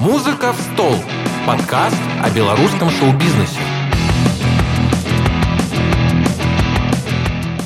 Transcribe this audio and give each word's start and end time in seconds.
«Музыка 0.00 0.54
в 0.54 0.60
стол»– 0.72 0.94
подкаст 1.46 2.00
о 2.22 2.30
белорусском 2.30 2.88
шоу-бизнесе. 2.88 3.60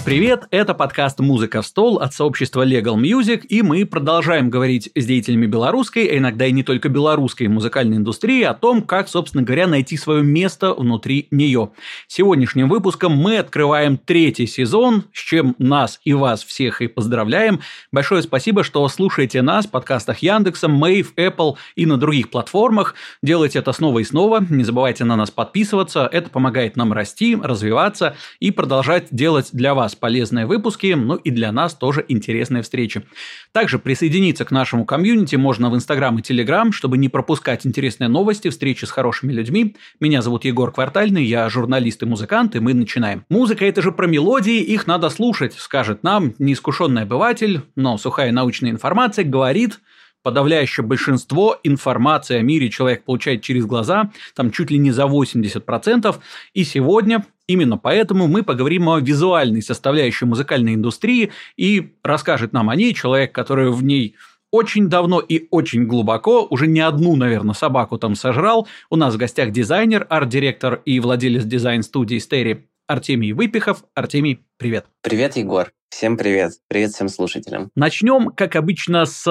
Привет, 0.05 0.45
это 0.51 0.75
подкаст 0.75 1.19
«Музыка 1.21 1.63
в 1.63 1.67
стол» 1.67 1.97
от 1.97 2.13
сообщества 2.13 2.67
Legal 2.67 2.97
Music, 2.97 3.47
и 3.47 3.63
мы 3.63 3.87
продолжаем 3.87 4.51
говорить 4.51 4.91
с 4.95 5.07
деятелями 5.07 5.47
белорусской, 5.47 6.05
а 6.05 6.19
иногда 6.19 6.45
и 6.45 6.53
не 6.53 6.63
только 6.63 6.91
белорусской 6.91 7.49
музыкальной 7.49 7.97
индустрии 7.97 8.43
о 8.43 8.53
том, 8.53 8.83
как, 8.83 9.09
собственно 9.09 9.43
говоря, 9.43 9.67
найти 9.67 9.97
свое 9.97 10.23
место 10.23 10.75
внутри 10.75 11.27
нее. 11.31 11.71
Сегодняшним 12.07 12.69
выпуском 12.69 13.13
мы 13.13 13.39
открываем 13.39 13.97
третий 13.97 14.47
сезон, 14.47 15.05
с 15.15 15.21
чем 15.21 15.57
нас 15.57 15.99
и 16.05 16.13
вас 16.13 16.45
всех 16.45 16.83
и 16.83 16.87
поздравляем. 16.87 17.61
Большое 17.91 18.21
спасибо, 18.21 18.63
что 18.63 18.87
слушаете 18.89 19.41
нас 19.41 19.65
в 19.65 19.71
подкастах 19.71 20.19
Яндекса, 20.19 20.69
Мэйв, 20.69 21.15
Apple 21.17 21.55
и 21.77 21.87
на 21.87 21.97
других 21.97 22.29
платформах. 22.29 22.95
Делайте 23.23 23.59
это 23.59 23.73
снова 23.73 24.01
и 24.01 24.05
снова, 24.05 24.45
не 24.51 24.65
забывайте 24.65 25.05
на 25.05 25.17
нас 25.17 25.31
подписываться, 25.31 26.07
это 26.13 26.29
помогает 26.29 26.77
нам 26.77 26.93
расти, 26.93 27.39
развиваться 27.43 28.17
и 28.39 28.51
продолжать 28.51 29.07
делать 29.11 29.49
для 29.53 29.73
вас 29.73 29.94
вас 29.95 29.97
полезные 29.97 30.47
выпуски, 30.47 30.95
ну 30.95 31.15
и 31.15 31.31
для 31.31 31.53
нас 31.53 31.75
тоже 31.75 32.05
интересные 32.09 32.63
встречи. 32.63 33.03
Также 33.53 33.79
присоединиться 33.79 34.45
к 34.45 34.51
нашему 34.51 34.85
комьюнити 34.85 35.37
можно 35.37 35.71
в 35.71 35.75
Инстаграм 35.75 36.19
и 36.19 36.23
Телеграм, 36.23 36.73
чтобы 36.73 36.99
не 36.99 37.09
пропускать 37.09 37.67
интересные 37.67 38.09
новости, 38.09 38.51
встречи 38.51 38.85
с 38.85 38.91
хорошими 38.91 39.33
людьми. 39.33 39.77
Меня 40.01 40.23
зовут 40.23 40.45
Егор 40.45 40.73
Квартальный, 40.73 41.25
я 41.25 41.49
журналист 41.49 42.03
и 42.03 42.07
музыкант, 42.07 42.57
и 42.57 42.61
мы 42.61 42.75
начинаем. 42.75 43.25
Музыка– 43.29 43.65
это 43.67 43.83
же 43.83 43.93
про 43.93 44.07
мелодии, 44.07 44.61
их 44.61 44.87
надо 44.87 45.11
слушать, 45.11 45.55
скажет 45.55 46.03
нам 46.03 46.35
неискушенный 46.39 47.03
обыватель, 47.03 47.63
но 47.77 47.97
сухая 47.99 48.33
научная 48.33 48.71
информация 48.71 49.25
говорит– 49.25 49.81
подавляющее 50.25 50.85
большинство 50.85 51.61
информации 51.63 52.39
о 52.39 52.43
мире 52.43 52.71
человек 52.71 53.05
получает 53.05 53.43
через 53.43 53.67
глаза, 53.67 54.11
там 54.35 54.51
чуть 54.51 54.71
ли 54.71 54.79
не 54.79 54.91
за 54.91 55.05
80%. 55.05 56.17
И 56.55 56.65
сегодня 56.65 57.25
именно 57.47 57.79
поэтому 57.79 58.27
мы 58.27 58.43
поговорим 58.43 58.89
о 58.89 59.01
визуальной 59.01 59.63
составляющей 59.63 60.25
музыкальной 60.25 60.75
индустрии 60.75 61.33
и 61.57 61.95
расскажет 62.03 62.53
нам 62.53 62.71
о 62.71 62.77
ней 62.77 62.95
человек, 62.95 63.33
который 63.33 63.71
в 63.71 63.83
ней 63.83 64.17
очень 64.51 64.89
давно 64.89 65.19
и 65.19 65.49
очень 65.51 65.85
глубоко, 65.87 66.47
уже 66.49 66.69
не 66.69 66.81
одну, 66.81 67.17
наверное, 67.17 67.55
собаку 67.55 67.99
там 67.99 68.15
сожрал. 68.15 68.69
У 68.89 68.95
нас 68.95 69.15
в 69.15 69.19
гостях 69.19 69.51
дизайнер, 69.51 70.07
арт-директор 70.09 70.81
и 70.85 71.01
владелец 71.01 71.45
дизайн-студии 71.45 72.19
Стери 72.19 72.69
Артемий 72.87 73.33
Выпихов. 73.33 73.85
Артемий, 73.95 74.45
привет. 74.57 74.87
Привет, 75.03 75.37
Егор. 75.37 75.73
Всем 75.97 76.17
привет. 76.17 76.55
Привет 76.67 76.91
всем 76.91 77.09
слушателям. 77.09 77.71
Начнем, 77.77 78.31
как 78.31 78.57
обычно, 78.57 79.05
с, 79.07 79.23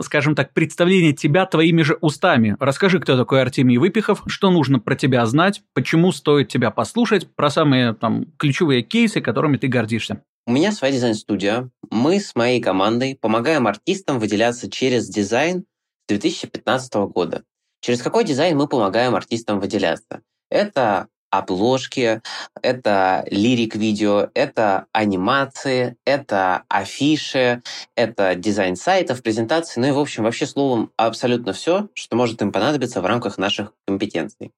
скажем 0.00 0.34
так, 0.34 0.54
представления 0.54 1.12
тебя 1.12 1.44
твоими 1.44 1.82
же 1.82 1.98
устами. 2.00 2.56
Расскажи, 2.58 2.98
кто 2.98 3.18
такой 3.18 3.42
Артемий 3.42 3.76
Выпихов, 3.76 4.22
что 4.26 4.50
нужно 4.50 4.78
про 4.78 4.96
тебя 4.96 5.26
знать, 5.26 5.60
почему 5.74 6.10
стоит 6.10 6.48
тебя 6.48 6.70
послушать, 6.70 7.28
про 7.34 7.50
самые 7.50 7.92
там 7.92 8.24
ключевые 8.38 8.82
кейсы, 8.82 9.20
которыми 9.20 9.58
ты 9.58 9.68
гордишься. 9.68 10.22
У 10.46 10.52
меня 10.52 10.72
своя 10.72 10.94
дизайн-студия. 10.94 11.68
Мы 11.90 12.20
с 12.20 12.34
моей 12.34 12.62
командой 12.62 13.18
помогаем 13.20 13.66
артистам 13.66 14.18
выделяться 14.18 14.70
через 14.70 15.10
дизайн 15.10 15.66
с 16.06 16.08
2015 16.08 16.94
года. 17.12 17.44
Через 17.82 18.00
какой 18.00 18.24
дизайн 18.24 18.56
мы 18.56 18.66
помогаем 18.66 19.14
артистам 19.14 19.60
выделяться? 19.60 20.22
Это 20.48 21.08
обложки, 21.32 22.20
это 22.60 23.24
лирик-видео, 23.30 24.30
это 24.34 24.86
анимации, 24.92 25.96
это 26.04 26.64
афиши, 26.68 27.62
это 27.96 28.34
дизайн 28.34 28.76
сайтов, 28.76 29.22
презентации, 29.22 29.80
ну 29.80 29.86
и, 29.88 29.92
в 29.92 29.98
общем, 29.98 30.24
вообще 30.24 30.46
словом, 30.46 30.92
абсолютно 30.98 31.54
все, 31.54 31.88
что 31.94 32.16
может 32.16 32.42
им 32.42 32.52
понадобиться 32.52 33.00
в 33.00 33.06
рамках 33.06 33.38
наших 33.38 33.72
компетенций. 33.86 34.52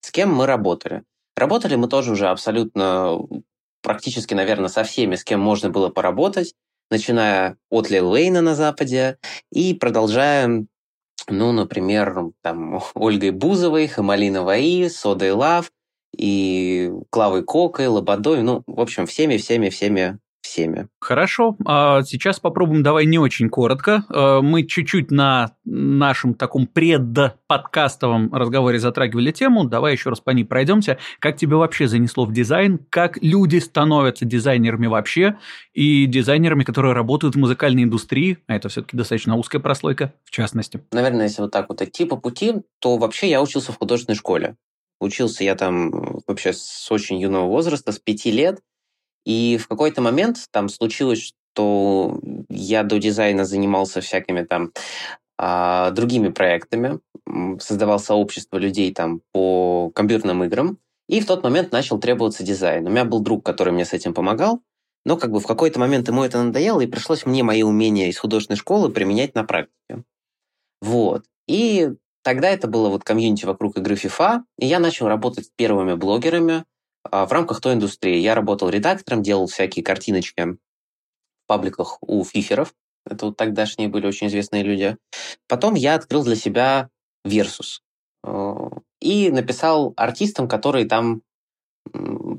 С 0.00 0.10
кем 0.10 0.34
мы 0.34 0.46
работали? 0.46 1.04
Работали 1.36 1.76
мы 1.76 1.88
тоже 1.88 2.12
уже 2.12 2.28
абсолютно, 2.28 3.18
практически, 3.82 4.32
наверное, 4.32 4.68
со 4.68 4.82
всеми, 4.82 5.16
с 5.16 5.24
кем 5.24 5.40
можно 5.40 5.68
было 5.68 5.90
поработать, 5.90 6.54
начиная 6.90 7.58
от 7.70 7.90
Лил 7.90 8.10
Уэйна 8.10 8.40
на 8.40 8.54
Западе 8.54 9.18
и 9.52 9.74
продолжая 9.74 10.66
ну, 11.28 11.52
например, 11.52 12.32
там, 12.42 12.82
Ольгой 12.94 13.30
Бузовой, 13.30 13.88
Хамалина 13.88 14.42
Ваи, 14.42 14.88
Содой 14.88 15.32
Лав, 15.32 15.70
и 16.16 16.90
Клавой 17.10 17.42
Кокой, 17.42 17.86
Лободой, 17.86 18.42
ну, 18.42 18.62
в 18.66 18.80
общем, 18.80 19.06
всеми, 19.06 19.36
всеми, 19.36 19.68
всеми 19.68 20.18
всеми. 20.44 20.88
Хорошо, 21.00 21.56
а 21.66 22.02
сейчас 22.02 22.38
попробуем 22.38 22.82
давай 22.82 23.06
не 23.06 23.18
очень 23.18 23.48
коротко. 23.48 24.04
А, 24.08 24.40
мы 24.40 24.64
чуть-чуть 24.64 25.10
на 25.10 25.56
нашем 25.64 26.34
таком 26.34 26.66
предподкастовом 26.66 28.32
разговоре 28.32 28.78
затрагивали 28.78 29.32
тему. 29.32 29.64
Давай 29.64 29.92
еще 29.92 30.10
раз 30.10 30.20
по 30.20 30.30
ней 30.30 30.44
пройдемся. 30.44 30.98
Как 31.18 31.36
тебе 31.36 31.56
вообще 31.56 31.88
занесло 31.88 32.24
в 32.24 32.32
дизайн? 32.32 32.78
Как 32.90 33.18
люди 33.22 33.58
становятся 33.58 34.24
дизайнерами 34.24 34.86
вообще? 34.86 35.36
И 35.72 36.06
дизайнерами, 36.06 36.62
которые 36.62 36.92
работают 36.92 37.34
в 37.34 37.38
музыкальной 37.38 37.82
индустрии? 37.82 38.38
А 38.46 38.54
это 38.54 38.68
все-таки 38.68 38.96
достаточно 38.96 39.36
узкая 39.36 39.60
прослойка, 39.60 40.12
в 40.24 40.30
частности. 40.30 40.80
Наверное, 40.92 41.24
если 41.24 41.42
вот 41.42 41.50
так 41.50 41.68
вот 41.68 41.82
идти 41.82 42.04
по 42.04 42.16
пути, 42.16 42.54
то 42.78 42.96
вообще 42.98 43.28
я 43.28 43.42
учился 43.42 43.72
в 43.72 43.78
художественной 43.78 44.16
школе. 44.16 44.56
Учился 45.04 45.44
я 45.44 45.54
там 45.54 46.20
вообще 46.26 46.52
с 46.52 46.90
очень 46.90 47.18
юного 47.18 47.46
возраста, 47.46 47.92
с 47.92 47.98
пяти 47.98 48.30
лет. 48.30 48.60
И 49.24 49.58
в 49.58 49.68
какой-то 49.68 50.02
момент 50.02 50.38
там 50.50 50.68
случилось, 50.68 51.32
что 51.54 52.20
я 52.48 52.82
до 52.82 52.98
дизайна 52.98 53.44
занимался 53.44 54.00
всякими 54.00 54.42
там 54.42 54.72
а, 55.38 55.90
другими 55.90 56.28
проектами, 56.28 57.00
создавал 57.58 57.98
сообщество 57.98 58.58
людей 58.58 58.92
там 58.92 59.20
по 59.32 59.90
компьютерным 59.94 60.44
играм, 60.44 60.78
и 61.08 61.20
в 61.20 61.26
тот 61.26 61.42
момент 61.42 61.72
начал 61.72 61.98
требоваться 61.98 62.44
дизайн. 62.44 62.86
У 62.86 62.90
меня 62.90 63.04
был 63.04 63.20
друг, 63.20 63.44
который 63.44 63.72
мне 63.72 63.84
с 63.84 63.92
этим 63.92 64.14
помогал, 64.14 64.60
но 65.04 65.16
как 65.16 65.32
бы 65.32 65.40
в 65.40 65.46
какой-то 65.46 65.78
момент 65.78 66.08
ему 66.08 66.22
это 66.22 66.42
надоело, 66.42 66.80
и 66.80 66.86
пришлось 66.86 67.26
мне 67.26 67.42
мои 67.42 67.62
умения 67.62 68.08
из 68.08 68.18
художественной 68.18 68.56
школы 68.56 68.90
применять 68.90 69.34
на 69.34 69.44
практике. 69.44 70.04
Вот. 70.80 71.24
И 71.46 71.90
Тогда 72.24 72.48
это 72.48 72.66
было 72.68 72.88
вот 72.88 73.04
комьюнити 73.04 73.44
вокруг 73.44 73.76
игры 73.76 73.96
FIFA, 73.96 74.44
и 74.58 74.66
я 74.66 74.80
начал 74.80 75.08
работать 75.08 75.44
с 75.44 75.50
первыми 75.54 75.92
блогерами 75.92 76.64
а, 77.04 77.26
в 77.26 77.32
рамках 77.32 77.60
той 77.60 77.74
индустрии. 77.74 78.16
Я 78.16 78.34
работал 78.34 78.70
редактором, 78.70 79.22
делал 79.22 79.46
всякие 79.46 79.84
картиночки 79.84 80.42
в 80.42 80.56
пабликах 81.46 81.98
у 82.00 82.24
фиферов. 82.24 82.74
Это 83.04 83.26
вот 83.26 83.36
тогдашние 83.36 83.88
были 83.88 84.06
очень 84.06 84.28
известные 84.28 84.62
люди. 84.62 84.96
Потом 85.46 85.74
я 85.74 85.94
открыл 85.94 86.24
для 86.24 86.36
себя 86.36 86.88
Versus. 87.26 87.80
Э, 88.24 88.70
и 89.02 89.30
написал 89.30 89.92
артистам, 89.96 90.48
которые 90.48 90.86
там 90.86 91.20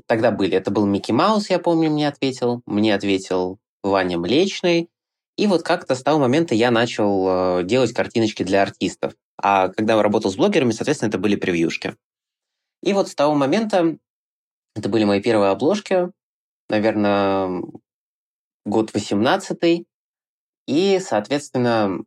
тогда 0.06 0.32
были. 0.32 0.56
Это 0.56 0.72
был 0.72 0.86
Микки 0.86 1.12
Маус, 1.12 1.48
я 1.48 1.60
помню, 1.60 1.90
мне 1.90 2.08
ответил. 2.08 2.62
Мне 2.66 2.92
ответил 2.92 3.58
Ваня 3.84 4.18
Млечный. 4.18 4.88
И 5.36 5.46
вот 5.46 5.62
как-то 5.62 5.94
с 5.94 6.02
того 6.02 6.18
момента 6.18 6.54
я 6.54 6.70
начал 6.70 7.60
э, 7.60 7.64
делать 7.64 7.92
картиночки 7.92 8.42
для 8.42 8.62
артистов. 8.62 9.14
А 9.36 9.68
когда 9.68 10.00
работал 10.02 10.30
с 10.30 10.36
блогерами, 10.36 10.72
соответственно, 10.72 11.10
это 11.10 11.18
были 11.18 11.36
превьюшки. 11.36 11.96
И 12.82 12.92
вот 12.92 13.08
с 13.08 13.14
того 13.14 13.34
момента 13.34 13.98
это 14.74 14.88
были 14.88 15.04
мои 15.04 15.20
первые 15.20 15.50
обложки, 15.50 16.10
наверное, 16.68 17.62
год 18.64 18.92
18 18.94 19.86
и, 20.66 21.00
соответственно, 21.00 22.00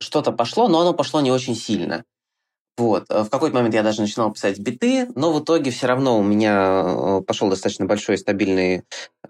что-то 0.00 0.32
пошло, 0.32 0.68
но 0.68 0.80
оно 0.80 0.94
пошло 0.94 1.20
не 1.20 1.30
очень 1.30 1.54
сильно. 1.54 2.04
Вот. 2.76 3.08
В 3.08 3.28
какой-то 3.28 3.54
момент 3.54 3.74
я 3.74 3.82
даже 3.82 4.00
начинал 4.00 4.32
писать 4.32 4.58
биты, 4.58 5.06
но 5.14 5.32
в 5.32 5.42
итоге 5.42 5.70
все 5.70 5.86
равно 5.86 6.18
у 6.18 6.22
меня 6.22 6.82
э, 6.84 7.20
пошел 7.22 7.48
достаточно 7.48 7.86
большой 7.86 8.18
стабильный 8.18 8.82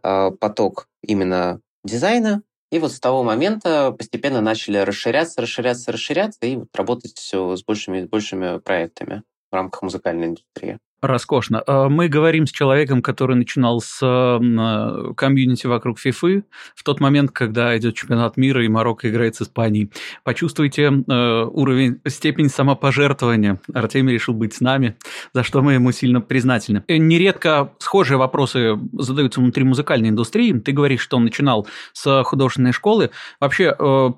э, 0.02 0.30
поток 0.30 0.88
именно 1.02 1.60
дизайна. 1.84 2.42
И 2.70 2.78
вот 2.78 2.92
с 2.92 3.00
того 3.00 3.22
момента 3.22 3.92
постепенно 3.92 4.40
начали 4.40 4.78
расширяться, 4.78 5.40
расширяться, 5.42 5.92
расширяться 5.92 6.46
и 6.46 6.56
вот 6.56 6.74
работать 6.74 7.16
все 7.18 7.54
с 7.56 7.62
большими, 7.62 8.04
большими 8.06 8.58
проектами 8.58 9.22
в 9.52 9.54
рамках 9.54 9.82
музыкальной 9.82 10.28
индустрии. 10.28 10.78
Роскошно. 11.06 11.62
А, 11.66 11.88
мы 11.88 12.08
говорим 12.08 12.46
с 12.46 12.50
человеком, 12.50 13.02
который 13.02 13.36
начинал 13.36 13.80
с 13.80 13.98
э, 14.02 15.12
комьюнити 15.14 15.66
вокруг 15.66 15.98
ФИФы 15.98 16.44
в 16.74 16.82
тот 16.82 17.00
момент, 17.00 17.30
когда 17.30 17.76
идет 17.76 17.94
чемпионат 17.94 18.36
мира 18.36 18.64
и 18.64 18.68
Марокко 18.68 19.10
играет 19.10 19.36
с 19.36 19.42
Испанией. 19.42 19.90
Почувствуйте 20.22 20.84
э, 20.84 21.44
уровень, 21.44 22.00
степень 22.06 22.48
самопожертвования. 22.48 23.60
Артемий 23.72 24.14
решил 24.14 24.34
быть 24.34 24.54
с 24.54 24.60
нами, 24.60 24.96
за 25.34 25.42
что 25.42 25.62
мы 25.62 25.74
ему 25.74 25.92
сильно 25.92 26.20
признательны. 26.20 26.82
Э, 26.88 26.96
нередко 26.96 27.72
схожие 27.78 28.16
вопросы 28.16 28.78
задаются 28.92 29.40
внутри 29.40 29.64
музыкальной 29.64 30.08
индустрии. 30.08 30.52
Ты 30.52 30.72
говоришь, 30.72 31.00
что 31.00 31.18
он 31.18 31.24
начинал 31.24 31.66
с 31.92 32.22
художественной 32.24 32.72
школы. 32.72 33.10
Вообще, 33.40 33.74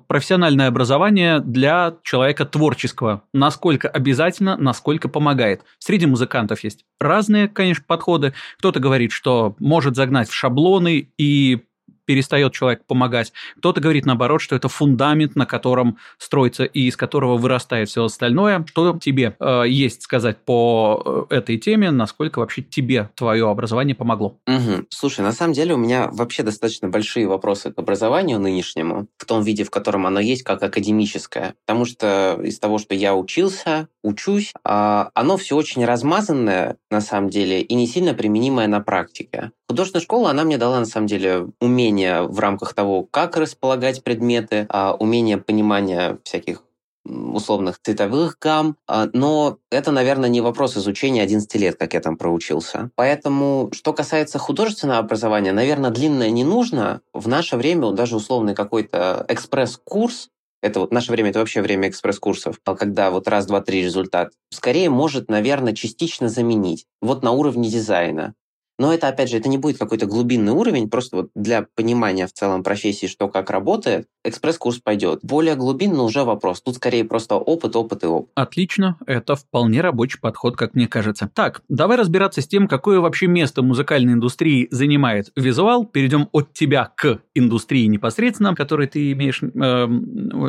профессиональное 0.07 0.67
образование 0.67 1.39
для 1.39 1.95
человека 2.03 2.45
творческого. 2.45 3.23
Насколько 3.33 3.89
обязательно, 3.89 4.55
насколько 4.57 5.09
помогает. 5.09 5.63
Среди 5.79 6.05
музыкантов 6.05 6.63
есть 6.63 6.76
есть 6.77 6.85
разные, 6.99 7.47
конечно, 7.47 7.83
подходы. 7.85 8.33
Кто-то 8.57 8.79
говорит, 8.79 9.11
что 9.11 9.55
может 9.59 9.95
загнать 9.95 10.29
в 10.29 10.33
шаблоны 10.33 11.11
и 11.17 11.66
перестает 12.07 12.53
человек 12.53 12.85
помогать. 12.87 13.33
Кто-то 13.57 13.81
говорит 13.81 14.05
наоборот, 14.05 14.41
что 14.41 14.55
это 14.55 14.69
фундамент, 14.69 15.35
на 15.35 15.45
котором 15.45 15.97
строится 16.17 16.63
и 16.63 16.87
из 16.87 16.95
которого 16.95 17.37
вырастает 17.37 17.89
все 17.89 18.05
остальное. 18.05 18.65
Что 18.67 18.97
тебе 18.97 19.35
э, 19.39 19.63
есть 19.67 20.01
сказать 20.01 20.37
по 20.37 21.27
э, 21.29 21.35
этой 21.35 21.57
теме, 21.57 21.91
насколько 21.91 22.39
вообще 22.39 22.63
тебе 22.63 23.09
твое 23.15 23.49
образование 23.49 23.93
помогло? 23.93 24.39
Угу. 24.47 24.85
Слушай, 24.89 25.21
на 25.21 25.33
самом 25.33 25.53
деле 25.53 25.73
у 25.73 25.77
меня 25.77 26.09
вообще 26.11 26.43
достаточно 26.43 26.87
большие 26.87 27.27
вопросы 27.27 27.71
к 27.71 27.77
образованию 27.77 28.39
нынешнему, 28.39 29.07
в 29.17 29.25
том 29.25 29.43
виде, 29.43 29.65
в 29.65 29.69
котором 29.69 30.07
оно 30.07 30.21
есть, 30.21 30.43
как 30.43 30.63
академическое. 30.63 31.55
Потому 31.65 31.83
что 31.83 32.39
из 32.41 32.57
того, 32.57 32.77
что 32.77 32.95
я 32.95 33.15
учился, 33.15 33.89
учусь, 34.01 34.53
а, 34.63 35.11
оно 35.13 35.35
все 35.35 35.57
очень 35.57 35.83
размазанное, 35.83 36.77
на 36.89 37.01
самом 37.01 37.29
деле, 37.29 37.61
и 37.61 37.75
не 37.75 37.85
сильно 37.85 38.13
применимое 38.13 38.67
на 38.67 38.79
практике. 38.79 39.51
Художественная 39.69 40.03
школа, 40.03 40.29
она 40.29 40.45
мне 40.45 40.57
дала, 40.57 40.79
на 40.79 40.85
самом 40.85 41.07
деле, 41.07 41.47
умение 41.59 41.96
в 42.05 42.39
рамках 42.39 42.73
того, 42.73 43.03
как 43.09 43.37
располагать 43.37 44.03
предметы, 44.03 44.65
а, 44.69 44.93
умение 44.93 45.37
понимания 45.37 46.19
всяких 46.23 46.63
условных 47.07 47.79
цветовых 47.81 48.37
гамм, 48.39 48.75
а, 48.87 49.07
но 49.13 49.57
это, 49.71 49.91
наверное, 49.91 50.29
не 50.29 50.41
вопрос 50.41 50.77
изучения 50.77 51.21
11 51.21 51.55
лет, 51.55 51.77
как 51.77 51.93
я 51.93 52.01
там 52.01 52.17
проучился. 52.17 52.91
Поэтому, 52.95 53.69
что 53.73 53.93
касается 53.93 54.39
художественного 54.39 54.99
образования, 54.99 55.53
наверное, 55.53 55.91
длинное 55.91 56.29
не 56.29 56.43
нужно. 56.43 57.01
В 57.13 57.27
наше 57.27 57.57
время 57.57 57.91
даже 57.91 58.17
условный 58.17 58.55
какой-то 58.55 59.25
экспресс-курс 59.29 60.29
это 60.61 60.79
вот 60.79 60.91
наше 60.91 61.11
время, 61.11 61.29
это 61.29 61.39
вообще 61.39 61.61
время 61.61 61.87
экспресс-курсов, 61.87 62.59
когда 62.63 63.11
вот 63.11 63.27
раз, 63.27 63.45
два, 63.45 63.61
три 63.61 63.83
результат, 63.83 64.33
скорее 64.49 64.89
может, 64.89 65.29
наверное, 65.29 65.73
частично 65.73 66.29
заменить. 66.29 66.85
Вот 66.99 67.21
на 67.23 67.31
уровне 67.31 67.69
дизайна. 67.69 68.33
Но 68.77 68.93
это, 68.93 69.07
опять 69.07 69.29
же, 69.29 69.37
это 69.37 69.49
не 69.49 69.57
будет 69.57 69.77
какой-то 69.77 70.05
глубинный 70.05 70.51
уровень, 70.51 70.89
просто 70.89 71.17
вот 71.17 71.29
для 71.35 71.67
понимания 71.75 72.27
в 72.27 72.33
целом 72.33 72.63
профессии, 72.63 73.07
что 73.07 73.27
как 73.27 73.49
работает, 73.49 74.07
экспресс-курс 74.23 74.79
пойдет. 74.79 75.19
Более 75.23 75.55
глубинный 75.55 76.03
уже 76.03 76.23
вопрос. 76.23 76.61
Тут 76.61 76.75
скорее 76.75 77.03
просто 77.03 77.35
опыт, 77.35 77.75
опыт 77.75 78.03
и 78.03 78.07
опыт. 78.07 78.31
Отлично, 78.35 78.97
это 79.05 79.35
вполне 79.35 79.81
рабочий 79.81 80.19
подход, 80.19 80.55
как 80.55 80.75
мне 80.75 80.87
кажется. 80.87 81.29
Так, 81.33 81.61
давай 81.69 81.97
разбираться 81.97 82.41
с 82.41 82.47
тем, 82.47 82.67
какое 82.67 82.99
вообще 82.99 83.27
место 83.27 83.61
музыкальной 83.61 84.13
индустрии 84.13 84.67
занимает 84.71 85.31
визуал. 85.35 85.85
Перейдем 85.85 86.29
от 86.31 86.53
тебя 86.53 86.91
к 86.95 87.19
индустрии 87.33 87.85
непосредственно, 87.85 88.53
к 88.53 88.57
которой 88.57 88.87
ты 88.87 89.11
имеешь 89.13 89.41
э, 89.41 89.47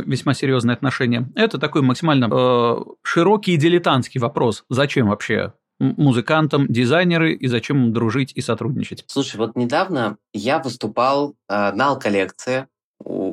весьма 0.06 0.34
серьезное 0.34 0.74
отношение. 0.74 1.30
Это 1.34 1.58
такой 1.58 1.82
максимально 1.82 2.28
э, 2.30 2.84
широкий 3.02 3.52
и 3.52 3.56
дилетантский 3.56 4.20
вопрос. 4.20 4.64
Зачем 4.68 5.08
вообще 5.08 5.52
музыкантам, 5.78 6.66
дизайнеры, 6.68 7.34
и 7.34 7.46
зачем 7.46 7.84
им 7.84 7.92
дружить 7.92 8.32
и 8.34 8.40
сотрудничать? 8.40 9.04
Слушай, 9.06 9.36
вот 9.36 9.56
недавно 9.56 10.18
я 10.32 10.58
выступал 10.58 11.34
э, 11.48 11.72
на 11.72 11.94
коллекции 11.96 12.66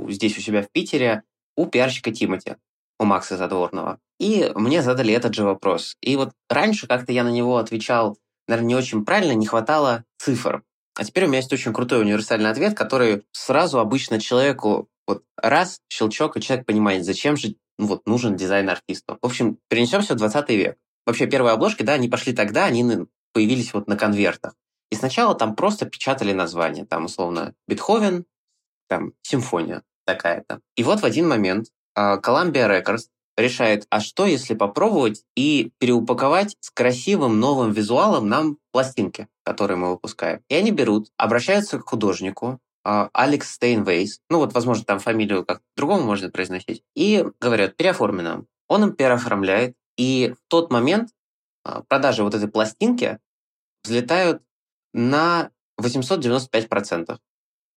здесь 0.10 0.38
у 0.38 0.42
себя 0.42 0.62
в 0.62 0.72
Питере 0.72 1.24
у 1.56 1.66
пиарщика 1.68 2.12
Тимати, 2.12 2.58
у 3.00 3.06
Макса 3.06 3.38
Задворного. 3.38 4.00
И 4.20 4.52
мне 4.56 4.82
задали 4.82 5.14
этот 5.14 5.34
же 5.34 5.44
вопрос. 5.44 5.96
И 6.02 6.16
вот 6.16 6.32
раньше 6.50 6.88
как-то 6.88 7.12
я 7.12 7.24
на 7.24 7.32
него 7.32 7.58
отвечал, 7.58 8.18
наверное, 8.48 8.70
не 8.70 8.76
очень 8.76 9.06
правильно, 9.06 9.34
не 9.34 9.46
хватало 9.46 10.04
цифр. 10.18 10.64
А 10.98 11.04
теперь 11.04 11.26
у 11.26 11.28
меня 11.28 11.38
есть 11.38 11.52
очень 11.52 11.74
крутой 11.74 12.02
универсальный 12.02 12.50
ответ, 12.50 12.78
который 12.78 13.24
сразу 13.32 13.80
обычно 13.80 14.20
человеку 14.20 14.88
вот 15.08 15.24
раз, 15.38 15.82
щелчок, 15.90 16.38
и 16.38 16.42
человек 16.42 16.66
понимает, 16.66 17.06
зачем 17.06 17.36
же 17.36 17.56
ну, 17.78 17.88
вот, 17.88 18.08
нужен 18.08 18.38
дизайн 18.38 18.70
артисту. 18.70 19.18
В 19.22 19.26
общем, 19.26 19.58
перенесемся 19.68 20.14
в 20.14 20.18
20 20.18 20.50
век. 20.52 20.78
Вообще 21.06 21.28
первые 21.28 21.54
обложки, 21.54 21.84
да, 21.84 21.94
они 21.94 22.10
пошли 22.10 22.34
тогда, 22.34 22.66
они 22.66 23.08
появились 23.34 23.74
вот 23.74 23.88
на 23.88 23.98
конвертах. 23.98 24.56
И 24.92 24.96
сначала 24.96 25.36
там 25.36 25.56
просто 25.56 25.86
печатали 25.86 26.34
название, 26.34 26.86
там 26.86 27.06
условно 27.06 27.54
Бетховен, 27.68 28.26
там 28.88 29.14
симфония 29.22 29.84
такая-то. 30.06 30.62
И 30.76 30.84
вот 30.84 31.02
в 31.02 31.06
один 31.06 31.28
момент 31.28 31.68
uh, 31.98 32.22
Columbia 32.22 32.70
Records 32.70 33.10
решает, 33.38 33.86
а 33.90 34.00
что 34.00 34.26
если 34.26 34.54
попробовать 34.54 35.24
и 35.36 35.72
переупаковать 35.80 36.56
с 36.60 36.70
красивым 36.70 37.40
новым 37.40 37.72
визуалом 37.72 38.30
нам 38.30 38.58
пластинки, 38.72 39.28
которые 39.44 39.78
мы 39.78 39.90
выпускаем. 39.90 40.42
И 40.48 40.56
они 40.56 40.72
берут, 40.72 41.10
обращаются 41.18 41.80
к 41.80 41.90
художнику, 41.90 42.60
uh, 42.88 43.10
Алекс 43.14 43.52
Стейнвейс, 43.52 44.22
ну 44.30 44.38
вот, 44.38 44.54
возможно, 44.54 44.86
там 44.86 45.00
фамилию 45.00 45.46
как 45.46 45.62
другому 45.76 46.04
можно 46.04 46.30
произносить, 46.30 46.84
и 46.96 47.26
говорят, 47.42 47.76
переоформи 47.76 48.22
нам. 48.22 48.48
Он 48.68 48.84
им 48.84 48.94
переоформляет, 48.94 49.76
и 49.98 50.34
в 50.38 50.50
тот 50.50 50.72
момент 50.72 51.10
а, 51.64 51.82
продажи 51.82 52.24
вот 52.24 52.36
этой 52.36 52.48
пластинки 52.48 53.20
взлетают 53.84 54.42
на 54.94 55.52
895% 55.80 57.18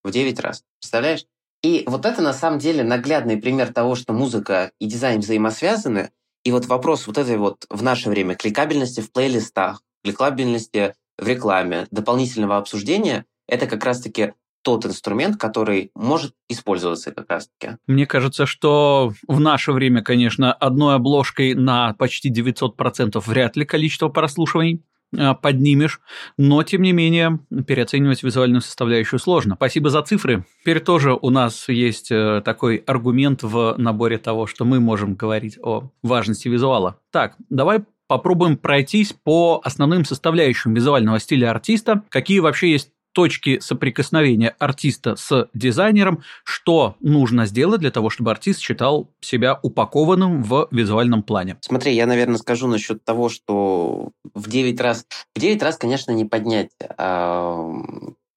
в 0.04 0.10
9 0.10 0.40
раз. 0.40 0.64
Представляешь? 0.80 1.26
И 1.62 1.84
вот 1.86 2.06
это 2.06 2.22
на 2.22 2.32
самом 2.32 2.58
деле 2.58 2.84
наглядный 2.84 3.36
пример 3.36 3.72
того, 3.72 3.94
что 3.94 4.12
музыка 4.12 4.72
и 4.78 4.86
дизайн 4.86 5.20
взаимосвязаны. 5.20 6.12
И 6.44 6.52
вот 6.52 6.66
вопрос 6.66 7.06
вот 7.06 7.18
этой 7.18 7.36
вот 7.36 7.66
в 7.68 7.82
наше 7.82 8.08
время 8.08 8.36
кликабельности 8.36 9.00
в 9.00 9.10
плейлистах, 9.10 9.82
кликабельности 10.04 10.94
в 11.18 11.26
рекламе, 11.26 11.88
дополнительного 11.90 12.58
обсуждения, 12.58 13.26
это 13.48 13.66
как 13.66 13.84
раз-таки 13.84 14.34
тот 14.68 14.84
инструмент, 14.84 15.38
который 15.38 15.90
может 15.94 16.34
использоваться 16.50 17.10
как 17.10 17.30
раз-таки. 17.30 17.76
Мне 17.86 18.04
кажется, 18.04 18.44
что 18.44 19.14
в 19.26 19.40
наше 19.40 19.72
время, 19.72 20.02
конечно, 20.02 20.52
одной 20.52 20.96
обложкой 20.96 21.54
на 21.54 21.94
почти 21.94 22.30
900% 22.30 23.22
вряд 23.26 23.56
ли 23.56 23.64
количество 23.64 24.10
прослушиваний 24.10 24.82
а, 25.16 25.32
поднимешь, 25.32 26.00
но, 26.36 26.62
тем 26.64 26.82
не 26.82 26.92
менее, 26.92 27.40
переоценивать 27.66 28.22
визуальную 28.22 28.60
составляющую 28.60 29.18
сложно. 29.18 29.54
Спасибо 29.54 29.88
за 29.88 30.02
цифры. 30.02 30.44
Теперь 30.60 30.80
тоже 30.80 31.14
у 31.14 31.30
нас 31.30 31.70
есть 31.70 32.10
э, 32.10 32.42
такой 32.44 32.76
аргумент 32.76 33.42
в 33.42 33.74
наборе 33.78 34.18
того, 34.18 34.46
что 34.46 34.66
мы 34.66 34.80
можем 34.80 35.14
говорить 35.14 35.58
о 35.62 35.90
важности 36.02 36.48
визуала. 36.48 37.00
Так, 37.10 37.36
давай 37.48 37.84
попробуем 38.06 38.58
пройтись 38.58 39.14
по 39.14 39.62
основным 39.64 40.04
составляющим 40.04 40.74
визуального 40.74 41.18
стиля 41.20 41.52
артиста, 41.52 42.02
какие 42.10 42.40
вообще 42.40 42.72
есть 42.72 42.90
точки 43.18 43.58
соприкосновения 43.58 44.54
артиста 44.60 45.16
с 45.16 45.48
дизайнером, 45.52 46.22
что 46.44 46.94
нужно 47.00 47.46
сделать 47.46 47.80
для 47.80 47.90
того, 47.90 48.10
чтобы 48.10 48.30
артист 48.30 48.60
считал 48.60 49.10
себя 49.20 49.58
упакованным 49.60 50.44
в 50.44 50.68
визуальном 50.70 51.24
плане. 51.24 51.56
Смотри, 51.62 51.96
я, 51.96 52.06
наверное, 52.06 52.36
скажу 52.36 52.68
насчет 52.68 53.04
того, 53.04 53.28
что 53.28 54.12
в 54.34 54.48
9 54.48 54.80
раз... 54.80 55.04
В 55.34 55.40
9 55.40 55.60
раз, 55.64 55.78
конечно, 55.78 56.12
не 56.12 56.26
поднять 56.26 56.70
э, 56.80 57.72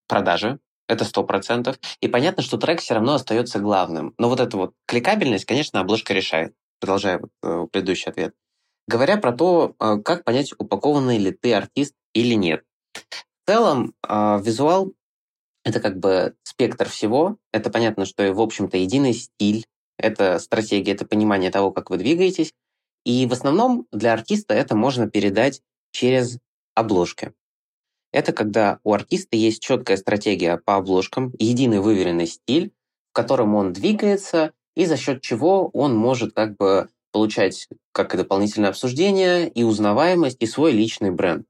продажи, 0.08 0.58
это 0.88 1.06
сто 1.06 1.24
процентов. 1.24 1.78
И 2.00 2.08
понятно, 2.08 2.42
что 2.42 2.58
трек 2.58 2.82
все 2.82 2.96
равно 2.96 3.14
остается 3.14 3.60
главным. 3.60 4.16
Но 4.18 4.30
вот 4.30 4.40
эта 4.40 4.58
вот 4.58 4.74
кликабельность, 4.88 5.46
конечно, 5.46 5.80
обложка 5.80 6.16
решает. 6.16 6.56
Продолжая 6.80 7.20
вот, 7.20 7.30
э, 7.44 7.68
предыдущий 7.72 8.10
ответ. 8.10 8.34
Говоря 8.88 9.18
про 9.18 9.32
то, 9.32 9.76
э, 9.80 9.98
как 10.04 10.24
понять, 10.24 10.56
упакованный 10.58 11.20
ли 11.20 11.30
ты 11.30 11.54
артист 11.54 11.94
или 12.16 12.34
нет. 12.34 12.64
В 13.44 13.50
целом, 13.50 13.94
э, 14.08 14.40
визуал— 14.44 14.94
это 15.64 15.80
как 15.80 16.00
бы 16.00 16.36
спектр 16.44 16.88
всего. 16.90 17.38
Это 17.52 17.70
понятно, 17.70 18.06
что 18.06 18.32
в 18.34 18.42
общем-то, 18.42 18.78
единый 18.78 19.14
стиль, 19.14 19.66
это 19.98 20.40
стратегия, 20.40 20.94
это 20.94 21.06
понимание 21.06 21.52
того, 21.52 21.72
как 21.72 21.90
вы 21.90 21.98
двигаетесь. 21.98 22.54
И 23.04 23.26
в 23.26 23.34
основном 23.34 23.88
для 23.92 24.14
артиста 24.14 24.54
это 24.54 24.76
можно 24.76 25.10
передать 25.10 25.62
через 25.92 26.38
обложки. 26.76 27.34
Это 28.12 28.34
когда 28.34 28.80
у 28.84 28.94
артиста 28.94 29.38
есть 29.38 29.62
четкая 29.62 29.98
стратегия 29.98 30.58
по 30.58 30.76
обложкам, 30.76 31.34
единый 31.40 31.80
выверенный 31.80 32.28
стиль, 32.28 32.72
в 33.12 33.14
котором 33.14 33.56
он 33.56 33.74
двигается, 33.74 34.54
и 34.76 34.86
за 34.86 34.98
счет 34.98 35.22
чего 35.22 35.70
он 35.74 35.96
может 35.96 36.34
как 36.34 36.58
бы 36.58 36.90
получать 37.12 37.68
как 37.92 38.14
и 38.14 38.18
дополнительное 38.18 38.70
обсуждение, 38.70 39.50
и 39.50 39.64
узнаваемость, 39.64 40.42
и 40.42 40.48
свой 40.48 40.72
личный 40.72 41.12
бренд. 41.12 41.46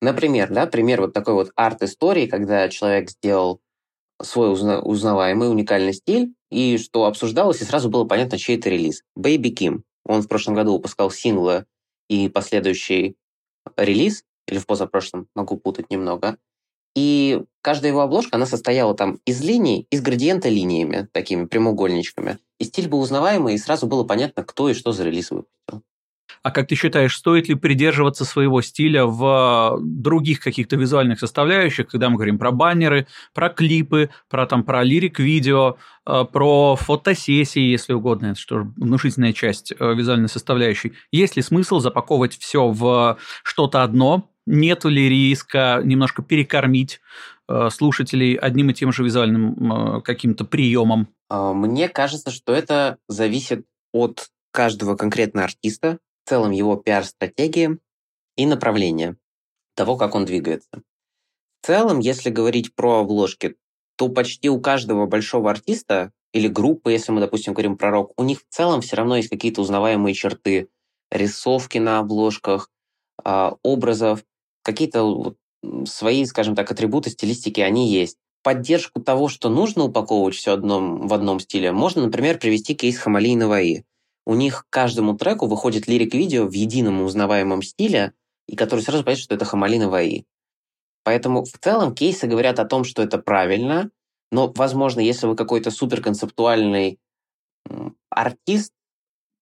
Например, 0.00 0.50
да, 0.50 0.66
пример 0.66 1.00
вот 1.00 1.12
такой 1.12 1.34
вот 1.34 1.50
арт-истории, 1.56 2.26
когда 2.26 2.68
человек 2.68 3.10
сделал 3.10 3.60
свой 4.22 4.52
узна- 4.52 4.80
узнаваемый, 4.80 5.50
уникальный 5.50 5.92
стиль, 5.92 6.34
и 6.50 6.78
что 6.78 7.04
обсуждалось, 7.04 7.60
и 7.60 7.64
сразу 7.64 7.88
было 7.88 8.04
понятно, 8.04 8.38
чей 8.38 8.58
это 8.58 8.70
релиз. 8.70 9.02
Baby 9.18 9.54
Kim. 9.54 9.82
Он 10.04 10.22
в 10.22 10.28
прошлом 10.28 10.54
году 10.54 10.74
выпускал 10.74 11.10
синглы 11.10 11.66
и 12.08 12.28
последующий 12.28 13.16
релиз, 13.76 14.24
или 14.46 14.58
в 14.58 14.66
позапрошлом, 14.66 15.28
могу 15.34 15.56
путать 15.56 15.90
немного. 15.90 16.38
И 16.94 17.42
каждая 17.62 17.90
его 17.90 18.00
обложка, 18.00 18.36
она 18.36 18.46
состояла 18.46 18.94
там 18.94 19.20
из 19.26 19.42
линий, 19.42 19.86
из 19.90 20.00
градиента 20.00 20.48
линиями, 20.48 21.08
такими 21.12 21.44
прямоугольничками. 21.44 22.38
И 22.58 22.64
стиль 22.64 22.88
был 22.88 23.00
узнаваемый, 23.00 23.54
и 23.54 23.58
сразу 23.58 23.86
было 23.86 24.04
понятно, 24.04 24.44
кто 24.44 24.70
и 24.70 24.74
что 24.74 24.92
за 24.92 25.04
релиз 25.04 25.30
выпустил. 25.30 25.82
А 26.42 26.50
как 26.50 26.68
ты 26.68 26.74
считаешь, 26.74 27.16
стоит 27.16 27.48
ли 27.48 27.54
придерживаться 27.54 28.24
своего 28.24 28.62
стиля 28.62 29.04
в 29.04 29.78
других 29.80 30.40
каких-то 30.40 30.76
визуальных 30.76 31.18
составляющих, 31.18 31.88
когда 31.88 32.08
мы 32.08 32.16
говорим 32.16 32.38
про 32.38 32.50
баннеры, 32.50 33.06
про 33.34 33.48
клипы, 33.48 34.10
про, 34.28 34.46
там, 34.46 34.62
про 34.62 34.82
лирик-видео, 34.82 35.76
э, 36.06 36.24
про 36.32 36.76
фотосессии, 36.76 37.60
если 37.60 37.92
угодно, 37.92 38.26
это 38.26 38.40
что 38.40 38.68
внушительная 38.76 39.32
часть 39.32 39.72
э, 39.72 39.94
визуальной 39.94 40.28
составляющей. 40.28 40.92
Есть 41.10 41.36
ли 41.36 41.42
смысл 41.42 41.80
запаковывать 41.80 42.38
все 42.38 42.68
в 42.68 43.18
что-то 43.42 43.82
одно, 43.82 44.30
нет 44.46 44.84
ли 44.84 45.08
риска 45.08 45.80
немножко 45.84 46.22
перекормить 46.22 47.00
э, 47.48 47.68
слушателей 47.70 48.34
одним 48.34 48.70
и 48.70 48.74
тем 48.74 48.92
же 48.92 49.02
визуальным 49.02 49.98
э, 49.98 50.00
каким-то 50.02 50.44
приемом? 50.44 51.08
А, 51.28 51.52
мне 51.52 51.88
кажется, 51.88 52.30
что 52.30 52.52
это 52.52 52.98
зависит 53.08 53.66
от 53.92 54.28
каждого 54.52 54.96
конкретного 54.96 55.46
артиста, 55.46 55.98
в 56.26 56.28
целом 56.28 56.50
его 56.50 56.74
пиар-стратегии 56.74 57.78
и 58.36 58.46
направления 58.46 59.16
того, 59.76 59.96
как 59.96 60.16
он 60.16 60.24
двигается. 60.24 60.82
В 61.62 61.66
целом, 61.66 62.00
если 62.00 62.30
говорить 62.30 62.74
про 62.74 63.00
обложки, 63.00 63.54
то 63.96 64.08
почти 64.08 64.50
у 64.50 64.60
каждого 64.60 65.06
большого 65.06 65.50
артиста 65.50 66.12
или 66.32 66.48
группы, 66.48 66.90
если 66.90 67.12
мы, 67.12 67.20
допустим, 67.20 67.52
говорим 67.52 67.78
про 67.78 67.90
рок, 67.92 68.12
у 68.16 68.24
них 68.24 68.40
в 68.40 68.46
целом 68.52 68.80
все 68.80 68.96
равно 68.96 69.16
есть 69.16 69.28
какие-то 69.28 69.62
узнаваемые 69.62 70.14
черты, 70.14 70.68
рисовки 71.12 71.78
на 71.78 72.00
обложках, 72.00 72.70
а, 73.22 73.54
образов, 73.62 74.24
какие-то 74.62 75.36
свои, 75.86 76.24
скажем 76.24 76.56
так, 76.56 76.70
атрибуты 76.70 77.10
стилистики, 77.10 77.60
они 77.60 77.88
есть. 77.88 78.18
Поддержку 78.42 79.00
того, 79.00 79.28
что 79.28 79.48
нужно 79.48 79.84
упаковывать 79.84 80.34
все 80.34 80.52
одном, 80.52 81.06
в 81.06 81.14
одном 81.14 81.38
стиле, 81.38 81.70
можно, 81.70 82.02
например, 82.02 82.38
привести 82.38 82.74
кейс 82.74 82.98
Хамали 82.98 83.28
и 83.28 83.36
Наваи. 83.36 83.84
У 84.26 84.34
них 84.34 84.64
к 84.64 84.70
каждому 84.70 85.16
треку 85.16 85.46
выходит 85.46 85.86
лирик-видео 85.86 86.46
в 86.46 86.52
едином 86.52 87.02
узнаваемом 87.02 87.62
стиле, 87.62 88.12
и 88.48 88.56
который 88.56 88.80
сразу 88.80 89.04
понятно, 89.04 89.22
что 89.22 89.34
это 89.34 89.44
Хамали 89.44 89.78
Наваи. 89.78 90.26
Поэтому 91.04 91.44
в 91.44 91.58
целом 91.58 91.94
кейсы 91.94 92.26
говорят 92.26 92.58
о 92.58 92.64
том, 92.64 92.82
что 92.82 93.02
это 93.02 93.18
правильно, 93.18 93.90
но, 94.32 94.52
возможно, 94.56 94.98
если 94.98 95.28
вы 95.28 95.36
какой-то 95.36 95.70
суперконцептуальный 95.70 96.98
артист, 98.10 98.72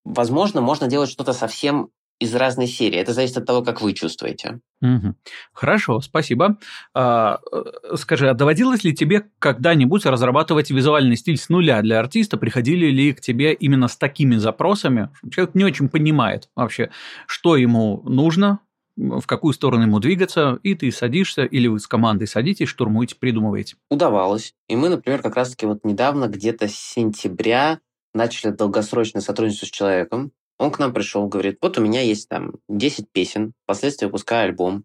возможно, 0.04 0.60
можно 0.60 0.86
делать 0.86 1.08
что-то 1.08 1.32
совсем 1.32 1.90
из 2.24 2.34
разной 2.34 2.66
серии. 2.66 2.98
Это 2.98 3.12
зависит 3.12 3.38
от 3.38 3.46
того, 3.46 3.62
как 3.62 3.80
вы 3.80 3.92
чувствуете. 3.92 4.60
Угу. 4.82 5.14
Хорошо, 5.52 6.00
спасибо. 6.00 6.58
А, 6.94 7.38
э, 7.52 7.96
скажи, 7.96 8.28
а 8.28 8.34
доводилось 8.34 8.84
ли 8.84 8.94
тебе 8.94 9.24
когда-нибудь 9.38 10.04
разрабатывать 10.06 10.70
визуальный 10.70 11.16
стиль 11.16 11.38
с 11.38 11.48
нуля 11.48 11.80
для 11.82 12.00
артиста? 12.00 12.36
Приходили 12.36 12.86
ли 12.86 13.12
к 13.12 13.20
тебе 13.20 13.52
именно 13.52 13.88
с 13.88 13.96
такими 13.96 14.36
запросами? 14.36 15.10
Человек 15.30 15.54
не 15.54 15.64
очень 15.64 15.88
понимает 15.88 16.48
вообще, 16.54 16.90
что 17.26 17.56
ему 17.56 18.02
нужно, 18.04 18.60
в 18.96 19.26
какую 19.26 19.52
сторону 19.54 19.82
ему 19.84 19.98
двигаться, 19.98 20.58
и 20.62 20.74
ты 20.74 20.90
садишься, 20.92 21.44
или 21.44 21.66
вы 21.66 21.80
с 21.80 21.86
командой 21.86 22.26
садитесь, 22.26 22.68
штурмуете, 22.68 23.16
придумываете. 23.16 23.76
Удавалось. 23.90 24.54
И 24.68 24.76
мы, 24.76 24.88
например, 24.88 25.22
как 25.22 25.36
раз-таки 25.36 25.66
вот 25.66 25.84
недавно, 25.84 26.28
где-то 26.28 26.68
с 26.68 26.74
сентября, 26.74 27.80
начали 28.14 28.52
долгосрочное 28.52 29.20
сотрудничество 29.20 29.66
с 29.66 29.70
человеком. 29.70 30.32
Он 30.58 30.70
к 30.70 30.78
нам 30.78 30.92
пришел, 30.92 31.26
говорит, 31.26 31.58
вот 31.60 31.78
у 31.78 31.82
меня 31.82 32.00
есть 32.00 32.28
там 32.28 32.54
10 32.68 33.10
песен, 33.10 33.54
впоследствии 33.64 34.06
выпускаю 34.06 34.48
альбом. 34.48 34.84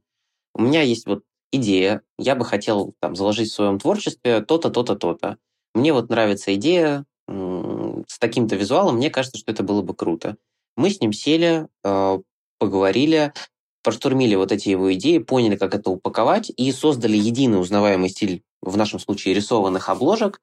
У 0.56 0.62
меня 0.62 0.82
есть 0.82 1.06
вот 1.06 1.24
идея, 1.52 2.02
я 2.18 2.36
бы 2.36 2.46
хотел 2.46 2.94
там 3.00 3.16
заложить 3.16 3.50
в 3.50 3.54
своем 3.54 3.80
творчестве 3.80 4.42
то-то, 4.42 4.70
то-то, 4.70 4.96
то-то. 4.96 5.38
Мне 5.74 5.94
вот 5.94 6.10
нравится 6.10 6.54
идея 6.56 7.06
с 7.28 8.18
таким-то 8.20 8.56
визуалом, 8.56 8.96
мне 8.96 9.10
кажется, 9.10 9.38
что 9.38 9.52
это 9.52 9.64
было 9.64 9.82
бы 9.82 9.94
круто. 9.94 10.38
Мы 10.76 10.90
с 10.90 11.00
ним 11.00 11.14
сели, 11.14 11.68
э, 11.84 12.20
поговорили, 12.58 13.34
проштурмили 13.84 14.36
вот 14.36 14.52
эти 14.52 14.70
его 14.70 14.94
идеи, 14.94 15.20
поняли, 15.20 15.56
как 15.56 15.76
это 15.76 15.92
упаковать 15.92 16.52
и 16.56 16.72
создали 16.72 17.18
единый 17.18 17.60
узнаваемый 17.60 18.10
стиль, 18.10 18.44
в 18.62 18.78
нашем 18.78 19.00
случае 19.00 19.34
рисованных 19.34 19.90
обложек, 19.90 20.42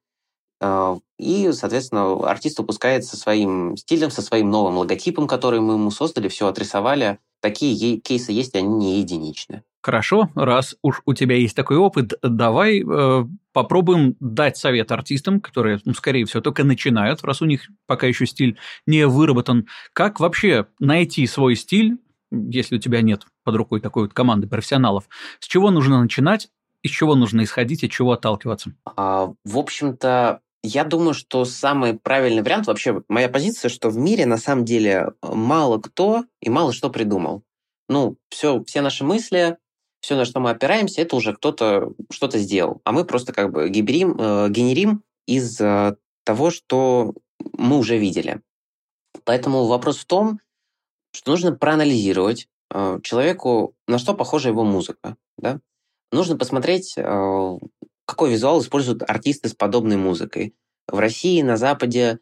и, 1.19 1.53
соответственно, 1.53 2.29
артист 2.29 2.59
выпускает 2.59 3.05
со 3.05 3.17
своим 3.17 3.77
стилем, 3.77 4.11
со 4.11 4.23
своим 4.23 4.51
новым 4.51 4.79
логотипом, 4.79 5.27
который 5.27 5.61
мы 5.61 5.75
ему 5.75 5.91
создали, 5.91 6.29
все 6.29 6.47
отрисовали. 6.47 7.19
Такие 7.41 7.99
кейсы 7.99 8.33
есть, 8.33 8.55
они 8.55 8.69
не 8.69 8.99
единичны. 9.01 9.63
Хорошо, 9.87 10.31
раз 10.35 10.75
уж 10.83 11.01
у 11.05 11.15
тебя 11.15 11.37
есть 11.37 11.55
такой 11.55 11.77
опыт, 11.77 12.15
давай 12.21 12.83
э, 12.83 13.25
попробуем 13.53 14.17
дать 14.19 14.57
совет 14.57 14.91
артистам, 14.91 15.41
которые, 15.41 15.79
ну, 15.85 15.95
скорее 15.95 16.25
всего, 16.25 16.43
только 16.43 16.65
начинают, 16.65 17.23
раз 17.23 17.41
у 17.41 17.45
них 17.45 17.69
пока 17.87 18.09
еще 18.09 18.27
стиль 18.27 18.59
не 18.87 19.07
выработан. 19.07 19.69
Как 19.93 20.19
вообще 20.19 20.67
найти 20.81 21.25
свой 21.29 21.55
стиль, 21.55 21.99
если 22.33 22.77
у 22.77 22.81
тебя 22.81 23.01
нет 23.01 23.27
под 23.45 23.55
рукой 23.55 23.81
такой 23.81 24.05
вот 24.05 24.13
команды 24.13 24.49
профессионалов? 24.49 25.05
С 25.39 25.47
чего 25.47 25.71
нужно 25.71 26.03
начинать, 26.03 26.49
из 26.83 26.91
чего 26.91 27.15
нужно 27.15 27.45
исходить, 27.45 27.85
от 27.85 27.91
чего 27.93 28.11
отталкиваться? 28.11 28.73
А, 28.97 29.33
в 29.45 29.57
общем-то, 29.57 30.41
я 30.67 30.85
думаю, 30.85 31.15
что 31.15 31.45
самый 31.45 31.95
правильный 31.95 32.43
вариант, 32.43 32.67
вообще 32.67 33.03
моя 33.09 33.29
позиция, 33.29 33.69
что 33.69 33.91
в 33.91 33.97
мире 33.97 34.27
на 34.27 34.37
самом 34.37 34.65
деле 34.65 35.13
мало 35.23 35.79
кто 35.79 36.25
и 36.41 36.51
мало 36.51 36.73
что 36.73 36.91
придумал. 36.91 37.43
Ну, 37.89 38.17
все, 38.29 38.63
все 38.65 38.81
наши 38.81 39.05
мысли, 39.05 39.59
все, 40.01 40.17
на 40.17 40.25
что 40.25 40.41
мы 40.41 40.51
опираемся, 40.51 41.03
это 41.03 41.17
уже 41.17 41.35
кто-то 41.35 41.93
что-то 42.11 42.39
сделал. 42.39 42.81
А 42.85 42.93
мы 42.93 43.05
просто 43.05 43.33
как 43.33 43.53
бы 43.53 43.69
гиберим, 43.69 44.17
э, 44.19 44.49
генерим 44.51 45.03
из 45.27 45.61
э, 45.61 45.97
того, 46.25 46.51
что 46.51 47.15
мы 47.53 47.79
уже 47.79 47.99
видели. 47.99 48.41
Поэтому 49.25 49.67
вопрос 49.67 49.99
в 49.99 50.05
том, 50.05 50.41
что 51.13 51.31
нужно 51.31 51.53
проанализировать 51.53 52.49
э, 52.73 53.01
человеку, 53.03 53.75
на 53.87 53.99
что 53.99 54.15
похожа 54.15 54.49
его 54.49 54.65
музыка. 54.65 55.17
Да? 55.39 55.61
Нужно 56.13 56.37
посмотреть, 56.37 56.95
э, 56.97 57.59
какой 58.07 58.31
визуал 58.31 58.61
используют 58.61 59.03
артисты 59.09 59.49
с 59.49 59.55
подобной 59.55 59.97
музыкой. 59.97 60.55
В 60.89 60.99
России, 60.99 61.43
на 61.43 61.57
Западе 61.57 62.21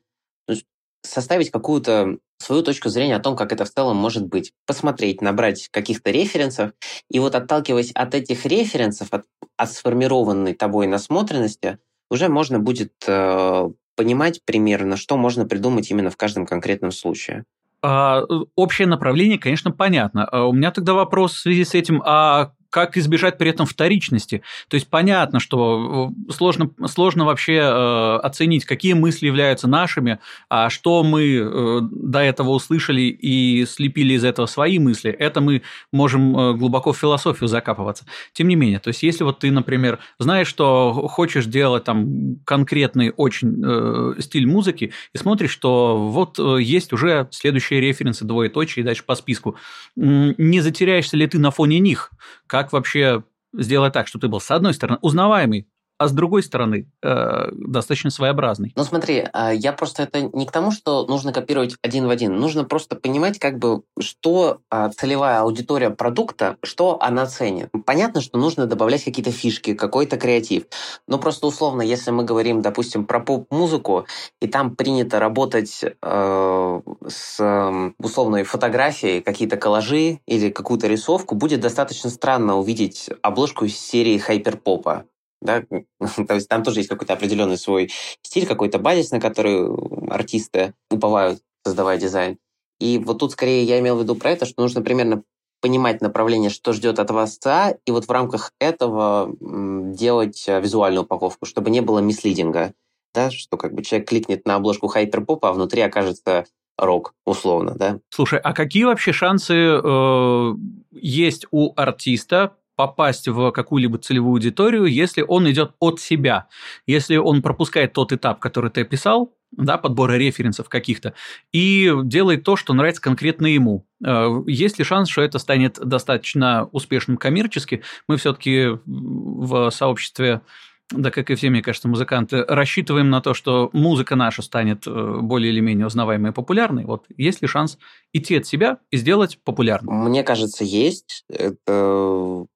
составить 1.03 1.51
какую-то 1.51 2.19
свою 2.39 2.63
точку 2.63 2.89
зрения 2.89 3.17
о 3.17 3.21
том, 3.21 3.37
как 3.37 3.53
это 3.53 3.65
в 3.65 3.71
целом 3.71 3.97
может 3.97 4.27
быть. 4.27 4.53
Посмотреть, 4.67 5.21
набрать 5.21 5.69
каких-то 5.71 6.11
референсов, 6.11 6.73
и 7.11 7.19
вот 7.19 7.35
отталкиваясь 7.35 7.93
от 7.93 8.15
этих 8.15 8.45
референсов, 8.47 9.13
от, 9.13 9.25
от 9.57 9.71
сформированной 9.73 10.55
тобой 10.55 10.87
насмотренности, 10.87 11.79
уже 12.11 12.29
можно 12.29 12.59
будет 12.59 12.93
э, 13.07 13.71
понимать 13.97 14.41
примерно, 14.45 14.97
что 14.97 15.17
можно 15.17 15.47
придумать 15.47 15.91
именно 15.91 16.11
в 16.11 16.17
каждом 16.17 16.47
конкретном 16.47 16.91
случае. 16.91 17.45
А, 17.83 18.23
общее 18.57 18.89
направление, 18.89 19.39
конечно, 19.39 19.71
понятно. 19.71 20.25
А 20.25 20.47
у 20.47 20.53
меня 20.53 20.71
тогда 20.71 20.95
вопрос 20.95 21.35
в 21.35 21.41
связи 21.41 21.65
с 21.65 21.75
этим, 21.75 22.03
а 22.05 22.53
как 22.75 22.97
избежать 22.97 23.39
при 23.39 23.51
этом 23.51 23.67
вторичности. 23.67 24.43
То 24.67 24.75
есть 24.75 24.89
понятно, 24.89 25.39
что 25.39 26.11
э, 26.29 26.33
сложно, 26.33 26.71
сложно 26.89 27.25
вообще 27.25 27.59
э, 27.59 28.17
оценить, 28.17 28.65
какие 28.65 28.95
мысли 28.95 29.27
являются 29.27 29.69
нашими, 29.69 30.19
а 30.49 30.71
что 30.71 31.05
мы 31.05 31.37
э, 31.37 31.79
до 31.83 32.19
этого 32.19 32.51
услышали 32.51 33.03
и 33.03 33.65
слепили 33.65 34.15
из 34.15 34.25
этого 34.25 34.47
свои 34.47 34.81
мысли, 34.81 35.13
это 35.13 35.41
мы 35.41 35.63
можем 35.93 36.37
э, 36.37 36.55
глубоко 36.55 36.93
в 36.93 36.99
философию 36.99 37.47
закапываться. 37.47 38.07
Тем 38.33 38.49
не 38.49 38.57
менее, 38.57 38.81
то 38.81 38.89
есть 38.89 39.05
если 39.05 39.23
вот 39.23 39.39
ты, 39.39 39.53
например, 39.53 40.01
знаешь, 40.19 40.49
что 40.49 41.07
хочешь 41.07 41.47
делать 41.47 41.85
там 41.85 42.41
конкретный 42.45 43.13
очень 43.17 43.63
э, 43.65 44.21
стиль 44.21 44.49
музыки 44.49 44.93
и 45.13 45.19
смотришь, 45.19 45.53
что 45.53 45.97
вот 46.11 46.41
э, 46.41 46.61
есть 46.61 46.93
уже 46.93 47.29
следующие 47.31 47.81
референсы 47.81 48.25
двоеточие 48.25 48.83
и 48.83 48.85
дальше 48.85 49.05
по 49.05 49.15
списку, 49.15 49.55
не 49.95 50.61
затеряешься 50.61 51.17
ли 51.17 51.29
ты 51.29 51.39
на 51.39 51.53
фоне 51.53 51.79
них? 51.79 52.11
Как 52.49 52.64
как 52.65 52.73
вообще 52.73 53.25
сделать 53.53 53.93
так, 53.93 54.09
чтобы 54.09 54.23
ты 54.23 54.29
был, 54.29 54.41
с 54.41 54.51
одной 54.51 54.75
стороны, 54.75 54.99
узнаваемый, 55.03 55.69
а 55.99 56.09
с 56.09 56.13
другой 56.13 56.43
стороны, 56.43 56.91
э, 57.03 57.49
достаточно 57.53 58.11
своеобразный. 58.11 58.73
Ну 58.77 58.85
смотри, 58.85 59.27
а, 59.33 59.53
я 59.53 59.73
просто 59.73 60.03
это 60.03 60.23
не 60.23 60.45
к 60.45 60.51
тому, 60.51 60.73
что 60.73 61.07
нужно 61.07 61.33
копировать 61.33 61.77
один 61.83 62.07
в 62.07 62.11
один. 62.11 62.37
Нужно 62.37 62.65
просто 62.65 62.97
понимать, 62.97 63.39
как 63.39 63.59
бы, 63.59 63.83
что 64.01 64.59
а, 64.71 64.91
целевая 64.91 65.41
аудитория 65.41 65.91
продукта, 65.91 66.57
что 66.63 66.99
она 67.01 67.27
ценит. 67.27 67.71
Понятно, 67.87 68.21
что 68.21 68.39
нужно 68.39 68.67
добавлять 68.67 69.05
какие-то 69.05 69.31
фишки, 69.31 69.75
какой-то 69.75 70.17
креатив. 70.17 70.65
Но 71.07 71.19
просто 71.19 71.47
условно, 71.47 71.83
если 71.83 72.11
мы 72.11 72.25
говорим, 72.25 72.61
допустим, 72.61 73.07
про 73.07 73.21
поп-музыку, 73.21 74.07
и 74.41 74.49
там 74.49 74.75
принято 74.75 75.21
работать 75.21 75.81
э, 75.85 76.81
с 77.07 77.93
условной 77.99 78.43
фотографией, 78.43 79.21
какие-то 79.21 79.57
коллажи 79.57 80.21
или 80.27 80.51
какую-то 80.51 80.89
рисовку, 80.89 81.35
будет 81.37 81.61
достаточно 81.61 82.11
странно 82.11 82.57
увидеть 82.57 83.11
обложку 83.23 83.69
серии 83.69 84.19
хайперпопа 84.19 85.05
да, 85.45 85.63
то 86.27 86.35
есть 86.35 86.49
там 86.49 86.65
тоже 86.65 86.81
есть 86.81 86.89
какой-то 86.89 87.13
определенный 87.13 87.59
свой 87.59 87.91
стиль, 88.23 88.47
какой-то 88.47 88.79
базис, 88.79 89.13
на 89.13 89.21
который 89.21 89.69
артисты 90.11 90.75
уповают, 90.91 91.41
создавая 91.65 91.99
дизайн. 91.99 92.39
И 92.81 92.99
вот 92.99 93.19
тут 93.19 93.33
скорее 93.33 93.63
я 93.63 93.79
имел 93.79 93.97
в 93.97 94.03
виду 94.03 94.17
про 94.17 94.31
это, 94.31 94.47
что 94.47 94.63
нужно 94.63 94.83
примерно 94.83 95.23
понимать 95.61 96.03
направление, 96.03 96.51
что 96.51 96.73
ждет 96.73 96.99
от 96.99 97.11
вас 97.11 97.39
ЦА, 97.39 97.77
и 97.87 97.91
вот 97.91 98.07
в 98.07 98.11
рамках 98.11 98.53
этого 98.59 99.35
делать 99.41 100.45
э, 100.47 100.61
визуальную 100.61 101.05
упаковку, 101.05 101.47
чтобы 101.47 101.71
не 101.71 101.81
было 101.81 102.01
мислидинга, 102.01 102.75
да, 103.15 103.31
что 103.31 103.57
как 103.57 103.75
бы 103.75 103.83
человек 103.83 104.09
кликнет 104.09 104.47
на 104.47 104.57
обложку 104.57 104.89
хайперпопа, 104.89 105.49
а 105.49 105.53
внутри 105.53 105.81
окажется 105.81 106.45
рок, 106.77 107.15
условно, 107.25 107.75
да. 107.77 108.01
Слушай, 108.11 108.41
а 108.41 108.53
какие 108.53 108.85
вообще 108.85 109.13
шансы 109.13 109.55
э, 109.55 110.55
есть 110.93 111.47
у 111.51 111.73
артиста 111.77 112.57
попасть 112.77 113.29
в 113.29 113.51
какую-либо 113.51 113.99
целевую 113.99 114.33
аудиторию, 114.35 114.87
если 114.87 115.23
он 115.23 115.51
идет 115.51 115.73
от 115.79 116.01
себя. 116.01 116.49
Если 116.87 117.17
он 117.17 117.43
пропускает 117.43 117.93
тот 117.93 118.13
этап, 118.13 118.41
который 118.41 118.71
ты 118.71 118.83
описал, 118.83 119.33
да, 119.53 119.79
подбора 119.79 120.15
референсов 120.15 120.69
каких-то, 120.69 121.15
и 121.53 121.93
делает 122.05 122.45
то, 122.45 122.57
что 122.57 122.75
нравится 122.75 123.01
конкретно 123.01 123.47
ему. 123.47 123.87
Э, 124.05 124.43
есть 124.47 124.79
ли 124.79 124.85
шанс, 124.85 125.09
что 125.09 125.23
это 125.23 125.39
станет 125.39 125.79
достаточно 125.79 126.69
успешным 126.73 127.17
коммерчески? 127.17 127.83
Мы 128.09 128.17
все-таки 128.17 128.79
в 128.85 129.71
сообществе 129.71 130.43
да, 130.91 131.11
как 131.11 131.31
и 131.31 131.35
все, 131.35 131.49
мне 131.49 131.63
кажется, 131.63 131.89
музыканты, 131.89 132.45
рассчитываем 132.45 133.09
на 133.09 133.21
то, 133.21 133.33
что 133.33 133.71
музыка 133.73 134.17
наша 134.17 134.43
станет 134.43 134.87
э, 134.87 135.19
более 135.23 135.51
или 135.51 135.61
менее 135.61 135.87
узнаваемой 135.87 136.31
и 136.31 136.35
популярной. 136.35 136.85
Вот 136.85 137.07
есть 137.17 137.41
ли 137.41 137.49
шанс 137.49 137.79
идти 138.13 138.37
от 138.37 138.47
себя 138.47 138.79
и 138.91 138.99
сделать 138.99 139.39
популярным? 139.43 139.95
Мне 140.05 140.23
кажется, 140.23 140.63
есть. 140.63 141.25
Это 141.29 142.47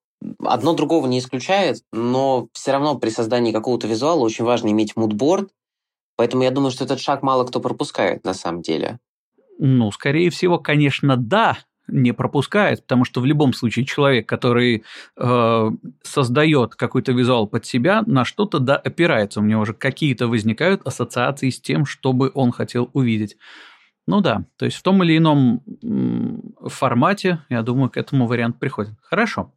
одно 0.43 0.73
другого 0.73 1.07
не 1.07 1.19
исключает, 1.19 1.83
но 1.91 2.47
все 2.53 2.71
равно 2.71 2.97
при 2.97 3.09
создании 3.09 3.51
какого-то 3.51 3.87
визуала 3.87 4.19
очень 4.19 4.45
важно 4.45 4.69
иметь 4.69 4.95
мудборд, 4.95 5.49
поэтому 6.15 6.43
я 6.43 6.51
думаю, 6.51 6.71
что 6.71 6.85
этот 6.85 6.99
шаг 6.99 7.23
мало 7.23 7.45
кто 7.45 7.59
пропускает 7.59 8.23
на 8.23 8.33
самом 8.33 8.61
деле. 8.61 8.99
Ну, 9.57 9.91
скорее 9.91 10.29
всего, 10.29 10.57
конечно, 10.57 11.17
да, 11.17 11.57
не 11.91 12.13
пропускает, 12.13 12.81
потому 12.81 13.03
что 13.03 13.21
в 13.21 13.25
любом 13.25 13.53
случае 13.53 13.85
человек, 13.85 14.27
который 14.27 14.83
э, 15.17 15.71
создает 16.03 16.75
какой-то 16.75 17.11
визуал 17.11 17.47
под 17.47 17.65
себя, 17.65 18.03
на 18.05 18.25
что-то 18.25 18.59
да 18.59 18.75
опирается. 18.75 19.39
У 19.39 19.43
него 19.43 19.61
уже 19.61 19.73
какие-то 19.73 20.27
возникают 20.27 20.85
ассоциации 20.85 21.49
с 21.49 21.59
тем, 21.59 21.85
чтобы 21.85 22.31
он 22.33 22.51
хотел 22.51 22.89
увидеть. 22.93 23.37
Ну 24.07 24.21
да, 24.21 24.45
то 24.57 24.65
есть 24.65 24.77
в 24.77 24.81
том 24.81 25.03
или 25.03 25.17
ином 25.17 25.61
формате, 26.67 27.45
я 27.49 27.61
думаю, 27.61 27.89
к 27.89 27.97
этому 27.97 28.27
вариант 28.27 28.59
приходит. 28.59 28.93
Хорошо. 29.01 29.53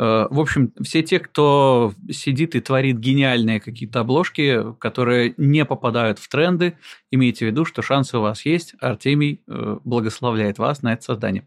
Э, 0.00 0.28
в 0.30 0.40
общем, 0.40 0.72
все 0.82 1.02
те, 1.02 1.18
кто 1.18 1.92
сидит 2.10 2.54
и 2.54 2.60
творит 2.60 2.98
гениальные 2.98 3.60
какие-то 3.60 4.00
обложки, 4.00 4.74
которые 4.78 5.34
не 5.36 5.66
попадают 5.66 6.18
в 6.18 6.28
тренды, 6.28 6.78
имейте 7.10 7.44
в 7.44 7.48
виду, 7.48 7.66
что 7.66 7.82
шансы 7.82 8.16
у 8.16 8.22
вас 8.22 8.46
есть. 8.46 8.74
Артемий 8.80 9.42
э, 9.46 9.76
благословляет 9.84 10.58
вас 10.58 10.80
на 10.80 10.94
это 10.94 11.02
создание. 11.02 11.46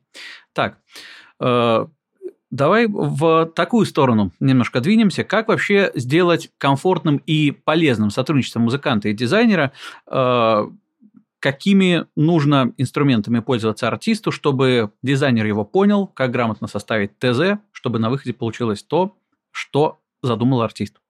Так, 0.53 0.77
э, 1.39 1.87
давай 2.51 2.85
в 2.87 3.51
такую 3.55 3.87
сторону 3.87 4.31
немножко 4.39 4.81
двинемся. 4.81 5.23
Как 5.23 5.47
вообще 5.47 5.91
сделать 5.95 6.51
комфортным 6.59 7.17
и 7.25 7.49
полезным 7.49 8.11
сотрудничество 8.11 8.59
музыканта 8.59 9.09
и 9.09 9.13
дизайнера 9.13 9.71
какими 11.43 12.05
нужно 12.15 12.73
инструментами 12.77 13.39
пользоваться 13.39 13.89
артисту, 13.89 14.31
чтобы 14.31 14.93
дизайнер 15.01 15.45
его 15.45 15.65
понял, 15.65 16.07
как 16.07 16.31
грамотно 16.31 16.69
составить 16.69 17.19
ТЗ, 17.19 17.59
чтобы 17.73 17.99
на 17.99 18.09
выходе 18.09 18.31
получилось 18.31 18.81
то, 18.81 19.17
что 19.51 19.99
задумал 20.21 20.61
артист. 20.61 21.01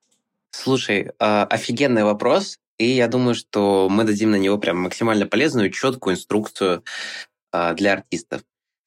Слушай, 0.49 1.11
а, 1.19 1.45
офигенный 1.45 2.03
вопрос, 2.03 2.57
и 2.79 2.87
я 2.89 3.07
думаю, 3.07 3.35
что 3.35 3.87
мы 3.91 4.05
дадим 4.05 4.31
на 4.31 4.37
него 4.37 4.57
прям 4.57 4.79
максимально 4.79 5.27
полезную, 5.27 5.69
четкую 5.69 6.15
инструкцию 6.15 6.83
а, 7.51 7.75
для 7.75 7.93
артистов. 7.93 8.41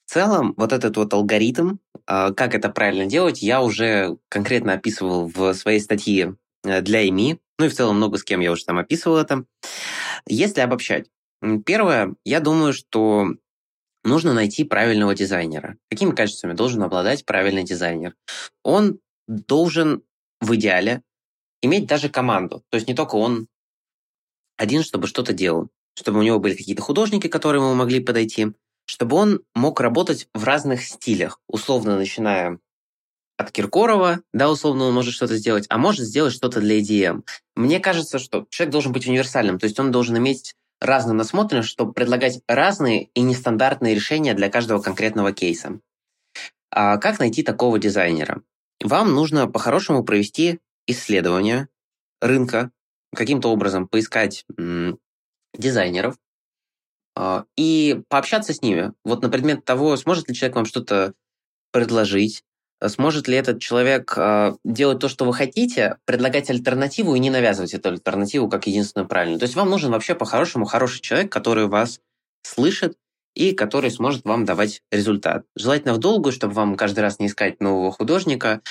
В 0.06 0.10
целом, 0.10 0.52
вот 0.56 0.72
этот 0.72 0.96
вот 0.96 1.14
алгоритм, 1.14 1.76
а, 2.08 2.32
как 2.32 2.56
это 2.56 2.70
правильно 2.70 3.06
делать, 3.06 3.40
я 3.40 3.62
уже 3.62 4.16
конкретно 4.28 4.72
описывал 4.72 5.28
в 5.28 5.54
своей 5.54 5.78
статье 5.78 6.34
э, 6.64 6.80
для 6.80 7.08
ИМИ, 7.08 7.38
ну 7.60 7.66
и 7.66 7.68
в 7.68 7.74
целом 7.74 7.98
много 7.98 8.18
с 8.18 8.24
кем 8.24 8.40
я 8.40 8.50
уже 8.50 8.64
там 8.64 8.78
описывал 8.78 9.18
это. 9.18 9.44
Если 10.26 10.60
обобщать, 10.60 11.06
Первое, 11.64 12.14
я 12.24 12.40
думаю, 12.40 12.72
что 12.72 13.28
нужно 14.04 14.32
найти 14.32 14.64
правильного 14.64 15.14
дизайнера. 15.14 15.76
Какими 15.90 16.12
качествами 16.12 16.54
должен 16.54 16.82
обладать 16.82 17.24
правильный 17.24 17.64
дизайнер? 17.64 18.14
Он 18.62 18.98
должен 19.26 20.02
в 20.40 20.54
идеале 20.54 21.02
иметь 21.62 21.86
даже 21.86 22.08
команду. 22.08 22.62
То 22.70 22.76
есть 22.76 22.88
не 22.88 22.94
только 22.94 23.16
он 23.16 23.48
один, 24.56 24.82
чтобы 24.82 25.06
что-то 25.06 25.32
делал. 25.32 25.68
Чтобы 25.94 26.20
у 26.20 26.22
него 26.22 26.38
были 26.38 26.54
какие-то 26.54 26.82
художники, 26.82 27.26
которые 27.28 27.62
ему 27.62 27.74
могли 27.74 28.00
подойти. 28.00 28.48
Чтобы 28.86 29.16
он 29.16 29.42
мог 29.54 29.80
работать 29.80 30.28
в 30.34 30.44
разных 30.44 30.82
стилях. 30.82 31.40
Условно, 31.48 31.96
начиная 31.96 32.58
от 33.36 33.50
Киркорова, 33.50 34.20
да, 34.32 34.50
условно 34.50 34.84
он 34.84 34.94
может 34.94 35.12
что-то 35.12 35.36
сделать, 35.36 35.66
а 35.68 35.76
может 35.76 36.06
сделать 36.06 36.32
что-то 36.32 36.60
для 36.60 36.80
EDM. 36.80 37.22
Мне 37.54 37.80
кажется, 37.80 38.18
что 38.18 38.46
человек 38.48 38.72
должен 38.72 38.92
быть 38.92 39.06
универсальным, 39.06 39.58
то 39.58 39.64
есть 39.64 39.78
он 39.78 39.90
должен 39.90 40.16
иметь 40.16 40.54
разную 40.80 41.16
насмотренность, 41.16 41.68
чтобы 41.68 41.92
предлагать 41.92 42.40
разные 42.46 43.04
и 43.14 43.22
нестандартные 43.22 43.94
решения 43.94 44.34
для 44.34 44.50
каждого 44.50 44.80
конкретного 44.80 45.32
кейса. 45.32 45.80
А 46.70 46.98
как 46.98 47.18
найти 47.18 47.42
такого 47.42 47.78
дизайнера? 47.78 48.42
Вам 48.82 49.14
нужно 49.14 49.46
по-хорошему 49.48 50.04
провести 50.04 50.60
исследование 50.86 51.68
рынка, 52.20 52.70
каким-то 53.14 53.48
образом 53.48 53.88
поискать 53.88 54.44
дизайнеров 55.54 56.16
э, 57.16 57.44
и 57.56 58.02
пообщаться 58.08 58.52
с 58.52 58.60
ними. 58.60 58.92
Вот 59.04 59.22
на 59.22 59.30
предмет 59.30 59.64
того, 59.64 59.96
сможет 59.96 60.28
ли 60.28 60.34
человек 60.34 60.56
вам 60.56 60.66
что-то 60.66 61.14
предложить, 61.72 62.44
сможет 62.84 63.28
ли 63.28 63.36
этот 63.36 63.60
человек 63.60 64.14
э, 64.16 64.54
делать 64.64 64.98
то, 64.98 65.08
что 65.08 65.24
вы 65.24 65.32
хотите, 65.32 65.96
предлагать 66.04 66.50
альтернативу 66.50 67.14
и 67.14 67.18
не 67.18 67.30
навязывать 67.30 67.74
эту 67.74 67.90
альтернативу 67.90 68.48
как 68.48 68.66
единственную 68.66 69.08
правильную. 69.08 69.38
То 69.38 69.44
есть 69.44 69.56
вам 69.56 69.70
нужен 69.70 69.90
вообще 69.90 70.14
по-хорошему 70.14 70.66
хороший 70.66 71.00
человек, 71.00 71.32
который 71.32 71.66
вас 71.66 72.00
слышит 72.42 72.96
и 73.34 73.52
который 73.52 73.90
сможет 73.90 74.24
вам 74.24 74.44
давать 74.44 74.82
результат. 74.90 75.44
Желательно 75.54 75.94
в 75.94 75.98
долгую, 75.98 76.32
чтобы 76.32 76.54
вам 76.54 76.76
каждый 76.76 77.00
раз 77.00 77.18
не 77.18 77.26
искать 77.26 77.60
нового 77.60 77.92
художника, 77.92 78.62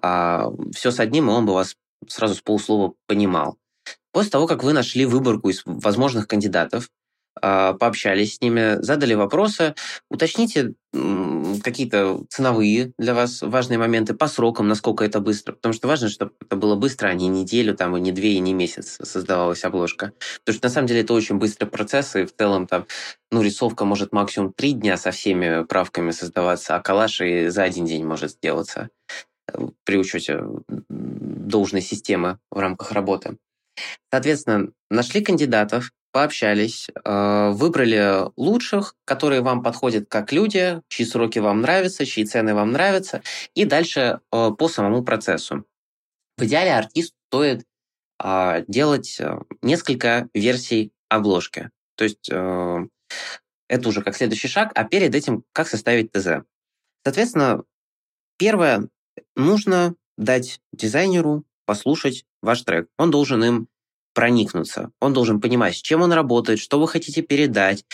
а 0.00 0.50
все 0.74 0.90
с 0.90 1.00
одним, 1.00 1.28
и 1.28 1.32
он 1.32 1.46
бы 1.46 1.54
вас 1.54 1.76
сразу 2.06 2.34
с 2.34 2.40
полуслова 2.40 2.94
понимал. 3.06 3.56
После 4.12 4.30
того, 4.30 4.46
как 4.46 4.64
вы 4.64 4.72
нашли 4.72 5.04
выборку 5.04 5.48
из 5.48 5.62
возможных 5.64 6.26
кандидатов, 6.26 6.90
пообщались 7.40 8.36
с 8.36 8.40
ними, 8.40 8.82
задали 8.82 9.14
вопросы, 9.14 9.74
уточните 10.10 10.74
какие-то 11.62 12.24
ценовые 12.30 12.92
для 12.98 13.14
вас 13.14 13.42
важные 13.42 13.78
моменты 13.78 14.14
по 14.14 14.26
срокам, 14.26 14.68
насколько 14.68 15.04
это 15.04 15.20
быстро, 15.20 15.52
потому 15.52 15.74
что 15.74 15.86
важно, 15.86 16.08
чтобы 16.08 16.32
это 16.40 16.56
было 16.56 16.76
быстро, 16.76 17.08
а 17.08 17.14
не 17.14 17.28
неделю, 17.28 17.76
там, 17.76 17.96
и 17.96 18.00
не 18.00 18.10
две, 18.10 18.34
и 18.34 18.38
не 18.38 18.54
месяц 18.54 18.98
создавалась 19.02 19.64
обложка. 19.64 20.12
Потому 20.40 20.56
что 20.56 20.66
на 20.66 20.72
самом 20.72 20.86
деле 20.86 21.02
это 21.02 21.12
очень 21.12 21.36
быстрый 21.36 21.66
процесс, 21.66 22.16
и 22.16 22.24
в 22.24 22.34
целом 22.34 22.66
там, 22.66 22.86
ну, 23.30 23.42
рисовка 23.42 23.84
может 23.84 24.12
максимум 24.12 24.52
три 24.52 24.72
дня 24.72 24.96
со 24.96 25.10
всеми 25.10 25.64
правками 25.64 26.10
создаваться, 26.10 26.76
а 26.76 26.80
коллаж 26.80 27.20
и 27.20 27.48
за 27.48 27.64
один 27.64 27.84
день 27.84 28.04
может 28.04 28.32
сделаться 28.32 28.88
э, 29.52 29.58
при 29.84 29.98
учете 29.98 30.42
должной 30.88 31.82
системы 31.82 32.38
в 32.50 32.58
рамках 32.58 32.92
работы. 32.92 33.36
Соответственно, 34.10 34.70
нашли 34.90 35.20
кандидатов, 35.20 35.92
пообщались, 36.12 36.88
э, 36.88 37.50
выбрали 37.50 38.30
лучших, 38.36 38.96
которые 39.04 39.40
вам 39.40 39.62
подходят 39.62 40.08
как 40.08 40.32
люди, 40.32 40.80
чьи 40.88 41.04
сроки 41.06 41.38
вам 41.38 41.60
нравятся, 41.60 42.06
чьи 42.06 42.24
цены 42.24 42.54
вам 42.54 42.72
нравятся, 42.72 43.22
и 43.54 43.64
дальше 43.64 44.20
э, 44.32 44.50
по 44.50 44.68
самому 44.68 45.04
процессу. 45.04 45.64
В 46.36 46.44
идеале 46.44 46.74
артист 46.74 47.14
стоит 47.28 47.64
а, 48.20 48.62
делать 48.68 49.18
э, 49.20 49.38
несколько 49.62 50.28
версий 50.34 50.92
обложки. 51.08 51.70
То 51.96 52.04
есть 52.04 52.28
это 53.68 53.88
уже 53.88 54.02
как 54.02 54.16
следующий 54.16 54.46
шаг, 54.46 54.70
а 54.76 54.84
перед 54.84 55.14
этим 55.16 55.42
как 55.52 55.66
составить 55.66 56.12
ТЗ. 56.12 56.44
Соответственно, 57.04 57.64
первое, 58.36 58.88
нужно 59.34 59.96
дать 60.16 60.60
дизайнеру 60.72 61.44
послушать 61.66 62.24
ваш 62.40 62.62
трек. 62.62 62.88
Он 62.98 63.10
должен 63.10 63.42
им 63.42 63.68
проникнуться. 64.14 64.90
Он 65.00 65.12
должен 65.12 65.40
понимать, 65.40 65.76
с 65.76 65.80
чем 65.80 66.02
он 66.02 66.12
работает, 66.12 66.58
что 66.58 66.80
вы 66.80 66.88
хотите 66.88 67.22
передать. 67.22 67.84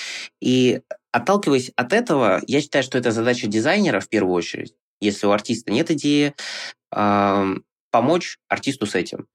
И 0.41 0.81
отталкиваясь 1.13 1.71
от 1.77 1.93
этого, 1.93 2.43
я 2.47 2.61
считаю, 2.61 2.83
что 2.83 2.99
это 2.99 3.11
задача 3.11 3.47
дизайнера 3.47 4.01
в 4.01 4.09
первую 4.09 4.35
очередь, 4.35 4.75
если 5.01 5.27
у 5.27 5.31
артиста 5.31 5.71
нет 5.71 5.91
идеи, 5.91 6.35
э, 6.95 7.55
помочь 7.91 8.39
артисту 8.49 8.87
с 8.87 8.95
этим. 8.95 9.29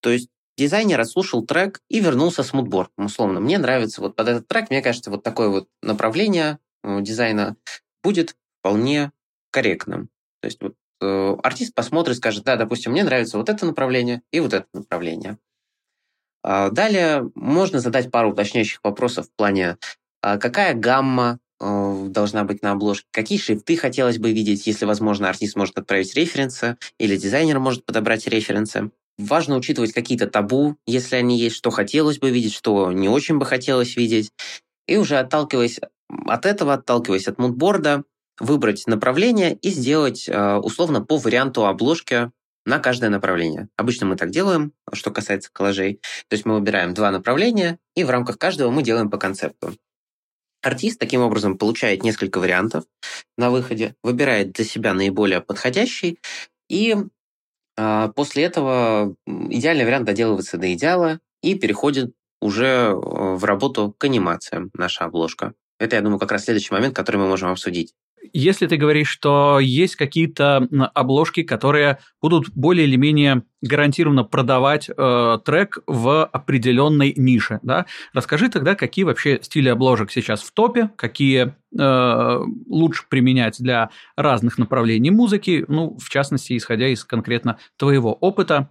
То 0.00 0.10
есть 0.10 0.28
дизайнер 0.56 1.00
отслушал 1.00 1.44
трек 1.44 1.80
и 1.88 2.00
вернулся 2.00 2.42
с 2.42 2.52
мудбордом. 2.52 3.06
Условно, 3.06 3.40
мне 3.40 3.58
нравится 3.58 4.00
вот 4.00 4.14
под 4.16 4.28
этот 4.28 4.46
трек, 4.46 4.70
мне 4.70 4.82
кажется, 4.82 5.10
вот 5.10 5.22
такое 5.22 5.48
вот 5.48 5.68
направление 5.82 6.58
э, 6.82 7.00
дизайна 7.00 7.56
будет 8.02 8.36
вполне 8.60 9.12
корректным. 9.50 10.10
То 10.40 10.46
есть 10.46 10.60
вот, 10.60 10.74
э, 11.00 11.36
артист 11.42 11.74
посмотрит, 11.74 12.16
скажет, 12.16 12.44
да, 12.44 12.56
допустим, 12.56 12.92
мне 12.92 13.02
нравится 13.02 13.38
вот 13.38 13.48
это 13.48 13.66
направление 13.66 14.22
и 14.30 14.40
вот 14.40 14.52
это 14.52 14.66
направление. 14.72 15.38
А, 16.44 16.70
далее 16.70 17.30
можно 17.34 17.80
задать 17.80 18.10
пару 18.10 18.30
уточняющих 18.30 18.80
вопросов 18.84 19.26
в 19.26 19.36
плане, 19.36 19.78
а, 20.22 20.36
какая 20.36 20.74
гамма 20.74 21.38
э, 21.58 22.06
должна 22.08 22.44
быть 22.44 22.62
на 22.62 22.72
обложке, 22.72 23.06
какие 23.10 23.38
шрифты 23.38 23.76
хотелось 23.76 24.18
бы 24.18 24.30
видеть, 24.32 24.66
если, 24.66 24.84
возможно, 24.84 25.30
артист 25.30 25.56
может 25.56 25.78
отправить 25.78 26.14
референсы 26.14 26.76
или 26.98 27.16
дизайнер 27.16 27.58
может 27.60 27.86
подобрать 27.86 28.26
референсы. 28.26 28.90
Важно 29.16 29.56
учитывать 29.56 29.92
какие-то 29.92 30.26
табу, 30.26 30.76
если 30.86 31.16
они 31.16 31.38
есть, 31.38 31.56
что 31.56 31.70
хотелось 31.70 32.18
бы 32.18 32.30
видеть, 32.30 32.52
что 32.52 32.92
не 32.92 33.08
очень 33.08 33.38
бы 33.38 33.46
хотелось 33.46 33.96
видеть. 33.96 34.30
И 34.86 34.96
уже 34.98 35.16
отталкиваясь 35.16 35.80
от 36.26 36.44
этого, 36.44 36.74
отталкиваясь 36.74 37.28
от 37.28 37.38
мудборда, 37.38 38.04
выбрать 38.38 38.86
направление 38.86 39.54
и 39.54 39.70
сделать 39.70 40.28
э, 40.28 40.56
условно 40.56 41.00
по 41.00 41.16
варианту 41.16 41.66
обложки 41.66 42.32
на 42.64 42.78
каждое 42.78 43.10
направление. 43.10 43.68
Обычно 43.76 44.06
мы 44.06 44.16
так 44.16 44.30
делаем, 44.30 44.72
что 44.92 45.10
касается 45.10 45.50
коллажей. 45.52 46.00
То 46.28 46.34
есть 46.34 46.44
мы 46.44 46.54
выбираем 46.54 46.94
два 46.94 47.10
направления, 47.10 47.78
и 47.94 48.04
в 48.04 48.10
рамках 48.10 48.38
каждого 48.38 48.70
мы 48.70 48.82
делаем 48.82 49.10
по 49.10 49.18
концепту. 49.18 49.74
Артист 50.62 50.98
таким 50.98 51.20
образом 51.20 51.58
получает 51.58 52.02
несколько 52.02 52.38
вариантов 52.38 52.84
на 53.36 53.50
выходе, 53.50 53.94
выбирает 54.02 54.52
для 54.52 54.64
себя 54.64 54.94
наиболее 54.94 55.42
подходящий, 55.42 56.18
и 56.70 56.96
э, 57.76 58.08
после 58.16 58.44
этого 58.44 59.14
идеальный 59.26 59.84
вариант 59.84 60.06
доделывается 60.06 60.56
до 60.56 60.72
идеала 60.72 61.20
и 61.42 61.54
переходит 61.54 62.14
уже 62.40 62.66
э, 62.66 62.94
в 62.94 63.44
работу 63.44 63.94
к 63.96 64.04
анимациям 64.04 64.70
наша 64.72 65.04
обложка. 65.04 65.52
Это, 65.78 65.96
я 65.96 66.02
думаю, 66.02 66.18
как 66.18 66.32
раз 66.32 66.44
следующий 66.44 66.72
момент, 66.72 66.96
который 66.96 67.16
мы 67.16 67.28
можем 67.28 67.50
обсудить. 67.50 67.94
Если 68.32 68.66
ты 68.66 68.76
говоришь, 68.76 69.08
что 69.08 69.58
есть 69.60 69.96
какие-то 69.96 70.68
обложки, 70.94 71.42
которые 71.42 71.98
будут 72.22 72.48
более 72.50 72.86
или 72.86 72.96
менее 72.96 73.42
гарантированно 73.62 74.24
продавать 74.24 74.88
э, 74.88 75.38
трек 75.44 75.78
в 75.86 76.24
определенной 76.24 77.14
нише, 77.16 77.60
да, 77.62 77.86
расскажи 78.12 78.48
тогда, 78.48 78.74
какие 78.74 79.04
вообще 79.04 79.40
стили 79.42 79.68
обложек 79.68 80.10
сейчас 80.10 80.42
в 80.42 80.52
топе, 80.52 80.90
какие 80.96 81.54
э, 81.78 82.40
лучше 82.68 83.04
применять 83.08 83.58
для 83.60 83.90
разных 84.16 84.58
направлений 84.58 85.10
музыки, 85.10 85.64
ну, 85.68 85.96
в 85.98 86.08
частности, 86.08 86.56
исходя 86.56 86.88
из 86.88 87.04
конкретно 87.04 87.58
твоего 87.76 88.12
опыта, 88.12 88.70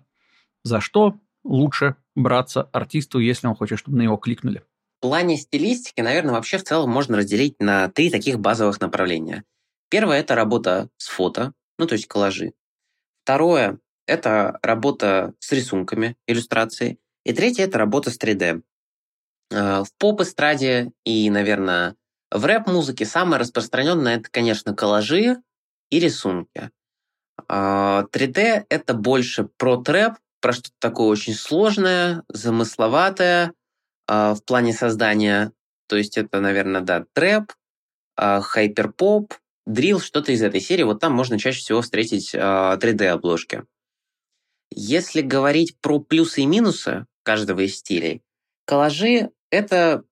за 0.64 0.82
что 0.82 1.16
лучше 1.44 1.96
браться 2.16 2.64
артисту, 2.72 3.20
если 3.20 3.48
он 3.48 3.56
хочет, 3.56 3.80
чтобы 3.80 3.98
на 3.98 4.04
него 4.04 4.18
кликнули 4.18 4.64
плане 5.04 5.36
стилистики, 5.36 6.00
наверное, 6.00 6.34
вообще 6.34 6.58
в 6.58 6.64
целом 6.64 6.90
можно 6.90 7.18
разделить 7.18 7.60
на 7.60 7.90
три 7.90 8.10
таких 8.10 8.40
базовых 8.40 8.80
направления. 8.80 9.44
Первое– 9.90 10.20
это 10.22 10.34
работа 10.34 10.88
с 10.96 11.10
фото, 11.10 11.52
ну, 11.78 11.88
то 11.88 11.96
есть 11.96 12.08
коллажи. 12.08 12.54
Второе– 13.26 13.80
это 14.08 14.60
работа 14.62 15.34
с 15.40 15.52
рисунками, 15.52 16.16
иллюстрацией. 16.26 17.00
И 17.26 17.34
третье– 17.34 17.64
это 17.66 17.80
работа 17.80 18.12
с 18.12 18.18
3D. 18.18 18.62
Э, 19.52 19.84
в 19.84 19.90
поп-эстраде 19.98 20.94
и, 21.04 21.30
наверное, 21.30 21.98
в 22.32 22.46
рэп-музыке 22.46 23.06
самое 23.06 23.42
распространенное– 23.42 24.16
это, 24.20 24.30
конечно, 24.32 24.74
коллажи 24.74 25.36
и 25.90 26.00
рисунки. 26.00 26.72
3D 27.50 28.38
э,– 28.38 28.66
это 28.70 28.94
больше 28.94 29.50
про 29.58 29.84
трэп, 29.84 30.14
про 30.40 30.54
что-то 30.54 30.72
такое 30.80 31.08
очень 31.08 31.34
сложное, 31.34 32.24
замысловатое, 32.30 33.48
а, 33.48 33.52
в 34.08 34.40
плане 34.46 34.74
создания. 34.74 35.52
То 35.88 35.98
есть 35.98 36.18
это, 36.18 36.40
наверное, 36.40 36.82
да, 36.82 37.06
трэп, 37.14 37.54
а, 38.16 38.42
хайперпоп, 38.42 39.34
дрил, 39.66 40.00
что-то 40.00 40.32
из 40.32 40.42
этой 40.42 40.60
серии. 40.60 40.84
Вот 40.84 41.00
там 41.00 41.14
можно 41.14 41.40
чаще 41.40 41.60
всего 41.60 41.82
встретить 41.82 42.34
3D-обложки. 42.34 43.56
А, 43.56 43.64
Если 44.72 45.22
говорить 45.22 45.78
про 45.82 46.00
плюсы 46.00 46.42
и 46.42 46.46
минусы 46.46 47.06
каждого 47.24 47.62
из 47.62 47.78
стилей, 47.78 48.22
коллажи— 48.66 49.30
это 49.52 50.04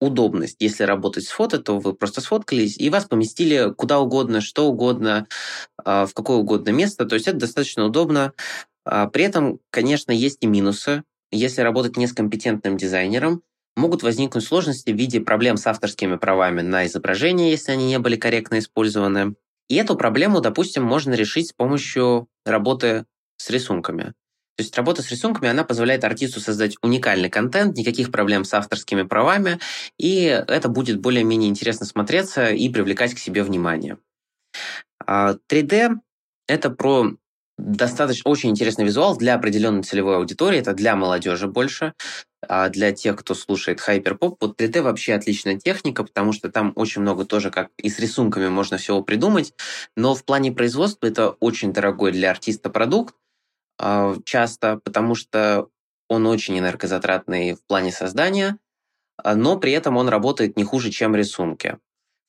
удобность. 0.00 0.56
Если 0.60 0.84
работать 0.84 1.24
с 1.24 1.30
фото, 1.30 1.58
то 1.58 1.78
вы 1.78 1.94
просто 1.94 2.20
сфоткались, 2.20 2.76
и 2.76 2.90
вас 2.90 3.04
поместили 3.06 3.72
куда 3.72 4.00
угодно, 4.00 4.40
что 4.40 4.66
угодно, 4.66 5.28
в 5.78 6.10
какое 6.14 6.38
угодно 6.38 6.70
место. 6.70 7.06
То 7.06 7.14
есть 7.14 7.28
это 7.28 7.38
достаточно 7.38 7.84
удобно. 7.84 8.32
При 8.84 9.22
этом, 9.24 9.60
конечно, 9.70 10.12
есть 10.12 10.38
и 10.42 10.46
минусы. 10.46 11.04
Если 11.34 11.62
работать 11.62 11.96
не 11.96 12.06
с 12.06 12.12
компетентным 12.12 12.76
дизайнером, 12.76 13.42
могут 13.76 14.04
возникнуть 14.04 14.44
сложности 14.44 14.92
в 14.92 14.96
виде 14.96 15.20
проблем 15.20 15.56
с 15.56 15.66
авторскими 15.66 16.16
правами 16.16 16.60
на 16.60 16.86
изображение, 16.86 17.50
если 17.50 17.72
они 17.72 17.86
не 17.86 17.98
были 17.98 18.14
корректно 18.14 18.60
использованы. 18.60 19.34
И 19.68 19.74
эту 19.74 19.96
проблему, 19.96 20.40
допустим, 20.40 20.84
можно 20.84 21.12
решить 21.14 21.48
с 21.48 21.52
помощью 21.52 22.28
работы 22.46 23.06
с 23.36 23.50
рисунками. 23.50 24.14
То 24.56 24.62
есть 24.62 24.76
работа 24.76 25.02
с 25.02 25.10
рисунками, 25.10 25.48
она 25.48 25.64
позволяет 25.64 26.04
артисту 26.04 26.38
создать 26.38 26.76
уникальный 26.82 27.28
контент, 27.28 27.76
никаких 27.76 28.12
проблем 28.12 28.44
с 28.44 28.54
авторскими 28.54 29.02
правами, 29.02 29.58
и 29.98 30.26
это 30.26 30.68
будет 30.68 31.00
более-менее 31.00 31.50
интересно 31.50 31.84
смотреться 31.84 32.50
и 32.50 32.68
привлекать 32.68 33.14
к 33.14 33.18
себе 33.18 33.42
внимание. 33.42 33.98
3D 35.04 35.88
а— 35.88 35.94
это 36.46 36.70
про 36.70 37.16
достаточно 37.58 38.30
очень 38.30 38.50
интересный 38.50 38.84
визуал 38.84 39.16
для 39.16 39.34
определенной 39.34 39.82
целевой 39.82 40.16
аудитории. 40.16 40.58
Это 40.58 40.74
для 40.74 40.96
молодежи 40.96 41.46
больше, 41.46 41.94
а 42.48 42.68
для 42.68 42.92
тех, 42.92 43.16
кто 43.16 43.34
слушает 43.34 43.80
хайперпоп. 43.80 44.38
Вот 44.40 44.60
3D 44.60 44.82
вообще 44.82 45.14
отличная 45.14 45.58
техника, 45.58 46.04
потому 46.04 46.32
что 46.32 46.50
там 46.50 46.72
очень 46.74 47.02
много 47.02 47.24
тоже, 47.24 47.50
как 47.50 47.70
и 47.78 47.88
с 47.88 47.98
рисунками 47.98 48.48
можно 48.48 48.76
всего 48.76 49.02
придумать. 49.02 49.54
Но 49.96 50.14
в 50.14 50.24
плане 50.24 50.52
производства 50.52 51.06
это 51.06 51.30
очень 51.30 51.72
дорогой 51.72 52.12
для 52.12 52.30
артиста 52.30 52.70
продукт 52.70 53.14
а, 53.78 54.16
часто, 54.24 54.80
потому 54.84 55.14
что 55.14 55.68
он 56.08 56.26
очень 56.26 56.58
энергозатратный 56.58 57.54
в 57.54 57.64
плане 57.66 57.92
создания, 57.92 58.58
а, 59.16 59.34
но 59.34 59.58
при 59.58 59.72
этом 59.72 59.96
он 59.96 60.08
работает 60.08 60.56
не 60.56 60.64
хуже, 60.64 60.90
чем 60.90 61.14
рисунки. 61.14 61.78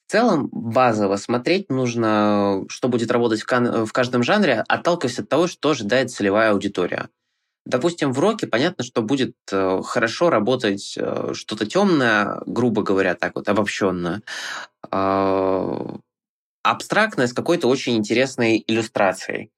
В 0.08 0.12
целом, 0.12 0.50
базово 0.52 1.16
смотреть 1.16 1.70
нужно, 1.70 2.64
что 2.70 2.90
будет 2.90 3.10
работать 3.10 3.42
в, 3.42 3.86
в 3.86 3.92
каждом 3.92 4.22
жанре, 4.22 4.64
отталкиваясь 4.68 5.18
от 5.18 5.30
того, 5.30 5.48
что 5.48 5.72
ожидает 5.72 6.12
целевая 6.12 6.52
аудитория. 6.52 7.10
Допустим, 7.66 8.14
в 8.14 8.20
роке 8.20 8.46
понятно, 8.46 8.84
что 8.84 9.02
будет 9.02 9.36
э, 9.52 9.82
хорошо 9.84 10.30
работать 10.30 10.96
э, 10.96 11.34
что-то 11.34 11.66
темное, 11.66 12.40
грубо 12.46 12.84
говоря, 12.84 13.16
так 13.16 13.34
вот, 13.34 13.50
обобщенно. 13.50 14.22
Э, 14.92 15.80
абстрактное 16.62 17.26
с 17.26 17.34
какой-то 17.34 17.68
очень 17.68 17.98
интересной 17.98 18.64
иллюстрацией. 18.68 19.50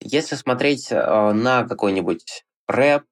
Если 0.00 0.34
смотреть 0.34 0.88
э, 0.90 1.32
на 1.32 1.62
какой-нибудь 1.62 2.44
рэп, 2.66 3.04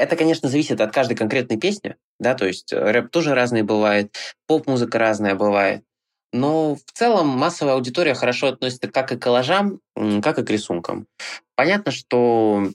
это, 0.00 0.16
конечно, 0.16 0.48
зависит 0.48 0.80
от 0.80 0.92
каждой 0.92 1.16
конкретной 1.16 1.58
песни, 1.58 1.96
да, 2.18 2.34
то 2.34 2.46
есть 2.46 2.72
э, 2.72 2.78
рэп 2.78 3.10
тоже 3.10 3.34
разный 3.34 3.62
бывает, 3.62 4.14
поп-музыка 4.46 4.98
разная 4.98 5.34
бывает, 5.34 5.84
но 6.32 6.76
в 6.76 6.92
целом 6.92 7.28
массовая 7.28 7.74
аудитория 7.74 8.14
хорошо 8.14 8.48
относится 8.48 8.88
как 8.88 9.12
и 9.12 9.16
к 9.16 9.22
коллажам, 9.22 9.80
как 10.22 10.38
и 10.38 10.44
к 10.44 10.50
рисункам. 10.50 11.06
Понятно, 11.56 11.92
что 11.92 12.68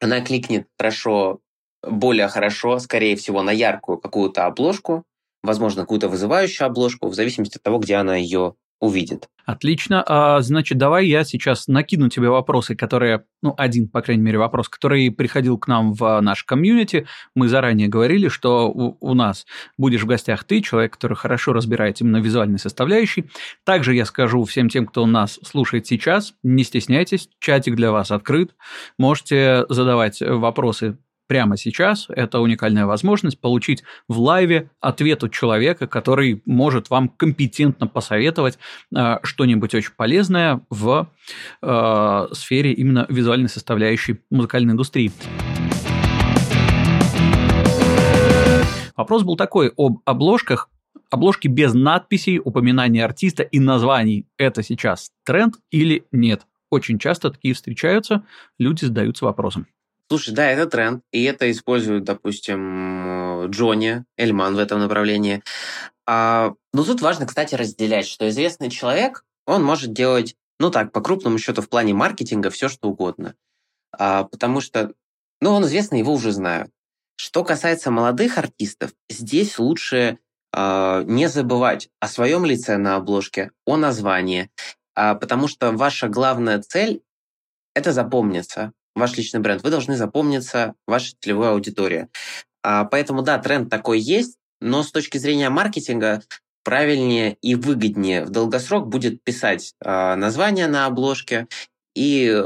она 0.00 0.20
кликнет 0.20 0.66
хорошо, 0.78 1.40
более 1.82 2.28
хорошо, 2.28 2.78
скорее 2.80 3.16
всего, 3.16 3.42
на 3.42 3.50
яркую 3.50 3.98
какую-то 3.98 4.46
обложку, 4.46 5.04
возможно, 5.42 5.82
какую-то 5.82 6.08
вызывающую 6.08 6.66
обложку, 6.66 7.08
в 7.08 7.14
зависимости 7.14 7.56
от 7.56 7.62
того, 7.62 7.78
где 7.78 7.94
она 7.94 8.16
ее 8.16 8.54
увидит. 8.80 9.28
Отлично. 9.48 10.04
А, 10.06 10.42
значит, 10.42 10.76
давай 10.76 11.06
я 11.06 11.24
сейчас 11.24 11.68
накину 11.68 12.10
тебе 12.10 12.28
вопросы, 12.28 12.76
которые, 12.76 13.24
ну, 13.40 13.54
один, 13.56 13.88
по 13.88 14.02
крайней 14.02 14.22
мере, 14.22 14.38
вопрос, 14.38 14.68
который 14.68 15.10
приходил 15.10 15.56
к 15.56 15.66
нам 15.68 15.94
в 15.94 16.20
наш 16.20 16.44
комьюнити. 16.44 17.06
Мы 17.34 17.48
заранее 17.48 17.88
говорили, 17.88 18.28
что 18.28 18.68
у, 18.68 18.98
у 19.00 19.14
нас 19.14 19.46
будешь 19.78 20.02
в 20.02 20.06
гостях 20.06 20.44
ты, 20.44 20.60
человек, 20.60 20.92
который 20.92 21.16
хорошо 21.16 21.54
разбирается 21.54 22.04
именно 22.04 22.18
визуальной 22.18 22.58
составляющей. 22.58 23.30
Также 23.64 23.94
я 23.94 24.04
скажу 24.04 24.44
всем 24.44 24.68
тем, 24.68 24.84
кто 24.84 25.06
нас 25.06 25.40
слушает 25.42 25.86
сейчас, 25.86 26.34
не 26.42 26.62
стесняйтесь, 26.62 27.30
чатик 27.40 27.74
для 27.74 27.90
вас 27.90 28.10
открыт. 28.10 28.54
Можете 28.98 29.64
задавать 29.70 30.20
вопросы 30.20 30.98
прямо 31.28 31.56
сейчас. 31.56 32.06
Это 32.08 32.40
уникальная 32.40 32.86
возможность 32.86 33.40
получить 33.40 33.84
в 34.08 34.18
лайве 34.18 34.70
ответ 34.80 35.22
от 35.22 35.32
человека, 35.32 35.86
который 35.86 36.42
может 36.44 36.90
вам 36.90 37.08
компетентно 37.08 37.86
посоветовать 37.86 38.58
э, 38.96 39.18
что-нибудь 39.22 39.74
очень 39.74 39.92
полезное 39.96 40.62
в 40.70 41.08
э, 41.62 42.26
сфере 42.32 42.72
именно 42.72 43.06
визуальной 43.08 43.48
составляющей 43.48 44.18
музыкальной 44.30 44.72
индустрии. 44.72 45.12
Вопрос 48.96 49.22
был 49.22 49.36
такой 49.36 49.72
об 49.76 49.98
обложках. 50.04 50.70
Обложки 51.10 51.46
без 51.46 51.72
надписей, 51.72 52.40
упоминания 52.42 53.04
артиста 53.04 53.42
и 53.44 53.60
названий– 53.60 54.26
это 54.36 54.62
сейчас 54.62 55.12
тренд 55.24 55.54
или 55.70 56.04
нет? 56.10 56.46
Очень 56.70 56.98
часто 56.98 57.30
такие 57.30 57.54
встречаются, 57.54 58.24
люди 58.58 58.84
задаются 58.84 59.24
вопросом. 59.24 59.66
Слушай, 60.10 60.34
да, 60.34 60.50
это 60.50 60.66
тренд, 60.66 61.02
и 61.12 61.22
это 61.24 61.50
используют, 61.50 62.04
допустим, 62.04 63.50
Джонни, 63.50 64.04
Эльман 64.16 64.54
в 64.54 64.58
этом 64.58 64.80
направлении. 64.80 65.42
А, 66.06 66.54
но 66.72 66.84
тут 66.84 67.02
важно, 67.02 67.26
кстати, 67.26 67.54
разделять, 67.54 68.06
что 68.06 68.26
известный 68.30 68.70
человек, 68.70 69.24
он 69.46 69.62
может 69.62 69.92
делать, 69.92 70.34
ну 70.58 70.70
так, 70.70 70.92
по 70.92 71.02
крупному 71.02 71.38
счету, 71.38 71.60
в 71.60 71.68
плане 71.68 71.92
маркетинга 71.92 72.48
все, 72.48 72.70
что 72.70 72.88
угодно. 72.88 73.34
А, 73.92 74.24
потому 74.24 74.62
что, 74.62 74.94
ну, 75.42 75.50
он 75.50 75.64
известный, 75.64 75.98
его 75.98 76.14
уже 76.14 76.32
знают. 76.32 76.70
Что 77.16 77.44
касается 77.44 77.90
молодых 77.90 78.38
артистов, 78.38 78.92
здесь 79.10 79.58
лучше 79.58 80.18
э, 80.54 81.02
не 81.04 81.28
забывать 81.28 81.90
о 82.00 82.06
своем 82.06 82.44
лице 82.44 82.76
на 82.76 82.94
обложке, 82.96 83.50
о 83.66 83.76
названии, 83.76 84.50
э, 84.94 85.14
потому 85.16 85.48
что 85.48 85.72
ваша 85.72 86.08
главная 86.08 86.62
цель– 86.62 87.02
это 87.74 87.92
запомниться 87.92 88.72
ваш 88.98 89.16
личный 89.16 89.40
бренд, 89.40 89.62
вы 89.62 89.70
должны 89.70 89.96
запомниться 89.96 90.74
вашей 90.86 91.16
целевой 91.20 91.50
аудитории. 91.50 92.08
А, 92.62 92.84
поэтому, 92.84 93.22
да, 93.22 93.38
тренд 93.38 93.70
такой 93.70 94.00
есть, 94.00 94.36
но 94.60 94.82
с 94.82 94.90
точки 94.90 95.18
зрения 95.18 95.50
маркетинга 95.50 96.22
правильнее 96.64 97.36
и 97.40 97.54
выгоднее 97.54 98.24
в 98.24 98.30
долгосрок 98.30 98.88
будет 98.88 99.22
писать 99.22 99.74
а, 99.82 100.16
название 100.16 100.66
на 100.66 100.86
обложке 100.86 101.46
и 101.94 102.44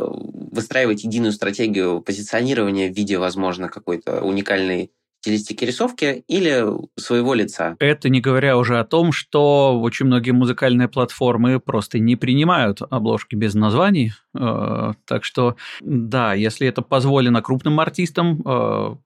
выстраивать 0.53 1.05
единую 1.05 1.33
стратегию 1.33 2.01
позиционирования 2.01 2.91
в 2.91 2.97
виде, 2.97 3.19
возможно, 3.19 3.69
какой-то 3.69 4.23
уникальной 4.23 4.93
стилистики 5.23 5.65
рисовки 5.65 6.25
или 6.27 6.65
своего 6.99 7.35
лица. 7.35 7.77
Это 7.79 8.09
не 8.09 8.21
говоря 8.21 8.57
уже 8.57 8.81
о 8.81 8.85
том, 8.85 9.13
что 9.13 9.81
очень 9.81 10.07
многие 10.07 10.33
музыкальные 10.33 10.89
платформы 10.89 11.61
просто 11.61 12.01
не 12.01 12.17
принимают 12.17 12.81
обложки 12.91 13.37
без 13.37 13.55
названий. 13.55 14.13
Э, 14.37 14.95
так 15.07 15.23
что, 15.23 15.55
да, 15.81 16.35
если 16.35 16.67
это 16.67 16.83
позволено 16.83 17.41
крупным 17.41 17.79
артистам, 17.79 18.43
э, 18.45 18.97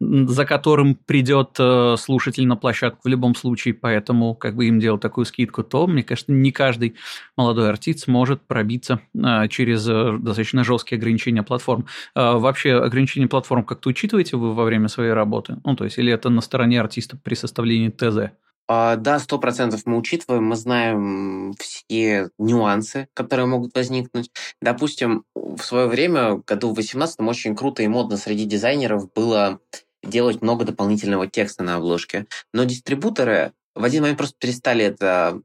за 0.00 0.44
которым 0.44 0.94
придет 0.94 1.56
э, 1.58 1.96
слушатель 1.98 2.46
на 2.46 2.56
площадку 2.56 3.00
в 3.04 3.08
любом 3.08 3.34
случае, 3.34 3.74
поэтому 3.74 4.34
как 4.34 4.56
бы 4.56 4.66
им 4.66 4.80
делать 4.80 5.00
такую 5.00 5.24
скидку, 5.24 5.62
то, 5.62 5.86
мне 5.86 6.02
кажется, 6.02 6.32
не 6.32 6.52
каждый 6.52 6.94
молодой 7.36 7.68
артист 7.68 8.00
сможет 8.00 8.42
пробиться 8.46 9.00
э, 9.14 9.48
через 9.48 9.88
э, 9.88 10.18
достаточно 10.18 10.64
жесткие 10.64 10.98
ограничения 10.98 11.42
платформ. 11.42 11.86
Вообще 12.14 12.74
ограничения 12.74 13.28
платформ 13.28 13.64
как-то 13.64 13.88
учитываете 13.88 14.36
вы 14.36 14.54
во 14.54 14.64
время 14.64 14.88
своей 14.88 15.12
работы? 15.12 15.58
Ну, 15.64 15.76
то 15.76 15.84
есть, 15.84 15.98
или 15.98 16.12
это 16.12 16.30
на 16.30 16.40
стороне 16.40 16.80
артиста 16.80 17.16
при 17.16 17.34
составлении 17.34 17.90
ТЗ? 17.90 18.32
А, 18.70 18.96
да, 18.96 19.18
сто 19.18 19.38
процентов 19.38 19.86
мы 19.86 19.96
учитываем, 19.96 20.44
мы 20.44 20.54
знаем 20.54 21.54
все 21.58 22.28
нюансы, 22.38 23.08
которые 23.14 23.46
могут 23.46 23.74
возникнуть. 23.74 24.30
Допустим, 24.60 25.24
в 25.34 25.60
свое 25.62 25.86
время, 25.86 26.42
году 26.46 26.72
в 26.72 26.76
18 26.76 27.20
очень 27.20 27.56
круто 27.56 27.82
и 27.82 27.88
модно 27.88 28.18
среди 28.18 28.44
дизайнеров 28.44 29.10
было 29.14 29.60
делать 30.02 30.42
много 30.42 30.66
дополнительного 30.66 31.26
текста 31.26 31.64
на 31.64 31.76
обложке. 31.76 32.26
Но 32.52 32.64
дистрибуторы 32.64 33.52
в 33.74 33.84
один 33.84 34.02
момент 34.02 34.18
просто 34.18 34.36
перестали 34.38 34.84
это 34.84 35.40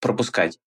пропускать. 0.00 0.58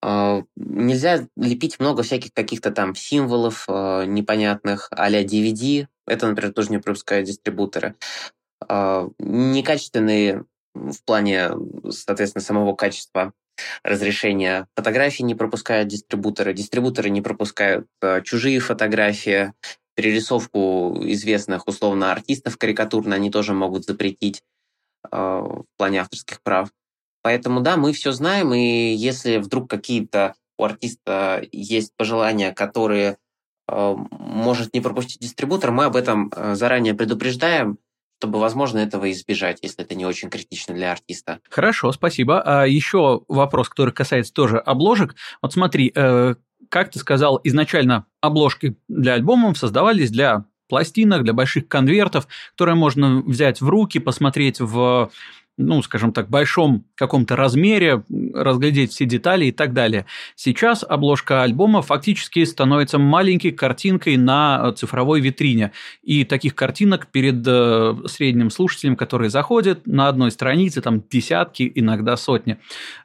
А, 0.00 0.42
нельзя 0.56 1.28
лепить 1.36 1.78
много 1.78 2.02
всяких 2.04 2.32
каких-то 2.32 2.70
там 2.70 2.94
символов 2.94 3.66
а, 3.68 4.06
непонятных 4.06 4.88
а-ля 4.90 5.22
DVD. 5.22 5.88
Это, 6.06 6.26
например, 6.26 6.54
тоже 6.54 6.70
не 6.70 6.78
пропускают 6.78 7.26
дистрибуторы. 7.26 7.96
Некачественные 9.18 10.44
в 10.74 11.04
плане, 11.04 11.50
соответственно, 11.90 12.42
самого 12.42 12.74
качества 12.74 13.32
разрешения 13.82 14.66
фотографий 14.74 15.22
не 15.22 15.34
пропускают 15.34 15.88
дистрибуторы, 15.88 16.54
дистрибуторы 16.54 17.10
не 17.10 17.20
пропускают 17.20 17.86
э, 18.00 18.22
чужие 18.22 18.60
фотографии, 18.60 19.52
перерисовку 19.94 20.98
известных 21.02 21.68
условно 21.68 22.12
артистов 22.12 22.56
карикатурно 22.56 23.14
они 23.14 23.30
тоже 23.30 23.52
могут 23.52 23.84
запретить 23.84 24.42
э, 25.10 25.16
в 25.16 25.66
плане 25.76 26.00
авторских 26.00 26.42
прав. 26.42 26.70
Поэтому 27.22 27.60
да, 27.60 27.76
мы 27.76 27.92
все 27.92 28.12
знаем, 28.12 28.52
и 28.54 28.94
если 28.94 29.36
вдруг 29.36 29.68
какие-то 29.68 30.34
у 30.58 30.64
артиста 30.64 31.44
есть 31.52 31.92
пожелания, 31.96 32.52
которые 32.52 33.18
э, 33.68 33.94
может 34.10 34.72
не 34.74 34.80
пропустить 34.80 35.20
дистрибутор, 35.20 35.70
мы 35.72 35.84
об 35.84 35.96
этом 35.96 36.32
заранее 36.54 36.94
предупреждаем, 36.94 37.78
чтобы, 38.22 38.38
возможно, 38.38 38.78
этого 38.78 39.10
избежать, 39.10 39.58
если 39.62 39.82
это 39.82 39.96
не 39.96 40.06
очень 40.06 40.30
критично 40.30 40.74
для 40.74 40.92
артиста. 40.92 41.40
Хорошо, 41.50 41.90
спасибо. 41.90 42.40
А 42.40 42.68
еще 42.68 43.22
вопрос, 43.26 43.68
который 43.68 43.92
касается 43.92 44.32
тоже 44.32 44.58
обложек. 44.58 45.16
Вот 45.42 45.52
смотри, 45.52 45.90
э, 45.92 46.36
как 46.68 46.92
ты 46.92 47.00
сказал, 47.00 47.40
изначально 47.42 48.06
обложки 48.20 48.76
для 48.86 49.14
альбомов 49.14 49.58
создавались 49.58 50.12
для 50.12 50.44
пластинок, 50.68 51.24
для 51.24 51.32
больших 51.32 51.66
конвертов, 51.66 52.28
которые 52.52 52.76
можно 52.76 53.22
взять 53.22 53.60
в 53.60 53.68
руки, 53.68 53.98
посмотреть 53.98 54.60
в 54.60 55.10
ну, 55.58 55.82
скажем 55.82 56.12
так, 56.12 56.30
большом 56.30 56.84
каком-то 56.94 57.36
размере, 57.36 58.04
разглядеть 58.34 58.92
все 58.92 59.04
детали 59.04 59.46
и 59.46 59.52
так 59.52 59.72
далее. 59.72 60.06
Сейчас 60.34 60.84
обложка 60.88 61.42
альбома 61.42 61.82
фактически 61.82 62.44
становится 62.44 62.98
маленькой 62.98 63.50
картинкой 63.50 64.16
на 64.16 64.72
цифровой 64.72 65.20
витрине. 65.20 65.72
И 66.02 66.24
таких 66.24 66.54
картинок 66.54 67.08
перед 67.08 67.44
э, 67.46 67.94
средним 68.06 68.50
слушателем, 68.50 68.96
который 68.96 69.28
заходит, 69.28 69.86
на 69.86 70.08
одной 70.08 70.30
странице 70.30 70.80
там 70.80 71.02
десятки, 71.10 71.70
иногда 71.74 72.16
сотни. 72.16 72.58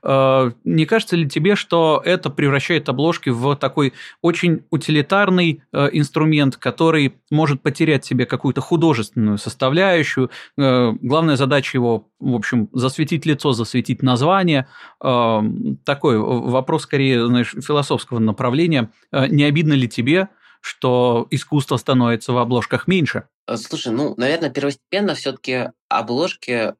Э, 0.04 0.52
не 0.64 0.86
кажется 0.86 1.16
ли 1.16 1.28
тебе, 1.28 1.56
что 1.56 2.02
это 2.06 2.30
превращает 2.30 2.88
обложки 2.88 3.30
в 3.30 3.56
такой 3.56 3.94
очень 4.22 4.64
утилитарный 4.70 5.64
э, 5.74 5.90
инструмент, 5.92 6.56
который 6.56 7.16
может 7.30 7.62
потерять 7.62 8.06
себе 8.06 8.26
какую-то 8.26 8.62
художественную 8.62 9.38
составляющую? 9.38 10.30
Главная 10.56 11.36
задача 11.36 11.78
его, 11.78 12.08
в 12.20 12.36
общем, 12.38 12.70
засветить 12.74 13.26
лицо, 13.26 13.52
засветить 13.52 14.02
название. 14.02 14.68
Э, 15.04 15.42
такой 15.86 16.18
вопрос, 16.18 16.84
скорее, 16.84 17.26
знаешь, 17.28 17.56
философского 17.62 18.20
направления. 18.20 18.92
Э, 19.12 19.28
не 19.28 19.44
обидно 19.44 19.74
ли 19.74 19.88
тебе, 19.88 20.30
что 20.62 21.28
искусство 21.30 21.78
становится 21.78 22.34
в 22.34 22.38
обложках 22.38 22.88
меньше? 22.88 23.28
Э, 23.48 23.58
слушай, 23.58 23.92
ну, 23.92 24.14
наверное, 24.18 24.50
первостепенно 24.50 25.16
все-таки 25.16 25.72
обложки, 25.90 26.74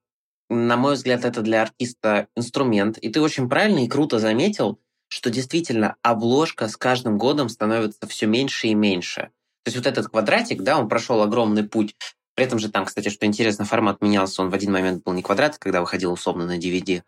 на 0.50 0.78
мой 0.78 0.96
взгляд, 0.96 1.26
это 1.26 1.42
для 1.42 1.64
артиста 1.64 2.28
инструмент. 2.36 2.98
И 2.98 3.10
ты 3.10 3.22
очень 3.22 3.50
правильно 3.50 3.84
и 3.84 3.88
круто 3.88 4.20
заметил, 4.20 4.80
что 5.10 5.30
действительно 5.30 5.96
обложка 6.02 6.68
с 6.68 6.78
каждым 6.78 7.18
годом 7.18 7.50
становится 7.50 8.08
все 8.08 8.26
меньше 8.26 8.68
и 8.68 8.74
меньше. 8.74 9.32
То 9.64 9.70
есть 9.70 9.78
вот 9.78 9.88
этот 9.88 10.08
квадратик, 10.08 10.62
да, 10.62 10.80
он 10.80 10.90
прошел 10.90 11.22
огромный 11.22 11.64
путь 11.64 11.96
при 12.38 12.46
этом 12.46 12.60
же 12.60 12.70
там, 12.70 12.86
кстати, 12.86 13.10
что 13.10 13.26
интересно, 13.26 13.66
формат 13.66 14.00
менялся. 14.00 14.44
Он 14.44 14.52
в 14.52 14.54
один 14.54 14.72
момент 14.72 15.04
был 15.04 15.14
не 15.14 15.24
квадрат, 15.24 15.58
когда 15.58 15.82
выходил 15.82 16.14
условно 16.14 16.46
на 16.46 16.60
DVD. 16.60 17.02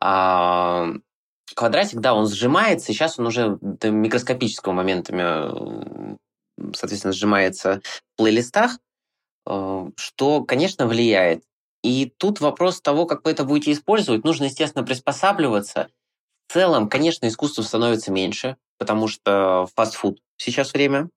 А 0.00 0.88
квадратик, 1.54 2.00
да, 2.00 2.14
он 2.14 2.26
сжимается, 2.26 2.86
сейчас 2.86 3.18
он 3.18 3.26
уже 3.26 3.58
до 3.60 3.90
микроскопического 3.90 4.72
моментами, 4.72 6.16
соответственно, 6.74 7.12
сжимается 7.12 7.82
в 7.84 8.16
плейлистах, 8.16 8.78
э, 9.46 9.90
что, 9.94 10.42
конечно, 10.44 10.86
влияет. 10.86 11.44
И 11.82 12.10
тут 12.16 12.40
вопрос 12.40 12.80
того, 12.80 13.04
как 13.04 13.26
вы 13.26 13.32
это 13.32 13.44
будете 13.44 13.72
использовать. 13.72 14.24
Нужно, 14.24 14.44
естественно, 14.44 14.86
приспосабливаться. 14.86 15.90
В 16.48 16.54
целом, 16.54 16.88
конечно, 16.88 17.28
искусство 17.28 17.60
становится 17.60 18.10
меньше, 18.10 18.56
потому 18.78 19.06
что 19.06 19.68
фастфуд 19.74 20.18
сейчас 20.38 20.72
время, 20.72 21.10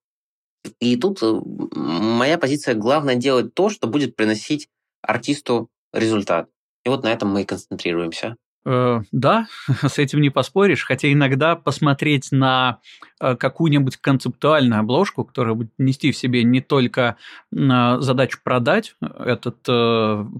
и 0.79 0.95
тут 0.97 1.21
э, 1.21 1.41
моя 1.75 2.37
позиция 2.37 2.75
главное 2.75 3.15
делать 3.15 3.53
то, 3.53 3.69
что 3.69 3.87
будет 3.87 4.15
приносить 4.15 4.69
артисту 5.01 5.69
результат. 5.93 6.49
И 6.85 6.89
вот 6.89 7.03
на 7.03 7.11
этом 7.11 7.29
мы 7.29 7.41
и 7.41 7.45
концентрируемся. 7.45 8.35
Э, 8.65 9.01
да, 9.11 9.47
с 9.81 9.97
этим 9.97 10.21
не 10.21 10.29
поспоришь, 10.29 10.85
хотя 10.85 11.11
иногда 11.11 11.55
посмотреть 11.55 12.31
на 12.31 12.79
э, 13.21 13.35
какую-нибудь 13.35 13.97
концептуальную 13.97 14.81
обложку, 14.81 15.23
которая 15.23 15.55
будет 15.55 15.71
нести 15.77 16.11
в 16.11 16.17
себе 16.17 16.43
не 16.43 16.61
только 16.61 17.17
задачу 17.51 18.39
продать 18.43 18.95
этот 19.01 19.61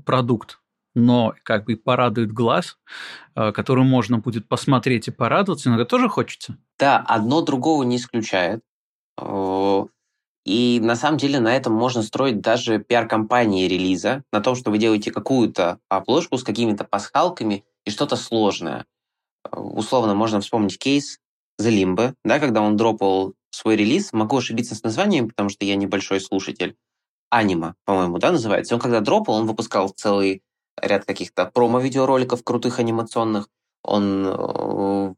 продукт, 0.05 0.59
но 0.95 1.33
как 1.43 1.65
бы 1.65 1.77
порадует 1.77 2.33
глаз, 2.33 2.77
которым 3.35 3.85
можно 3.87 4.17
будет 4.17 4.47
посмотреть 4.47 5.07
и 5.07 5.11
порадоваться, 5.11 5.69
иногда 5.69 5.85
тоже 5.85 6.09
хочется. 6.09 6.57
Да, 6.77 6.97
одно 6.97 7.41
другого 7.41 7.83
не 7.83 7.97
исключает. 7.97 8.61
И 10.49 10.79
на 10.79 10.95
самом 10.95 11.19
деле 11.19 11.39
на 11.39 11.55
этом 11.55 11.73
можно 11.73 12.01
строить 12.01 12.41
даже 12.41 12.79
пиар-компании 12.79 13.67
релиза, 13.67 14.23
на 14.31 14.41
том, 14.41 14.55
что 14.55 14.71
вы 14.71 14.79
делаете 14.79 15.11
какую-то 15.11 15.77
обложку 15.89 16.39
с 16.39 16.43
какими-то 16.43 16.85
пасхалками 16.85 17.65
и 17.85 17.91
что-то 17.91 18.15
сложное. 18.15 18.87
Условно 19.51 20.15
можно 20.15 20.41
вспомнить 20.41 20.79
кейс 20.79 21.19
The 21.61 21.69
Limbo, 21.69 22.15
да, 22.25 22.39
когда 22.39 22.63
он 22.63 22.77
дропал 22.77 23.35
свой 23.51 23.75
релиз. 23.75 24.11
Могу 24.11 24.37
ошибиться 24.37 24.73
с 24.73 24.81
названием, 24.81 25.27
потому 25.27 25.49
что 25.49 25.65
я 25.65 25.75
небольшой 25.75 26.19
слушатель. 26.19 26.75
Анима, 27.29 27.75
по-моему, 27.85 28.17
да, 28.17 28.31
называется. 28.31 28.73
Он 28.73 28.81
когда 28.81 29.01
дропал, 29.01 29.35
он 29.35 29.45
выпускал 29.45 29.89
целый 29.89 30.41
ряд 30.81 31.05
каких-то 31.05 31.45
промо-видеороликов 31.45 32.43
крутых 32.43 32.79
анимационных. 32.79 33.49
Он 33.83 34.25
э, 34.25 35.13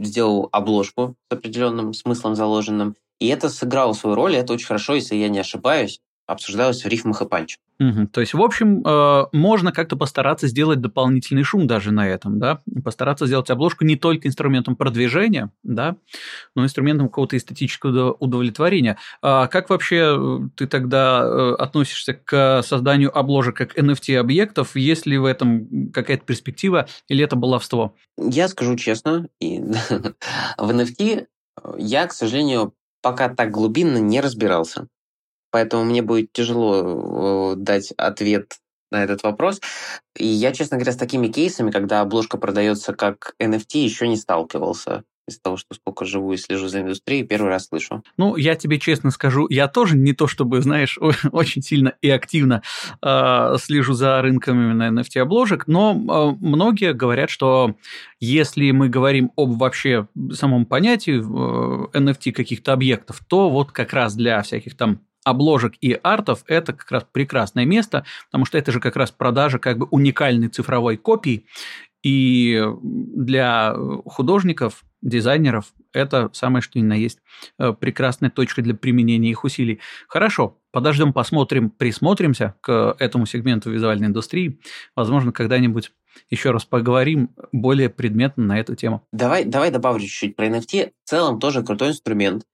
сделал 0.00 0.48
обложку 0.50 1.14
с 1.30 1.34
определенным 1.34 1.94
смыслом 1.94 2.34
заложенным. 2.34 2.96
И 3.22 3.28
это 3.28 3.48
сыграло 3.48 3.92
свою 3.92 4.16
роль, 4.16 4.32
и 4.34 4.36
это 4.36 4.52
очень 4.52 4.66
хорошо, 4.66 4.96
если 4.96 5.14
я 5.14 5.28
не 5.28 5.38
ошибаюсь, 5.38 6.00
обсуждалось 6.26 6.82
в 6.82 6.88
рифмах 6.88 7.22
и 7.22 7.28
панч. 7.28 7.56
Угу. 7.78 8.08
То 8.08 8.20
есть, 8.20 8.34
в 8.34 8.42
общем, 8.42 8.82
э, 8.84 9.26
можно 9.30 9.70
как-то 9.70 9.94
постараться 9.94 10.48
сделать 10.48 10.80
дополнительный 10.80 11.44
шум 11.44 11.68
даже 11.68 11.92
на 11.92 12.08
этом, 12.08 12.40
да, 12.40 12.58
постараться 12.82 13.26
сделать 13.26 13.48
обложку 13.50 13.84
не 13.84 13.94
только 13.94 14.26
инструментом 14.26 14.74
продвижения, 14.74 15.50
да, 15.62 15.94
но 16.56 16.64
инструментом 16.64 17.06
какого-то 17.06 17.36
эстетического 17.36 18.12
удовлетворения. 18.14 18.98
А 19.20 19.46
как 19.46 19.70
вообще 19.70 20.16
э, 20.18 20.38
ты 20.56 20.66
тогда 20.66 21.22
э, 21.22 21.54
относишься 21.60 22.14
к 22.14 22.62
созданию 22.64 23.16
обложек 23.16 23.56
как 23.56 23.78
NFT-объектов? 23.78 24.74
Есть 24.74 25.06
ли 25.06 25.16
в 25.16 25.26
этом 25.26 25.92
какая-то 25.92 26.24
перспектива 26.24 26.88
или 27.06 27.22
это 27.22 27.36
баловство? 27.36 27.94
Я 28.18 28.48
скажу 28.48 28.74
честно, 28.74 29.28
в 29.40 30.70
NFT 30.70 31.26
я, 31.78 32.06
к 32.06 32.12
сожалению, 32.12 32.74
пока 33.02 33.28
так 33.28 33.50
глубинно 33.50 33.98
не 33.98 34.20
разбирался. 34.20 34.88
Поэтому 35.50 35.84
мне 35.84 36.00
будет 36.02 36.32
тяжело 36.32 37.52
э, 37.52 37.56
дать 37.56 37.92
ответ 37.98 38.58
на 38.90 39.04
этот 39.04 39.22
вопрос. 39.22 39.60
И 40.16 40.26
я, 40.26 40.52
честно 40.52 40.76
говоря, 40.76 40.92
с 40.92 40.96
такими 40.96 41.28
кейсами, 41.28 41.70
когда 41.70 42.00
обложка 42.00 42.38
продается 42.38 42.94
как 42.94 43.34
NFT, 43.40 43.78
еще 43.78 44.08
не 44.08 44.16
сталкивался. 44.16 45.04
Из 45.28 45.38
того, 45.38 45.56
что 45.56 45.74
сколько 45.74 46.04
живу 46.04 46.32
и 46.32 46.36
слежу 46.36 46.68
за 46.68 46.80
индустрией, 46.80 47.24
первый 47.24 47.48
раз 47.48 47.66
слышу. 47.66 48.02
Ну, 48.16 48.36
я 48.36 48.54
тебе 48.56 48.78
честно 48.78 49.10
скажу, 49.10 49.46
я 49.48 49.68
тоже 49.68 49.96
не 49.96 50.12
то 50.12 50.26
чтобы, 50.26 50.60
знаешь, 50.62 50.98
очень 51.32 51.62
сильно 51.62 51.94
и 52.00 52.10
активно 52.10 52.62
э, 53.00 53.56
слежу 53.58 53.92
за 53.92 54.20
рынком 54.20 54.56
именно 54.56 55.00
NFT-обложек, 55.00 55.64
но 55.66 55.92
э, 55.92 56.36
многие 56.40 56.92
говорят, 56.92 57.30
что 57.30 57.76
если 58.20 58.70
мы 58.72 58.88
говорим 58.88 59.30
об 59.36 59.58
вообще 59.58 60.08
самом 60.32 60.66
понятии 60.66 61.20
э, 61.20 61.98
NFT 61.98 62.32
каких-то 62.32 62.72
объектов, 62.72 63.20
то 63.26 63.48
вот 63.48 63.72
как 63.72 63.92
раз 63.92 64.14
для 64.14 64.42
всяких 64.42 64.76
там 64.76 65.00
обложек 65.24 65.74
и 65.80 65.98
артов 66.02 66.42
это 66.48 66.72
как 66.72 66.90
раз 66.90 67.06
прекрасное 67.10 67.64
место, 67.64 68.04
потому 68.26 68.44
что 68.44 68.58
это 68.58 68.72
же 68.72 68.80
как 68.80 68.96
раз 68.96 69.12
продажа 69.12 69.60
как 69.60 69.78
бы 69.78 69.86
уникальной 69.90 70.48
цифровой 70.48 70.96
копии, 70.96 71.46
и 72.02 72.60
для 72.82 73.74
художников, 74.06 74.84
дизайнеров 75.02 75.72
это 75.92 76.30
самое 76.32 76.62
что 76.62 76.78
ни 76.78 76.84
на 76.84 76.94
есть 76.94 77.18
э, 77.58 77.72
прекрасная 77.72 78.30
точка 78.30 78.62
для 78.62 78.74
применения 78.74 79.30
их 79.30 79.44
усилий. 79.44 79.80
Хорошо, 80.08 80.58
подождем, 80.70 81.12
посмотрим, 81.12 81.70
присмотримся 81.70 82.54
к 82.60 82.96
этому 82.98 83.26
сегменту 83.26 83.70
визуальной 83.70 84.06
индустрии. 84.06 84.60
Возможно, 84.96 85.32
когда-нибудь 85.32 85.92
еще 86.30 86.50
раз 86.50 86.64
поговорим 86.64 87.30
более 87.52 87.90
предметно 87.90 88.44
на 88.44 88.58
эту 88.58 88.74
тему. 88.74 89.06
Давай, 89.12 89.44
давай 89.44 89.70
добавлю 89.70 90.02
чуть-чуть 90.02 90.36
про 90.36 90.48
NFT. 90.48 90.92
В 91.04 91.08
целом 91.08 91.38
тоже 91.40 91.62
крутой 91.62 91.90
инструмент. 91.90 92.44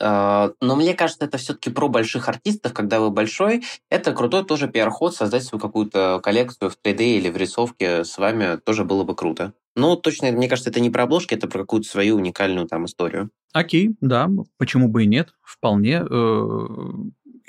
А, 0.00 0.52
но 0.60 0.76
мне 0.76 0.94
кажется, 0.94 1.24
это 1.24 1.38
все-таки 1.38 1.70
про 1.70 1.88
больших 1.88 2.28
артистов, 2.28 2.72
когда 2.72 3.00
вы 3.00 3.10
большой. 3.10 3.64
Это 3.90 4.12
крутой 4.12 4.44
тоже 4.44 4.68
пиар-ход, 4.68 5.14
создать 5.14 5.44
свою 5.44 5.60
какую-то 5.60 6.20
коллекцию 6.22 6.70
в 6.70 6.78
3D 6.82 7.16
или 7.16 7.30
в 7.30 7.36
рисовке 7.36 8.04
с 8.04 8.16
вами 8.18 8.56
тоже 8.56 8.84
было 8.84 9.02
бы 9.02 9.16
круто. 9.16 9.54
Но 9.78 9.94
точно, 9.96 10.32
мне 10.32 10.48
кажется, 10.48 10.70
это 10.70 10.80
не 10.80 10.90
про 10.90 11.04
обложки, 11.04 11.34
это 11.34 11.46
про 11.46 11.60
какую-то 11.60 11.88
свою 11.88 12.16
уникальную 12.16 12.66
там 12.66 12.86
историю. 12.86 13.30
Окей, 13.52 13.96
да, 14.00 14.28
почему 14.58 14.88
бы 14.88 15.04
и 15.04 15.06
нет, 15.06 15.34
вполне. 15.42 16.04
Э, 16.08 16.66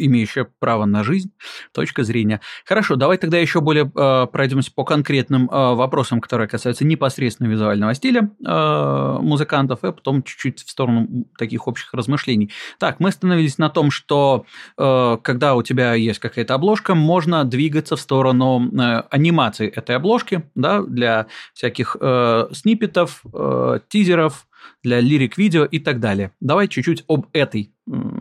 имеющая 0.05 0.47
право 0.59 0.85
на 0.85 1.03
жизнь, 1.03 1.31
точка 1.73 2.03
зрения. 2.03 2.41
Хорошо, 2.65 2.95
давай 2.95 3.17
тогда 3.17 3.37
еще 3.37 3.61
более 3.61 3.91
э, 3.93 4.27
пройдемся 4.31 4.71
по 4.73 4.83
конкретным 4.83 5.49
э, 5.49 5.75
вопросам, 5.75 6.21
которые 6.21 6.47
касаются 6.47 6.85
непосредственно 6.85 7.47
визуального 7.47 7.93
стиля 7.93 8.29
э, 8.45 9.17
музыкантов, 9.21 9.83
и 9.83 9.91
потом 9.91 10.23
чуть-чуть 10.23 10.63
в 10.63 10.69
сторону 10.69 11.27
таких 11.37 11.67
общих 11.67 11.93
размышлений. 11.93 12.51
Так, 12.79 12.99
мы 12.99 13.09
остановились 13.09 13.57
на 13.57 13.69
том, 13.69 13.91
что 13.91 14.45
э, 14.77 15.17
когда 15.21 15.55
у 15.55 15.63
тебя 15.63 15.93
есть 15.93 16.19
какая-то 16.19 16.55
обложка, 16.55 16.95
можно 16.95 17.45
двигаться 17.45 17.95
в 17.95 17.99
сторону 17.99 18.69
э, 18.71 19.03
анимации 19.09 19.67
этой 19.67 19.95
обложки, 19.95 20.43
да, 20.55 20.81
для 20.81 21.27
всяких 21.53 21.97
э, 21.99 22.47
сниппетов, 22.51 23.23
э, 23.33 23.79
тизеров, 23.89 24.45
для 24.83 24.99
лирик-видео 24.99 25.65
и 25.65 25.79
так 25.79 25.99
далее. 25.99 26.31
Давай 26.39 26.67
чуть-чуть 26.67 27.03
об 27.07 27.27
этой 27.33 27.71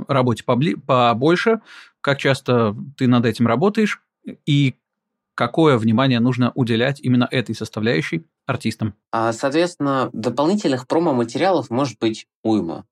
работе 0.09 0.45
побольше, 0.45 1.61
как 2.01 2.19
часто 2.19 2.77
ты 2.97 3.07
над 3.07 3.27
этим 3.27 3.47
работаешь 3.47 4.03
и 4.47 4.75
какое 5.35 5.79
внимание 5.79 6.19
нужно 6.19 6.51
уделять 6.57 7.01
именно 7.01 7.29
этой 7.31 7.55
составляющей 7.55 8.27
артистам. 8.45 8.95
А, 9.13 9.33
соответственно, 9.33 10.11
дополнительных 10.13 10.89
промо-материалов 10.89 11.71
может 11.71 11.99
быть 12.01 12.27
уйма. 12.43 12.87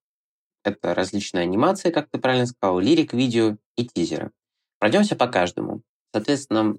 Это 0.62 0.94
различные 0.94 1.42
анимации, 1.42 1.90
как 1.90 2.08
ты 2.08 2.18
правильно 2.18 2.46
сказал, 2.46 2.78
лирик-видео 2.78 3.56
и 3.76 3.86
тизеры. 3.86 4.30
Пройдемся 4.78 5.16
по 5.16 5.26
каждому. 5.26 5.82
Соответственно, 6.12 6.76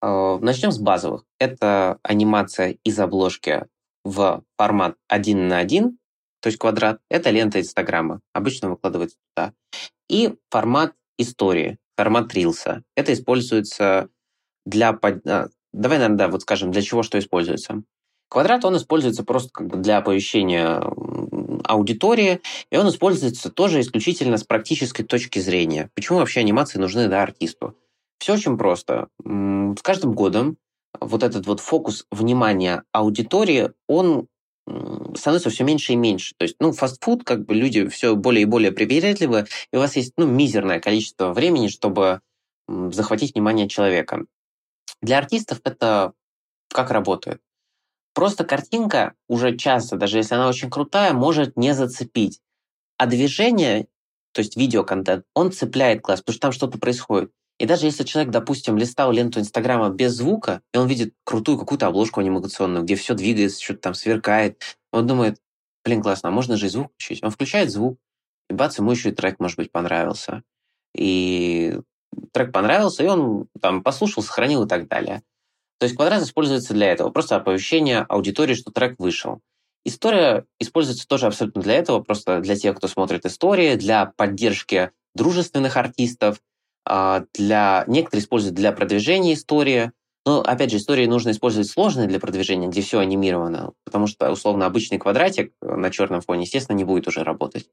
а, 0.00 0.38
начнем 0.38 0.72
с 0.72 0.78
базовых. 0.78 1.24
Это 1.38 1.98
анимация 2.02 2.78
из 2.84 2.98
обложки 2.98 3.66
в 4.06 4.44
формат 4.56 4.96
1 5.08 5.48
на 5.48 5.58
1, 5.58 5.98
то 6.40 6.46
есть 6.46 6.58
квадрат, 6.58 7.00
это 7.10 7.30
лента 7.30 7.60
Инстаграма. 7.60 8.20
Обычно 8.32 8.70
выкладывается 8.70 9.16
туда. 9.34 9.52
И 10.08 10.36
формат 10.48 10.94
истории, 11.18 11.78
формат 11.96 12.32
рилса. 12.32 12.84
Это 12.94 13.12
используется 13.12 14.08
для... 14.64 14.90
А, 14.90 15.48
давай, 15.72 15.98
наверное, 15.98 16.16
да, 16.16 16.28
вот 16.28 16.42
скажем, 16.42 16.70
для 16.70 16.82
чего 16.82 17.02
что 17.02 17.18
используется. 17.18 17.82
Квадрат, 18.28 18.64
он 18.64 18.76
используется 18.76 19.24
просто 19.24 19.50
как 19.52 19.66
бы 19.66 19.76
для 19.78 19.98
оповещения 19.98 20.80
аудитории, 21.64 22.40
и 22.70 22.76
он 22.76 22.88
используется 22.88 23.50
тоже 23.50 23.80
исключительно 23.80 24.36
с 24.36 24.44
практической 24.44 25.02
точки 25.02 25.40
зрения. 25.40 25.90
Почему 25.94 26.18
вообще 26.18 26.40
анимации 26.40 26.78
нужны 26.78 27.08
да, 27.08 27.22
артисту? 27.22 27.76
Все 28.18 28.34
очень 28.34 28.56
просто. 28.56 29.08
С 29.24 29.82
каждым 29.82 30.12
годом 30.12 30.58
вот 31.00 31.22
этот 31.22 31.46
вот 31.46 31.60
фокус 31.60 32.06
внимания 32.10 32.82
аудитории, 32.92 33.72
он 33.88 34.28
становится 35.14 35.50
все 35.50 35.64
меньше 35.64 35.92
и 35.92 35.96
меньше. 35.96 36.34
То 36.36 36.42
есть, 36.44 36.56
ну, 36.58 36.72
фастфуд, 36.72 37.24
как 37.24 37.44
бы 37.46 37.54
люди 37.54 37.86
все 37.88 38.16
более 38.16 38.42
и 38.42 38.46
более 38.46 38.72
привередливы, 38.72 39.46
и 39.72 39.76
у 39.76 39.78
вас 39.78 39.96
есть, 39.96 40.14
ну, 40.16 40.26
мизерное 40.26 40.80
количество 40.80 41.32
времени, 41.32 41.68
чтобы 41.68 42.20
захватить 42.68 43.34
внимание 43.34 43.68
человека. 43.68 44.26
Для 45.00 45.18
артистов 45.18 45.60
это 45.64 46.12
как 46.68 46.90
работает? 46.90 47.40
Просто 48.12 48.44
картинка 48.44 49.14
уже 49.28 49.56
часто, 49.56 49.96
даже 49.96 50.16
если 50.18 50.34
она 50.34 50.48
очень 50.48 50.70
крутая, 50.70 51.12
может 51.12 51.56
не 51.56 51.74
зацепить. 51.74 52.40
А 52.96 53.06
движение, 53.06 53.86
то 54.32 54.40
есть 54.40 54.56
видеоконтент, 54.56 55.24
он 55.34 55.52
цепляет 55.52 56.00
глаз, 56.00 56.22
потому 56.22 56.34
что 56.34 56.40
там 56.40 56.52
что-то 56.52 56.78
происходит. 56.78 57.30
И 57.58 57.66
даже 57.66 57.86
если 57.86 58.04
человек, 58.04 58.32
допустим, 58.32 58.76
листал 58.76 59.12
ленту 59.12 59.40
Инстаграма 59.40 59.88
без 59.88 60.12
звука, 60.12 60.60
и 60.74 60.78
он 60.78 60.88
видит 60.88 61.14
крутую 61.24 61.58
какую-то 61.58 61.86
обложку 61.86 62.20
анимационную, 62.20 62.84
где 62.84 62.96
все 62.96 63.14
двигается, 63.14 63.62
что-то 63.62 63.80
там 63.80 63.94
сверкает, 63.94 64.78
он 64.92 65.06
думает, 65.06 65.38
блин, 65.84 66.02
классно, 66.02 66.28
а 66.28 66.32
можно 66.32 66.56
же 66.56 66.66
и 66.66 66.68
звук 66.68 66.92
включить. 66.92 67.22
Он 67.22 67.30
включает 67.30 67.70
звук, 67.70 67.98
и 68.50 68.54
бац, 68.54 68.78
ему 68.78 68.90
еще 68.90 69.08
и 69.08 69.12
трек, 69.12 69.40
может 69.40 69.56
быть, 69.56 69.72
понравился. 69.72 70.42
И 70.94 71.80
трек 72.32 72.52
понравился, 72.52 73.02
и 73.02 73.06
он 73.06 73.48
там 73.60 73.82
послушал, 73.82 74.22
сохранил 74.22 74.64
и 74.64 74.68
так 74.68 74.88
далее. 74.88 75.22
То 75.78 75.84
есть 75.84 75.96
квадрат 75.96 76.22
используется 76.22 76.74
для 76.74 76.90
этого, 76.90 77.10
просто 77.10 77.36
оповещение 77.36 78.00
аудитории, 78.00 78.54
что 78.54 78.70
трек 78.70 78.98
вышел. 78.98 79.40
История 79.84 80.44
используется 80.58 81.06
тоже 81.06 81.26
абсолютно 81.26 81.62
для 81.62 81.74
этого, 81.74 82.00
просто 82.00 82.40
для 82.40 82.56
тех, 82.56 82.76
кто 82.76 82.88
смотрит 82.88 83.24
истории, 83.24 83.76
для 83.76 84.06
поддержки 84.16 84.90
дружественных 85.14 85.76
артистов, 85.76 86.40
для... 87.34 87.84
Некоторые 87.86 88.22
используют 88.22 88.54
для 88.54 88.72
продвижения 88.72 89.34
истории, 89.34 89.92
но, 90.24 90.40
опять 90.40 90.70
же, 90.70 90.78
истории 90.78 91.06
нужно 91.06 91.30
использовать 91.30 91.68
сложные 91.68 92.08
для 92.08 92.18
продвижения, 92.18 92.68
где 92.68 92.80
все 92.80 92.98
анимировано, 92.98 93.72
потому 93.84 94.06
что, 94.06 94.30
условно, 94.30 94.66
обычный 94.66 94.98
квадратик 94.98 95.52
на 95.60 95.90
черном 95.90 96.20
фоне, 96.20 96.42
естественно, 96.42 96.76
не 96.76 96.84
будет 96.84 97.06
уже 97.06 97.22
работать. 97.22 97.70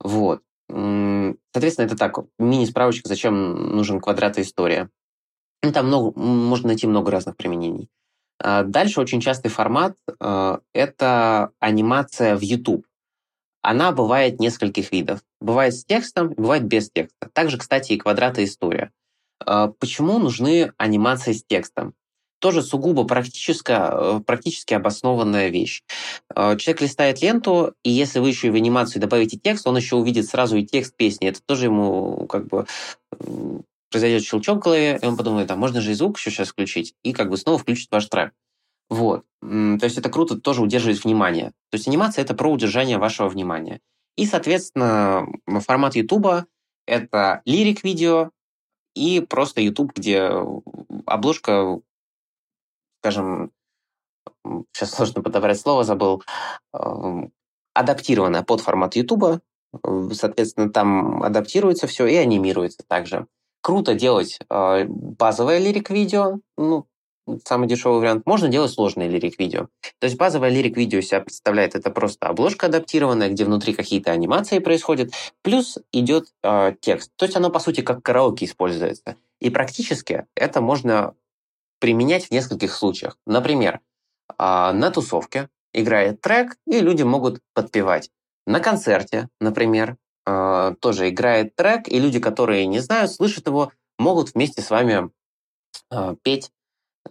Вот. 0.00 0.42
Соответственно, 0.68 1.86
это 1.86 1.96
так, 1.96 2.18
мини-справочка, 2.38 3.08
зачем 3.08 3.74
нужен 3.74 4.00
квадрат 4.00 4.38
и 4.38 4.42
история. 4.42 4.90
Ну, 5.62 5.72
там 5.72 5.86
много, 5.88 6.18
можно 6.18 6.68
найти 6.68 6.86
много 6.86 7.10
разных 7.10 7.36
применений. 7.36 7.88
А 8.40 8.62
дальше 8.62 9.00
очень 9.00 9.20
частый 9.20 9.50
формат 9.50 9.96
а,– 10.20 10.60
это 10.72 11.50
анимация 11.58 12.36
в 12.36 12.42
YouTube. 12.42 12.86
Она 13.62 13.90
бывает 13.90 14.38
нескольких 14.38 14.92
видов. 14.92 15.20
Бывает 15.40 15.74
с 15.74 15.84
текстом, 15.84 16.30
бывает 16.36 16.64
без 16.64 16.90
текста. 16.90 17.30
Также, 17.32 17.58
кстати, 17.58 17.92
и 17.92 17.98
квадраты 17.98 18.44
история. 18.44 18.90
А, 19.44 19.68
почему 19.68 20.18
нужны 20.18 20.72
анимации 20.76 21.32
с 21.32 21.44
текстом? 21.44 21.94
Тоже 22.40 22.62
сугубо 22.62 23.04
практическая, 23.04 23.90
э, 23.92 24.20
практически 24.24 24.74
обоснованная 24.74 25.48
вещь. 25.48 25.82
А, 26.34 26.56
человек 26.56 26.82
листает 26.82 27.20
ленту, 27.22 27.74
и 27.82 27.90
если 27.90 28.20
вы 28.20 28.28
еще 28.28 28.48
и 28.48 28.50
в 28.50 28.54
анимацию 28.54 29.02
добавите 29.02 29.38
текст, 29.38 29.66
он 29.66 29.76
еще 29.76 29.96
увидит 29.96 30.26
сразу 30.26 30.56
и 30.56 30.64
текст 30.64 30.96
песни. 30.96 31.28
Это 31.28 31.40
тоже 31.44 31.66
ему 31.66 32.26
как 32.28 32.46
бы 32.46 32.66
произойдет 33.90 34.22
щелчок 34.22 34.58
в 34.58 34.62
голове, 34.64 34.98
и 35.00 35.06
он 35.06 35.16
подумает, 35.16 35.50
а 35.50 35.56
можно 35.56 35.80
же 35.80 35.92
и 35.92 35.94
звук 35.94 36.18
еще 36.18 36.30
сейчас 36.30 36.48
включить, 36.48 36.94
и 37.02 37.12
как 37.12 37.30
бы 37.30 37.36
снова 37.36 37.58
включит 37.58 37.90
ваш 37.90 38.06
трек. 38.06 38.32
Вот. 38.90 39.24
То 39.40 39.80
есть 39.82 39.98
это 39.98 40.08
круто 40.08 40.38
тоже 40.38 40.62
удерживать 40.62 41.04
внимание. 41.04 41.52
То 41.70 41.76
есть 41.76 41.88
анимация— 41.88 42.22
это 42.24 42.34
про 42.34 42.50
удержание 42.50 42.98
вашего 42.98 43.28
внимания. 43.28 43.80
И, 44.18 44.26
соответственно, 44.26 45.28
формат 45.60 45.94
YouTube— 45.94 46.48
это 46.86 47.40
лирик-видео 47.44 48.30
и 48.96 49.20
просто 49.20 49.60
YouTube, 49.60 49.92
где 49.94 50.28
обложка, 51.06 51.80
скажем, 53.00 53.52
сейчас 54.72 54.90
сложно 54.90 55.22
подобрать 55.22 55.60
слово, 55.60 55.84
забыл, 55.84 56.24
эм, 56.74 57.30
адаптирована 57.74 58.42
под 58.42 58.60
формат 58.60 58.96
YouTube. 58.96 59.40
Соответственно, 60.12 60.70
там 60.70 61.22
адаптируется 61.22 61.86
все 61.86 62.06
и 62.06 62.16
анимируется 62.16 62.82
также. 62.88 63.28
Круто 63.60 63.94
делать 63.94 64.40
э, 64.50 64.84
базовое 64.88 65.58
лирик-видео, 65.60 66.40
ну, 66.56 66.88
самый 67.44 67.68
дешевый 67.68 68.00
вариант. 68.00 68.26
Можно 68.26 68.48
делать 68.48 68.70
сложные 68.70 69.08
лирик-видео. 69.08 69.68
То 69.98 70.04
есть 70.04 70.16
базовое 70.16 70.50
лирик-видео 70.50 71.00
себя 71.00 71.20
представляет, 71.20 71.74
это 71.74 71.90
просто 71.90 72.26
обложка 72.26 72.66
адаптированная, 72.66 73.30
где 73.30 73.44
внутри 73.44 73.74
какие-то 73.74 74.12
анимации 74.12 74.58
происходят, 74.58 75.12
плюс 75.42 75.78
идет 75.92 76.28
э, 76.42 76.74
текст. 76.80 77.12
То 77.16 77.24
есть 77.24 77.36
оно, 77.36 77.50
по 77.50 77.60
сути, 77.60 77.80
как 77.80 78.02
караоке 78.02 78.46
используется. 78.46 79.16
И 79.40 79.50
практически 79.50 80.26
это 80.34 80.60
можно 80.60 81.14
применять 81.80 82.26
в 82.26 82.30
нескольких 82.30 82.72
случаях. 82.72 83.18
Например, 83.26 83.80
э, 84.30 84.34
на 84.38 84.90
тусовке 84.90 85.48
играет 85.72 86.20
трек, 86.20 86.56
и 86.66 86.80
люди 86.80 87.02
могут 87.02 87.40
подпевать. 87.54 88.10
На 88.46 88.60
концерте, 88.60 89.28
например, 89.40 89.96
э, 90.26 90.74
тоже 90.80 91.10
играет 91.10 91.54
трек, 91.54 91.88
и 91.88 91.98
люди, 92.00 92.20
которые 92.20 92.66
не 92.66 92.80
знают, 92.80 93.12
слышат 93.12 93.46
его, 93.46 93.72
могут 93.98 94.34
вместе 94.34 94.62
с 94.62 94.70
вами 94.70 95.10
петь 96.22 96.50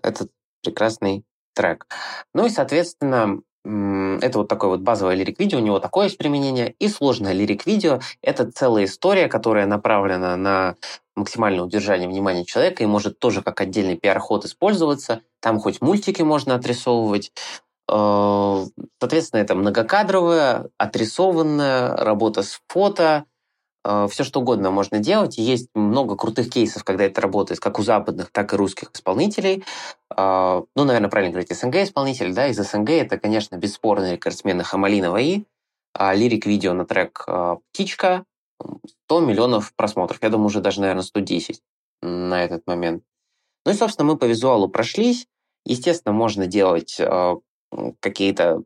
этот 0.03 0.29
прекрасный 0.63 1.23
трек. 1.53 1.87
Ну 2.33 2.45
и, 2.45 2.49
соответственно, 2.49 3.41
это 3.65 4.39
вот 4.39 4.47
такое 4.47 4.69
вот 4.69 4.81
базовое 4.81 5.15
лирик-видео, 5.15 5.57
у 5.57 5.61
него 5.61 5.79
такое 5.79 6.05
есть 6.05 6.17
применение. 6.17 6.73
И 6.79 6.87
сложное 6.87 7.33
лирик-видео— 7.33 7.99
это 8.21 8.49
целая 8.49 8.85
история, 8.85 9.27
которая 9.27 9.65
направлена 9.65 10.37
на 10.37 10.75
максимальное 11.15 11.63
удержание 11.63 12.07
внимания 12.07 12.45
человека 12.45 12.83
и 12.83 12.87
может 12.87 13.19
тоже 13.19 13.41
как 13.41 13.59
отдельный 13.59 13.97
пиар-ход 13.97 14.45
использоваться. 14.45 15.21
Там 15.41 15.59
хоть 15.59 15.81
мультики 15.81 16.21
можно 16.21 16.55
отрисовывать. 16.55 17.33
Э, 17.91 18.65
соответственно, 19.01 19.41
это 19.41 19.55
многокадровая, 19.55 20.69
отрисованная 20.77 21.95
работа 21.97 22.43
с 22.43 22.61
фото, 22.67 23.25
все 24.09 24.23
что 24.23 24.41
угодно 24.41 24.71
можно 24.71 24.99
делать. 24.99 25.37
есть 25.37 25.69
много 25.73 26.15
крутых 26.15 26.49
кейсов, 26.49 26.83
когда 26.83 27.05
это 27.05 27.21
работает 27.21 27.59
как 27.59 27.79
у 27.79 27.83
западных, 27.83 28.31
так 28.31 28.53
и 28.53 28.55
русских 28.55 28.91
исполнителей. 28.93 29.63
Э, 30.15 30.61
ну, 30.75 30.83
наверное, 30.83 31.09
правильно 31.09 31.31
говорить, 31.31 31.55
СНГ 31.55 31.75
исполнитель, 31.77 32.33
да, 32.33 32.47
из 32.47 32.57
СНГ 32.57 32.89
это, 32.89 33.17
конечно, 33.17 33.55
бесспорно 33.57 34.11
рекордсмены 34.11 34.63
Хамалинова 34.63 35.17
и 35.17 35.43
а 35.99 36.13
лирик-видео 36.13 36.73
на 36.73 36.85
трек 36.85 37.25
«Птичка», 37.71 38.23
100 39.05 39.21
миллионов 39.21 39.73
просмотров. 39.75 40.21
Я 40.21 40.29
думаю, 40.29 40.47
уже 40.47 40.61
даже, 40.61 40.81
наверное, 40.81 41.03
110 41.03 41.61
на 42.01 42.43
этот 42.43 42.67
момент. 42.67 43.03
Ну 43.65 43.71
и, 43.71 43.75
собственно, 43.75 44.07
мы 44.07 44.17
по 44.17 44.25
визуалу 44.25 44.69
прошлись. 44.69 45.27
Естественно, 45.65 46.13
можно 46.13 46.47
делать 46.47 46.97
э, 46.99 47.35
какие-то 47.99 48.63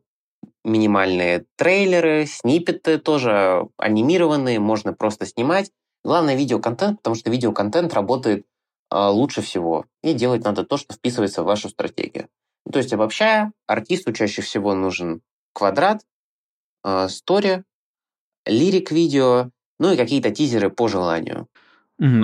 минимальные 0.64 1.46
трейлеры, 1.56 2.26
сниппеты 2.26 2.98
тоже 2.98 3.68
анимированные, 3.76 4.60
можно 4.60 4.92
просто 4.92 5.26
снимать. 5.26 5.70
Главное 6.04 6.36
видеоконтент, 6.36 6.98
потому 6.98 7.16
что 7.16 7.30
видеоконтент 7.30 7.94
работает 7.94 8.44
э, 8.90 9.08
лучше 9.08 9.40
всего. 9.42 9.86
И 10.02 10.14
делать 10.14 10.44
надо 10.44 10.64
то, 10.64 10.76
что 10.76 10.94
вписывается 10.94 11.42
в 11.42 11.46
вашу 11.46 11.68
стратегию. 11.68 12.28
То 12.70 12.78
есть, 12.78 12.92
обобщая, 12.92 13.52
артисту 13.66 14.12
чаще 14.12 14.42
всего 14.42 14.74
нужен 14.74 15.22
квадрат, 15.52 16.02
э, 16.84 17.08
стори, 17.08 17.64
лирик-видео 18.46 19.50
ну 19.82 19.92
и 19.92 19.96
какие-то 19.96 20.30
тизеры 20.30 20.70
по 20.70 20.86
желанию. 20.86 21.48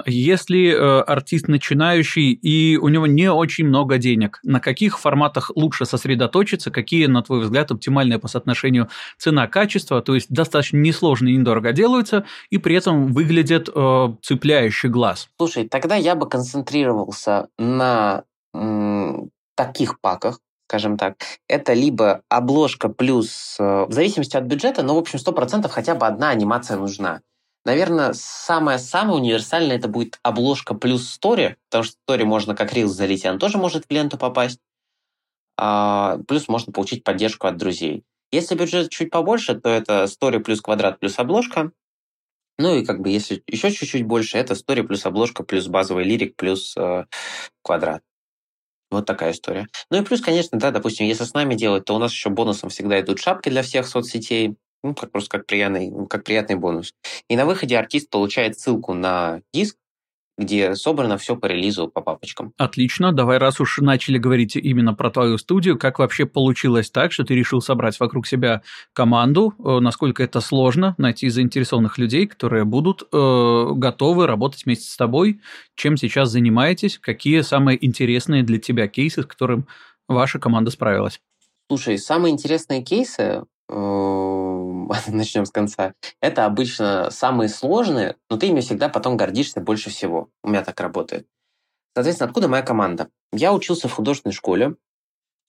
Если 0.06 0.72
э, 0.72 1.00
артист 1.02 1.46
начинающий 1.46 2.32
и 2.32 2.76
у 2.76 2.88
него 2.88 3.06
не 3.06 3.30
очень 3.30 3.66
много 3.66 3.98
денег, 3.98 4.40
на 4.42 4.60
каких 4.60 4.98
форматах 4.98 5.52
лучше 5.54 5.84
сосредоточиться, 5.84 6.70
какие, 6.70 7.06
на 7.06 7.22
твой 7.22 7.40
взгляд, 7.40 7.70
оптимальные 7.70 8.18
по 8.18 8.28
соотношению 8.28 8.88
цена-качество, 9.18 10.02
то 10.02 10.14
есть 10.14 10.30
достаточно 10.30 10.78
несложно 10.78 11.28
и 11.28 11.36
недорого 11.36 11.72
делаются, 11.72 12.24
и 12.50 12.58
при 12.58 12.74
этом 12.74 13.12
выглядят 13.12 13.68
э, 13.72 14.08
цепляющий 14.22 14.88
глаз? 14.88 15.28
Слушай, 15.38 15.68
тогда 15.68 15.94
я 15.94 16.16
бы 16.16 16.28
концентрировался 16.28 17.48
на 17.58 18.24
м, 18.54 19.30
таких 19.54 20.00
паках, 20.00 20.40
скажем 20.68 20.96
так, 20.96 21.16
это 21.48 21.72
либо 21.72 22.22
обложка 22.28 22.88
плюс, 22.88 23.56
э, 23.60 23.86
в 23.88 23.92
зависимости 23.92 24.36
от 24.36 24.44
бюджета, 24.44 24.82
но, 24.82 24.94
в 24.94 24.98
общем, 24.98 25.18
100% 25.18 25.70
хотя 25.70 25.94
бы 25.94 26.06
одна 26.06 26.30
анимация 26.30 26.76
нужна. 26.76 27.20
Наверное, 27.64 28.12
самое-самое 28.14 29.18
универсальное 29.18 29.76
это 29.76 29.88
будет 29.88 30.18
обложка 30.22 30.74
плюс 30.74 31.10
стори, 31.10 31.56
потому 31.68 31.84
что 31.84 31.96
стори 32.04 32.24
можно 32.24 32.54
как 32.54 32.72
рилс 32.72 32.92
залить, 32.92 33.24
и 33.24 33.28
он 33.28 33.38
тоже 33.38 33.58
может 33.58 33.84
в 33.86 33.90
ленту 33.90 34.16
попасть. 34.16 34.60
А, 35.58 36.18
плюс 36.28 36.48
можно 36.48 36.72
получить 36.72 37.04
поддержку 37.04 37.46
от 37.46 37.56
друзей. 37.56 38.04
Если 38.30 38.54
бюджет 38.54 38.90
чуть 38.90 39.10
побольше, 39.10 39.54
то 39.54 39.68
это 39.68 40.06
стори 40.06 40.38
плюс 40.38 40.60
квадрат 40.60 41.00
плюс 41.00 41.18
обложка. 41.18 41.72
Ну 42.58 42.74
и 42.76 42.84
как 42.84 43.00
бы 43.00 43.08
если 43.08 43.42
еще 43.46 43.70
чуть-чуть 43.70 44.04
больше, 44.04 44.38
это 44.38 44.54
стори 44.54 44.82
плюс 44.82 45.06
обложка 45.06 45.42
плюс 45.42 45.66
базовый 45.66 46.04
лирик 46.04 46.36
плюс 46.36 46.76
э, 46.76 47.06
квадрат. 47.62 48.02
Вот 48.90 49.06
такая 49.06 49.32
история. 49.32 49.68
Ну 49.90 50.00
и 50.00 50.04
плюс, 50.04 50.20
конечно, 50.20 50.58
да, 50.58 50.70
допустим, 50.70 51.06
если 51.06 51.24
с 51.24 51.34
нами 51.34 51.54
делать, 51.54 51.84
то 51.84 51.94
у 51.94 51.98
нас 51.98 52.10
еще 52.12 52.30
бонусом 52.30 52.70
всегда 52.70 53.00
идут 53.00 53.20
шапки 53.20 53.48
для 53.48 53.62
всех 53.62 53.86
соцсетей 53.86 54.56
ну, 54.82 54.94
как 54.94 55.10
просто 55.10 55.38
как 55.38 55.46
приятный, 55.46 55.92
как 56.08 56.24
приятный 56.24 56.56
бонус. 56.56 56.94
И 57.28 57.36
на 57.36 57.46
выходе 57.46 57.78
артист 57.78 58.10
получает 58.10 58.58
ссылку 58.58 58.94
на 58.94 59.40
диск, 59.52 59.76
где 60.38 60.76
собрано 60.76 61.18
все 61.18 61.36
по 61.36 61.46
релизу 61.46 61.88
по 61.88 62.00
папочкам. 62.00 62.52
Отлично. 62.56 63.12
Давай, 63.12 63.38
раз 63.38 63.60
уж 63.60 63.78
начали 63.78 64.18
говорить 64.18 64.54
именно 64.54 64.94
про 64.94 65.10
твою 65.10 65.36
студию, 65.36 65.76
как 65.76 65.98
вообще 65.98 66.26
получилось 66.26 66.90
так, 66.90 67.12
что 67.12 67.24
ты 67.24 67.34
решил 67.34 67.60
собрать 67.60 67.98
вокруг 67.98 68.26
себя 68.26 68.62
команду? 68.92 69.54
Э, 69.58 69.80
насколько 69.80 70.22
это 70.22 70.40
сложно 70.40 70.94
найти 70.96 71.28
заинтересованных 71.28 71.98
людей, 71.98 72.26
которые 72.28 72.64
будут 72.64 73.02
э, 73.12 73.66
готовы 73.74 74.28
работать 74.28 74.64
вместе 74.64 74.88
с 74.88 74.96
тобой? 74.96 75.40
Чем 75.74 75.96
сейчас 75.96 76.30
занимаетесь? 76.30 76.98
Какие 76.98 77.40
самые 77.40 77.84
интересные 77.84 78.44
для 78.44 78.58
тебя 78.58 78.86
кейсы, 78.86 79.22
с 79.22 79.26
которым 79.26 79.66
ваша 80.06 80.38
команда 80.38 80.70
справилась? 80.70 81.20
Слушай, 81.68 81.98
самые 81.98 82.32
интересные 82.32 82.82
кейсы 82.82 83.42
начнем 85.08 85.44
с 85.44 85.50
конца, 85.50 85.94
это 86.20 86.46
обычно 86.46 87.10
самые 87.10 87.48
сложные, 87.48 88.16
но 88.30 88.36
ты 88.36 88.46
ими 88.46 88.60
всегда 88.60 88.88
потом 88.88 89.16
гордишься 89.16 89.60
больше 89.60 89.90
всего. 89.90 90.30
У 90.42 90.48
меня 90.48 90.64
так 90.64 90.80
работает. 90.80 91.26
Соответственно, 91.94 92.28
откуда 92.28 92.48
моя 92.48 92.62
команда? 92.62 93.08
Я 93.32 93.52
учился 93.52 93.88
в 93.88 93.92
художественной 93.92 94.32
школе, 94.32 94.76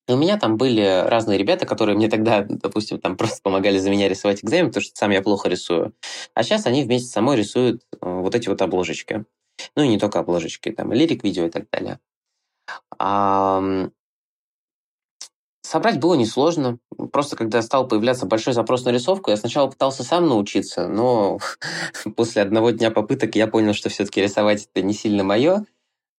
и 0.07 0.11
у 0.11 0.17
меня 0.17 0.37
там 0.37 0.57
были 0.57 1.03
разные 1.05 1.37
ребята, 1.37 1.67
которые 1.67 1.95
мне 1.95 2.09
тогда, 2.09 2.41
допустим, 2.49 2.99
там 2.99 3.15
просто 3.15 3.41
помогали 3.43 3.77
за 3.77 3.91
меня 3.91 4.09
рисовать 4.09 4.43
экзамен, 4.43 4.67
потому 4.67 4.83
что 4.83 4.95
сам 4.95 5.11
я 5.11 5.21
плохо 5.21 5.47
рисую. 5.49 5.93
А 6.33 6.43
сейчас 6.43 6.65
они 6.65 6.83
вместе 6.83 7.09
со 7.09 7.21
мной 7.21 7.37
рисуют 7.37 7.83
э, 7.93 7.97
вот 8.01 8.33
эти 8.33 8.49
вот 8.49 8.61
обложечки. 8.61 9.25
Ну 9.75 9.83
и 9.83 9.87
не 9.87 9.99
только 9.99 10.19
обложечки, 10.19 10.71
там 10.71 10.91
лирик, 10.93 11.23
видео 11.23 11.45
и 11.45 11.49
так 11.49 11.69
далее. 11.69 11.99
Собрать 15.61 15.99
было 15.99 16.15
несложно. 16.15 16.79
Просто 17.11 17.35
когда 17.35 17.61
стал 17.61 17.87
появляться 17.87 18.25
большой 18.25 18.53
запрос 18.53 18.85
на 18.85 18.89
рисовку, 18.89 19.31
я 19.31 19.37
сначала 19.37 19.67
пытался 19.67 20.03
сам 20.03 20.27
научиться, 20.27 20.87
но 20.87 21.39
после 22.15 22.41
одного 22.41 22.71
дня 22.71 22.91
попыток 22.91 23.35
я 23.35 23.47
понял, 23.47 23.73
что 23.73 23.89
все-таки 23.89 24.21
рисовать 24.21 24.67
это 24.73 24.85
не 24.85 24.93
сильно 24.93 25.23
мое. 25.23 25.65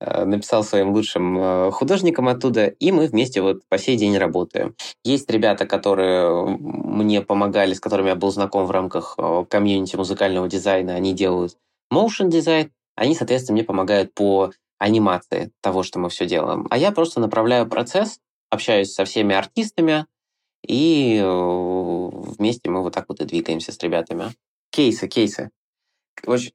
Э, 0.01 0.25
написал 0.25 0.65
своим 0.65 0.93
лучшим 0.93 1.39
э, 1.39 1.71
художникам 1.73 2.29
оттуда, 2.29 2.67
и 2.67 2.91
мы 2.91 3.07
вместе 3.07 3.43
вот 3.43 3.61
по 3.69 3.77
сей 3.77 3.97
день 3.97 4.17
работаем. 4.17 4.75
Есть 5.05 5.31
ребята, 5.31 5.67
которые 5.67 6.47
мне 6.59 7.21
помогали, 7.21 7.75
с 7.75 7.81
которыми 7.81 8.09
я 8.09 8.15
был 8.15 8.31
знаком 8.31 8.65
в 8.65 8.71
рамках 8.71 9.15
э, 9.19 9.45
комьюнити 9.49 9.97
музыкального 9.97 10.49
дизайна, 10.49 10.95
они 10.95 11.13
делают 11.13 11.59
motion 11.93 12.31
дизайн, 12.31 12.73
они, 12.97 13.15
соответственно, 13.15 13.57
мне 13.57 13.65
помогают 13.65 14.15
по 14.15 14.53
анимации 14.79 15.53
того, 15.61 15.83
что 15.83 15.99
мы 15.99 16.09
все 16.09 16.25
делаем. 16.27 16.67
А 16.71 16.79
я 16.79 16.93
просто 16.93 17.21
направляю 17.21 17.69
процесс, 17.69 18.21
общаюсь 18.51 18.93
со 18.93 19.05
всеми 19.05 19.35
артистами, 19.35 20.07
и 20.67 21.19
э, 21.23 21.25
вместе 21.25 22.71
мы 22.71 22.83
вот 22.83 22.93
так 22.93 23.09
вот 23.09 23.21
и 23.21 23.25
двигаемся 23.25 23.73
с 23.73 23.79
ребятами. 23.79 24.35
Кейсы, 24.71 25.09
кейсы. 25.09 25.51
Очень, 26.27 26.53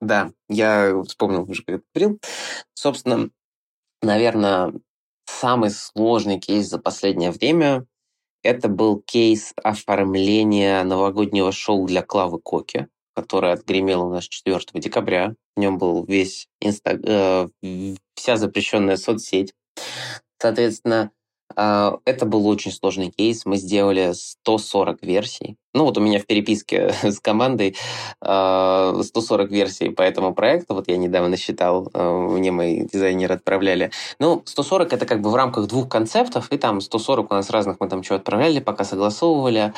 да, 0.00 0.32
я 0.48 1.02
вспомнил 1.02 1.42
уже, 1.48 1.62
как 1.62 1.82
говорил. 1.94 2.18
Собственно, 2.74 3.30
наверное, 4.02 4.72
самый 5.26 5.70
сложный 5.70 6.40
кейс 6.40 6.68
за 6.68 6.78
последнее 6.78 7.30
время 7.30 7.86
это 8.42 8.68
был 8.68 9.00
кейс 9.00 9.52
оформления 9.62 10.82
новогоднего 10.84 11.52
шоу 11.52 11.86
для 11.86 12.02
Клавы 12.02 12.40
Коки, 12.40 12.88
которое 13.14 13.52
отгремело 13.52 14.04
у 14.04 14.10
нас 14.10 14.24
4 14.24 14.60
декабря. 14.74 15.34
В 15.56 15.60
нем 15.60 15.78
был 15.78 16.04
весь 16.04 16.48
инста... 16.60 16.98
э, 17.02 17.48
вся 18.14 18.36
запрещенная 18.36 18.96
соцсеть. 18.96 19.54
Соответственно, 20.40 21.10
а, 21.56 21.98
это 22.04 22.26
был 22.26 22.46
очень 22.46 22.72
сложный 22.72 23.10
кейс. 23.10 23.44
Мы 23.46 23.56
сделали 23.56 24.12
140 24.12 25.02
версий. 25.02 25.56
Ну 25.74 25.84
вот 25.84 25.98
у 25.98 26.00
меня 26.00 26.18
в 26.18 26.26
переписке 26.26 26.92
с 27.02 27.20
командой 27.20 27.76
140 28.20 28.20
а, 28.20 29.52
версий 29.52 29.90
по 29.90 30.02
этому 30.02 30.34
проекту. 30.34 30.74
Вот 30.74 30.88
я 30.88 30.96
недавно 30.96 31.36
считал, 31.36 31.90
а, 31.94 32.28
мне 32.28 32.52
мои 32.52 32.84
дизайнеры 32.84 33.34
отправляли. 33.34 33.90
Ну, 34.18 34.42
140 34.44 34.92
это 34.92 35.06
как 35.06 35.20
бы 35.20 35.30
в 35.30 35.34
рамках 35.34 35.66
двух 35.66 35.88
концептов, 35.88 36.52
и 36.52 36.58
там 36.58 36.80
140 36.80 37.30
у 37.30 37.34
нас 37.34 37.50
разных 37.50 37.80
мы 37.80 37.88
там 37.88 38.02
что 38.02 38.16
отправляли, 38.16 38.60
пока 38.60 38.84
согласовывали. 38.84 39.72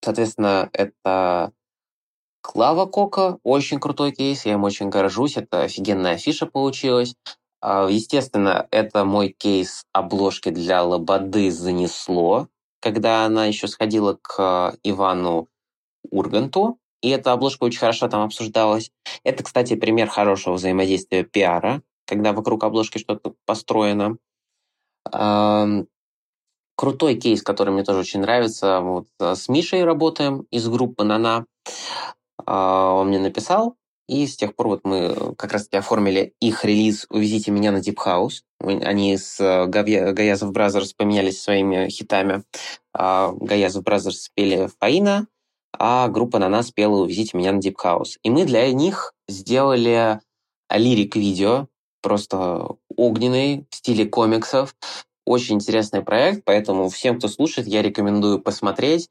Соответственно, 0.00 0.70
это 0.72 1.52
Клава 2.40 2.86
Кока, 2.86 3.38
очень 3.42 3.80
крутой 3.80 4.12
кейс, 4.12 4.46
я 4.46 4.52
им 4.54 4.64
очень 4.64 4.88
горжусь, 4.88 5.36
это 5.36 5.62
офигенная 5.62 6.14
афиша 6.14 6.46
получилась. 6.46 7.14
А, 7.60 7.88
естественно, 7.88 8.68
это 8.70 9.04
мой 9.04 9.28
кейс 9.28 9.84
обложки 9.92 10.50
для 10.50 10.82
Лободы 10.82 11.50
занесло, 11.50 12.48
когда 12.80 13.24
она 13.24 13.46
еще 13.46 13.66
сходила 13.66 14.18
к 14.20 14.76
Ивану 14.82 15.48
Урганту, 16.10 16.78
и 17.00 17.10
эта 17.10 17.32
обложка 17.32 17.64
очень 17.64 17.78
хорошо 17.78 18.08
там 18.08 18.22
обсуждалась. 18.22 18.90
Это, 19.24 19.42
кстати, 19.44 19.76
пример 19.76 20.08
хорошего 20.08 20.54
взаимодействия 20.54 21.24
пиара, 21.24 21.82
когда 22.06 22.32
вокруг 22.32 22.64
обложки 22.64 22.98
что-то 22.98 23.34
построено. 23.44 24.16
крутой 26.76 27.16
кейс, 27.16 27.42
который 27.42 27.70
мне 27.70 27.82
тоже 27.82 28.00
очень 28.00 28.20
нравится. 28.20 28.80
Вот 28.80 29.08
э, 29.18 29.34
с 29.34 29.48
Мишей 29.48 29.82
работаем 29.82 30.46
из 30.52 30.68
группы 30.68 31.02
Нана. 31.02 31.44
А, 32.46 32.92
он 32.92 33.08
мне 33.08 33.18
написал, 33.18 33.76
и 34.08 34.26
с 34.26 34.36
тех 34.36 34.56
пор 34.56 34.68
вот 34.68 34.80
мы 34.84 35.34
как 35.36 35.52
раз-таки 35.52 35.76
оформили 35.76 36.34
их 36.40 36.64
релиз 36.64 37.06
«Увезите 37.10 37.50
меня 37.50 37.70
на 37.70 37.78
Deep 37.78 37.96
House». 37.96 38.42
Они 38.60 39.16
с 39.16 39.38
э, 39.38 39.66
Гаязов 39.66 40.50
Brothers 40.50 40.94
поменялись 40.94 41.40
своими 41.40 41.88
хитами. 41.90 42.42
А, 42.94 43.32
Гаязов 43.32 43.84
Brothers 43.84 44.22
спели 44.22 44.68
«Фаина», 44.80 45.28
а 45.78 46.08
группа 46.08 46.38
на 46.38 46.48
нас 46.48 46.70
пела 46.70 47.02
«Увезите 47.02 47.36
меня 47.36 47.52
на 47.52 47.58
Deep 47.58 47.76
House». 47.82 48.16
И 48.22 48.30
мы 48.30 48.46
для 48.46 48.72
них 48.72 49.12
сделали 49.28 50.20
лирик-видео, 50.70 51.68
просто 52.02 52.76
огненный, 52.96 53.66
в 53.70 53.74
стиле 53.74 54.06
комиксов. 54.06 54.74
Очень 55.26 55.56
интересный 55.56 56.00
проект, 56.02 56.44
поэтому 56.44 56.88
всем, 56.88 57.18
кто 57.18 57.28
слушает, 57.28 57.68
я 57.68 57.82
рекомендую 57.82 58.40
посмотреть. 58.40 59.10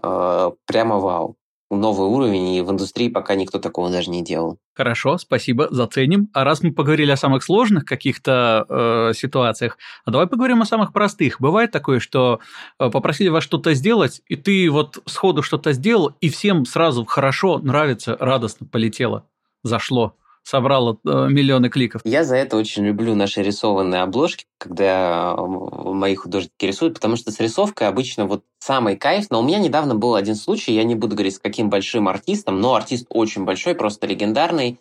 Э, 0.00 0.52
прямо 0.64 1.00
вау 1.00 1.36
новый 1.70 2.08
уровень, 2.08 2.54
и 2.54 2.62
в 2.62 2.70
индустрии 2.70 3.08
пока 3.08 3.34
никто 3.34 3.58
такого 3.58 3.90
даже 3.90 4.10
не 4.10 4.22
делал. 4.22 4.58
Хорошо, 4.74 5.18
спасибо, 5.18 5.68
заценим. 5.70 6.28
А 6.32 6.44
раз 6.44 6.62
мы 6.62 6.72
поговорили 6.72 7.10
о 7.10 7.16
самых 7.16 7.42
сложных 7.42 7.84
каких-то 7.84 8.64
э, 8.68 9.12
ситуациях, 9.14 9.76
а 10.04 10.10
давай 10.10 10.26
поговорим 10.26 10.62
о 10.62 10.66
самых 10.66 10.92
простых. 10.92 11.40
Бывает 11.40 11.70
такое, 11.70 12.00
что 12.00 12.40
э, 12.78 12.90
попросили 12.90 13.28
вас 13.28 13.44
что-то 13.44 13.74
сделать, 13.74 14.22
и 14.28 14.36
ты 14.36 14.70
вот 14.70 15.02
сходу 15.06 15.42
что-то 15.42 15.72
сделал, 15.72 16.14
и 16.20 16.28
всем 16.30 16.64
сразу 16.64 17.04
хорошо, 17.04 17.58
нравится, 17.58 18.16
радостно 18.18 18.66
полетело, 18.66 19.26
зашло 19.62 20.14
собрала 20.48 20.96
э, 21.04 21.28
миллионы 21.28 21.68
кликов. 21.68 22.00
Я 22.04 22.24
за 22.24 22.36
это 22.36 22.56
очень 22.56 22.86
люблю 22.86 23.14
наши 23.14 23.42
рисованные 23.42 24.00
обложки, 24.00 24.46
когда 24.56 25.36
мои 25.36 26.14
художники 26.14 26.64
рисуют, 26.64 26.94
потому 26.94 27.16
что 27.16 27.30
с 27.30 27.38
рисовкой 27.38 27.86
обычно 27.86 28.24
вот 28.24 28.44
самый 28.58 28.96
кайф. 28.96 29.26
Но 29.28 29.40
у 29.40 29.42
меня 29.42 29.58
недавно 29.58 29.94
был 29.94 30.14
один 30.14 30.36
случай, 30.36 30.72
я 30.72 30.84
не 30.84 30.94
буду 30.94 31.16
говорить, 31.16 31.34
с 31.34 31.38
каким 31.38 31.68
большим 31.68 32.08
артистом, 32.08 32.62
но 32.62 32.74
артист 32.74 33.06
очень 33.10 33.44
большой, 33.44 33.74
просто 33.74 34.06
легендарный. 34.06 34.80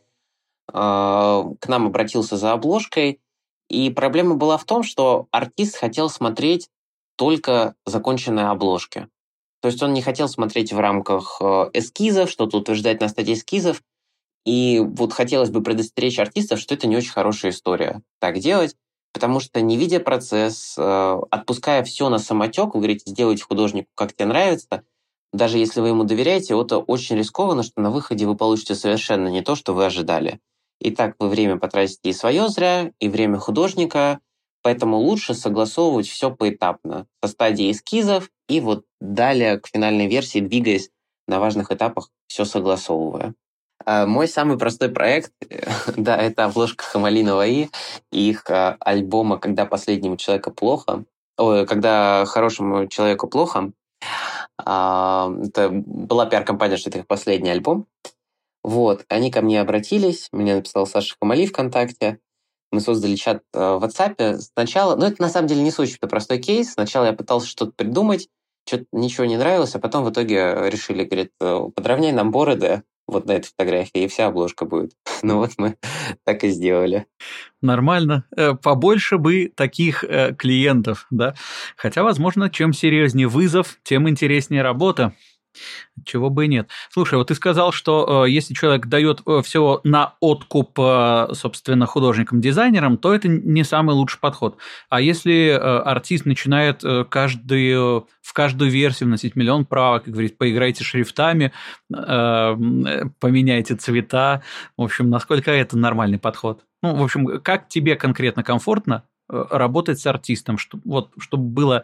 Э, 0.71 1.43
к 1.59 1.67
нам 1.67 1.87
обратился 1.87 2.37
за 2.37 2.53
обложкой, 2.53 3.19
и 3.69 3.89
проблема 3.89 4.35
была 4.35 4.57
в 4.57 4.63
том, 4.63 4.83
что 4.83 5.27
артист 5.31 5.75
хотел 5.75 6.09
смотреть 6.09 6.69
только 7.17 7.75
законченные 7.85 8.45
обложки. 8.45 9.09
То 9.61 9.67
есть 9.67 9.83
он 9.83 9.91
не 9.91 10.01
хотел 10.01 10.29
смотреть 10.29 10.71
в 10.71 10.79
рамках 10.79 11.41
э, 11.41 11.71
эскизов, 11.73 12.29
что-то 12.29 12.59
утверждать 12.59 13.01
на 13.01 13.09
стадии 13.09 13.33
эскизов. 13.33 13.81
И 14.47 14.79
вот 14.79 15.11
хотелось 15.11 15.49
бы 15.49 15.61
предостеречь 15.61 16.19
артистов, 16.19 16.61
что 16.61 16.73
это 16.73 16.87
не 16.87 16.95
очень 16.95 17.11
хорошая 17.11 17.51
история 17.51 18.01
так 18.21 18.39
делать, 18.39 18.77
потому 19.11 19.41
что 19.41 19.59
не 19.59 19.75
видя 19.75 19.99
процесс, 19.99 20.75
э, 20.77 21.17
отпуская 21.31 21.83
все 21.83 22.07
на 22.07 22.17
самотек, 22.17 22.73
вы 22.73 22.79
говорите, 22.79 23.11
сделайте 23.11 23.43
художнику, 23.43 23.89
как 23.93 24.13
тебе 24.13 24.27
нравится, 24.27 24.83
даже 25.33 25.57
если 25.57 25.81
вы 25.81 25.89
ему 25.89 26.05
доверяете, 26.05 26.57
это 26.57 26.77
очень 26.77 27.17
рискованно, 27.17 27.61
что 27.61 27.81
на 27.81 27.91
выходе 27.91 28.25
вы 28.25 28.37
получите 28.37 28.75
совершенно 28.75 29.27
не 29.27 29.41
то, 29.41 29.55
что 29.55 29.73
вы 29.73 29.85
ожидали. 29.85 30.39
И 30.79 30.91
так 30.91 31.17
вы 31.19 31.27
время 31.27 31.57
потратите 31.57 32.09
и 32.09 32.13
свое 32.13 32.47
зря, 32.47 32.93
и 33.01 33.09
время 33.09 33.39
художника, 33.39 34.21
поэтому 34.61 34.95
лучше 34.95 35.33
согласовывать 35.33 36.07
все 36.07 36.33
поэтапно, 36.33 37.05
со 37.21 37.27
стадии 37.27 37.69
эскизов 37.69 38.29
и 38.47 38.61
вот 38.61 38.85
далее 39.01 39.59
к 39.59 39.67
финальной 39.67 40.07
версии, 40.07 40.39
двигаясь 40.39 40.89
на 41.27 41.41
важных 41.41 41.73
этапах, 41.73 42.11
все 42.27 42.45
согласовывая. 42.45 43.35
А, 43.85 44.05
мой 44.05 44.27
самый 44.27 44.57
простой 44.57 44.89
проект, 44.89 45.31
да, 45.97 46.17
это 46.17 46.45
обложка 46.45 46.83
Хамалина 46.83 47.35
Ваи 47.35 47.69
и 48.11 48.29
их 48.29 48.49
а, 48.49 48.77
альбома 48.79 49.37
«Когда 49.37 49.65
последнему 49.65 50.17
человеку 50.17 50.51
плохо», 50.51 51.05
ой, 51.37 51.65
«Когда 51.65 52.25
хорошему 52.25 52.87
человеку 52.87 53.27
плохо». 53.27 53.71
А, 54.57 55.31
это 55.43 55.69
была 55.69 56.25
пиар-компания, 56.25 56.77
что 56.77 56.89
это 56.89 56.99
их 56.99 57.07
последний 57.07 57.49
альбом. 57.49 57.87
Вот, 58.63 59.05
они 59.07 59.31
ко 59.31 59.41
мне 59.41 59.61
обратились, 59.61 60.27
мне 60.31 60.55
написал 60.55 60.85
Саша 60.87 61.15
Хамали 61.19 61.45
ВКонтакте, 61.45 62.19
мы 62.71 62.81
создали 62.81 63.15
чат 63.15 63.43
в 63.53 63.81
WhatsApp. 63.83 64.39
Сначала, 64.39 64.97
ну 64.97 65.05
это 65.05 65.21
на 65.21 65.29
самом 65.29 65.47
деле 65.47 65.61
не 65.61 65.71
очень-то 65.77 66.07
простой 66.07 66.39
кейс, 66.39 66.73
сначала 66.73 67.05
я 67.05 67.13
пытался 67.13 67.47
что-то 67.47 67.71
придумать, 67.71 68.27
что-то 68.67 68.85
ничего 68.91 69.25
не 69.25 69.37
нравилось, 69.37 69.73
а 69.75 69.79
потом 69.79 70.03
в 70.03 70.11
итоге 70.11 70.69
решили, 70.69 71.05
говорит, 71.05 71.31
«Э, 71.39 71.69
подровняй 71.73 72.11
нам 72.11 72.31
бороды, 72.31 72.83
вот 73.07 73.25
на 73.25 73.33
этой 73.33 73.47
фотографии, 73.47 74.03
и 74.03 74.07
вся 74.07 74.27
обложка 74.27 74.65
будет. 74.65 74.91
Ну 75.23 75.37
вот 75.37 75.51
мы 75.57 75.75
так 76.25 76.43
и 76.43 76.49
сделали. 76.49 77.07
Нормально. 77.61 78.25
Э, 78.35 78.53
побольше 78.53 79.17
бы 79.17 79.51
таких 79.55 80.03
э, 80.03 80.35
клиентов, 80.35 81.07
да. 81.09 81.33
Хотя, 81.75 82.03
возможно, 82.03 82.49
чем 82.49 82.71
серьезнее 82.71 83.27
вызов, 83.27 83.79
тем 83.83 84.07
интереснее 84.07 84.61
работа. 84.61 85.13
Чего 86.05 86.29
бы 86.29 86.45
и 86.45 86.47
нет. 86.47 86.69
Слушай, 86.89 87.15
вот 87.15 87.27
ты 87.27 87.35
сказал, 87.35 87.71
что 87.71 88.25
э, 88.25 88.29
если 88.29 88.53
человек 88.53 88.85
дает 88.87 89.21
э, 89.25 89.41
всего 89.43 89.81
на 89.83 90.15
откуп, 90.19 90.77
э, 90.79 91.29
собственно, 91.33 91.85
художникам-дизайнерам, 91.85 92.97
то 92.97 93.13
это 93.13 93.27
не 93.27 93.63
самый 93.63 93.95
лучший 93.95 94.19
подход. 94.19 94.57
А 94.89 95.01
если 95.01 95.49
э, 95.49 95.57
артист 95.57 96.25
начинает 96.25 96.83
э, 96.83 97.05
каждую, 97.05 98.07
в 98.21 98.33
каждую 98.33 98.71
версию 98.71 99.07
вносить 99.07 99.35
миллион 99.35 99.65
правок, 99.65 100.03
как 100.03 100.13
говорить, 100.13 100.37
поиграйте 100.37 100.83
шрифтами, 100.83 101.51
э, 101.91 102.55
поменяйте 103.19 103.75
цвета, 103.75 104.43
в 104.77 104.83
общем, 104.83 105.09
насколько 105.09 105.51
это 105.51 105.77
нормальный 105.77 106.19
подход? 106.19 106.63
Ну, 106.83 106.95
в 106.95 107.03
общем, 107.03 107.41
как 107.41 107.67
тебе 107.67 107.95
конкретно 107.95 108.43
комфортно 108.43 109.03
э, 109.29 109.45
работать 109.49 109.99
с 109.99 110.05
артистом, 110.05 110.57
чтобы, 110.57 110.83
вот, 110.85 111.11
чтобы 111.17 111.43
было 111.43 111.83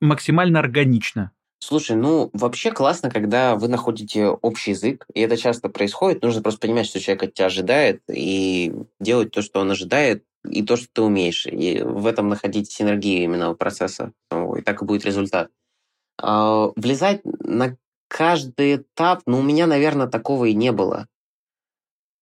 максимально 0.00 0.58
органично? 0.58 1.30
Слушай, 1.58 1.96
ну 1.96 2.30
вообще 2.32 2.70
классно, 2.70 3.10
когда 3.10 3.56
вы 3.56 3.68
находите 3.68 4.26
общий 4.26 4.72
язык, 4.72 5.06
и 5.14 5.20
это 5.20 5.36
часто 5.36 5.68
происходит. 5.68 6.22
Нужно 6.22 6.42
просто 6.42 6.60
понимать, 6.60 6.86
что 6.86 7.00
человек 7.00 7.24
от 7.24 7.34
тебя 7.34 7.46
ожидает, 7.46 8.02
и 8.12 8.72
делать 9.00 9.30
то, 9.30 9.42
что 9.42 9.60
он 9.60 9.70
ожидает, 9.70 10.24
и 10.48 10.62
то, 10.62 10.76
что 10.76 10.86
ты 10.92 11.02
умеешь. 11.02 11.46
И 11.46 11.82
в 11.82 12.06
этом 12.06 12.28
находить 12.28 12.70
синергию 12.70 13.24
именно 13.24 13.54
процесса. 13.54 14.12
И 14.30 14.60
так 14.60 14.82
и 14.82 14.84
будет 14.84 15.04
результат. 15.04 15.50
А, 16.20 16.70
влезать 16.76 17.22
на 17.24 17.76
каждый 18.08 18.76
этап, 18.76 19.22
ну, 19.26 19.38
у 19.38 19.42
меня, 19.42 19.66
наверное, 19.66 20.06
такого 20.06 20.44
и 20.44 20.54
не 20.54 20.72
было. 20.72 21.06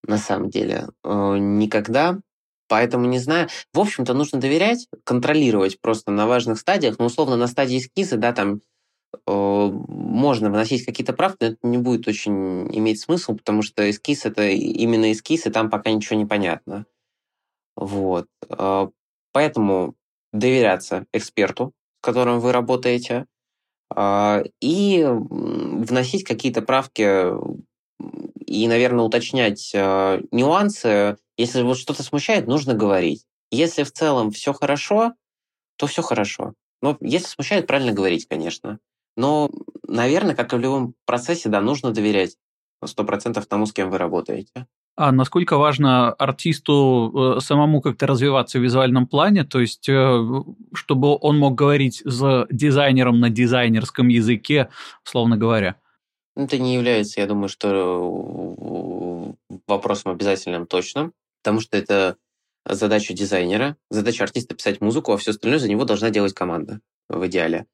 На 0.06 0.18
самом 0.18 0.48
деле. 0.48 0.86
А, 1.02 1.36
никогда. 1.36 2.20
Поэтому 2.68 3.06
не 3.06 3.18
знаю. 3.18 3.48
В 3.74 3.80
общем-то, 3.80 4.14
нужно 4.14 4.40
доверять, 4.40 4.88
контролировать 5.02 5.80
просто 5.80 6.12
на 6.12 6.26
важных 6.26 6.58
стадиях. 6.58 6.98
Ну, 6.98 7.06
условно, 7.06 7.36
на 7.36 7.46
стадии 7.46 7.78
эскиза, 7.78 8.16
да, 8.16 8.32
там 8.32 8.60
Э, 8.60 8.73
можно 9.26 10.50
вносить 10.50 10.84
какие-то 10.84 11.12
правки, 11.12 11.38
но 11.40 11.46
это 11.48 11.58
не 11.62 11.78
будет 11.78 12.06
очень 12.08 12.68
иметь 12.76 13.00
смысл, 13.00 13.36
потому 13.36 13.62
что 13.62 13.88
эскиз— 13.88 14.24
это 14.26 14.48
именно 14.48 15.12
эскиз, 15.12 15.46
и 15.46 15.50
там 15.50 15.70
пока 15.70 15.90
ничего 15.90 16.18
не 16.18 16.26
понятно. 16.26 16.86
Вот. 17.76 18.28
Э, 18.48 18.88
поэтому 19.32 19.94
доверяться 20.32 21.06
эксперту, 21.12 21.72
с 22.00 22.06
которым 22.06 22.40
вы 22.40 22.52
работаете, 22.52 23.26
э, 23.94 24.44
и 24.60 25.04
вносить 25.06 26.24
какие-то 26.24 26.62
правки 26.62 27.32
и, 28.46 28.68
наверное, 28.68 29.04
уточнять 29.04 29.72
нюансы. 29.74 31.16
Если 31.36 31.62
вот 31.62 31.78
что-то 31.78 32.02
смущает, 32.02 32.46
нужно 32.46 32.74
говорить. 32.74 33.26
Если 33.50 33.82
в 33.82 33.92
целом 33.92 34.30
все 34.30 34.52
хорошо, 34.52 35.14
то 35.76 35.86
все 35.86 36.02
хорошо. 36.02 36.54
Но 36.82 36.96
если 37.00 37.28
смущает, 37.28 37.66
правильно 37.66 37.92
говорить, 37.92 38.26
конечно. 38.28 38.78
Но, 39.16 39.50
наверное, 39.86 40.34
как 40.34 40.52
и 40.52 40.56
в 40.56 40.60
любом 40.60 40.94
процессе, 41.06 41.48
да, 41.48 41.60
нужно 41.60 41.92
доверять 41.92 42.36
сто 42.84 43.04
процентов 43.04 43.46
тому, 43.46 43.66
с 43.66 43.72
кем 43.72 43.90
вы 43.90 43.98
работаете. 43.98 44.66
А 44.96 45.10
насколько 45.10 45.56
важно 45.56 46.12
артисту 46.12 47.36
э, 47.36 47.40
самому 47.40 47.80
как-то 47.80 48.06
развиваться 48.06 48.60
в 48.60 48.62
визуальном 48.62 49.08
плане, 49.08 49.42
то 49.42 49.58
есть 49.58 49.88
э, 49.88 50.42
чтобы 50.72 51.18
он 51.20 51.38
мог 51.38 51.56
говорить 51.56 52.00
с 52.04 52.46
дизайнером 52.50 53.18
на 53.18 53.28
дизайнерском 53.28 54.06
языке, 54.06 54.68
словно 55.02 55.36
говоря? 55.36 55.76
Это 56.36 56.58
не 56.58 56.74
является, 56.74 57.20
я 57.20 57.26
думаю, 57.26 57.48
что 57.48 59.34
вопросом 59.66 60.12
обязательным 60.12 60.66
точно, 60.66 61.10
потому 61.42 61.60
что 61.60 61.76
это 61.76 62.16
задача 62.64 63.14
дизайнера, 63.14 63.76
задача 63.90 64.22
артиста 64.22 64.54
писать 64.54 64.80
музыку, 64.80 65.12
а 65.12 65.16
все 65.16 65.32
остальное 65.32 65.58
за 65.58 65.68
него 65.68 65.84
должна 65.84 66.10
делать 66.10 66.34
команда 66.34 66.80
в 67.08 67.26
идеале. 67.26 67.66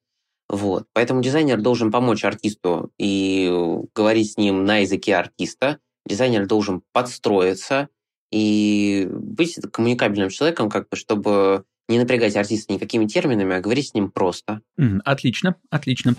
Вот. 0.51 0.85
Поэтому 0.91 1.21
дизайнер 1.21 1.61
должен 1.61 1.91
помочь 1.91 2.25
артисту 2.25 2.91
и 2.99 3.49
говорить 3.95 4.33
с 4.33 4.37
ним 4.37 4.65
на 4.65 4.79
языке 4.79 5.15
артиста. 5.15 5.79
Дизайнер 6.05 6.45
должен 6.45 6.83
подстроиться 6.91 7.87
и 8.33 9.07
быть 9.09 9.55
коммуникабельным 9.71 10.29
человеком, 10.29 10.69
как 10.69 10.89
бы, 10.89 10.97
чтобы 10.97 11.63
не 11.87 11.99
напрягать 11.99 12.35
артиста 12.35 12.73
никакими 12.73 13.05
терминами, 13.07 13.55
а 13.55 13.61
говорить 13.61 13.87
с 13.87 13.93
ним 13.93 14.11
просто. 14.11 14.59
Отлично, 15.05 15.55
отлично. 15.69 16.15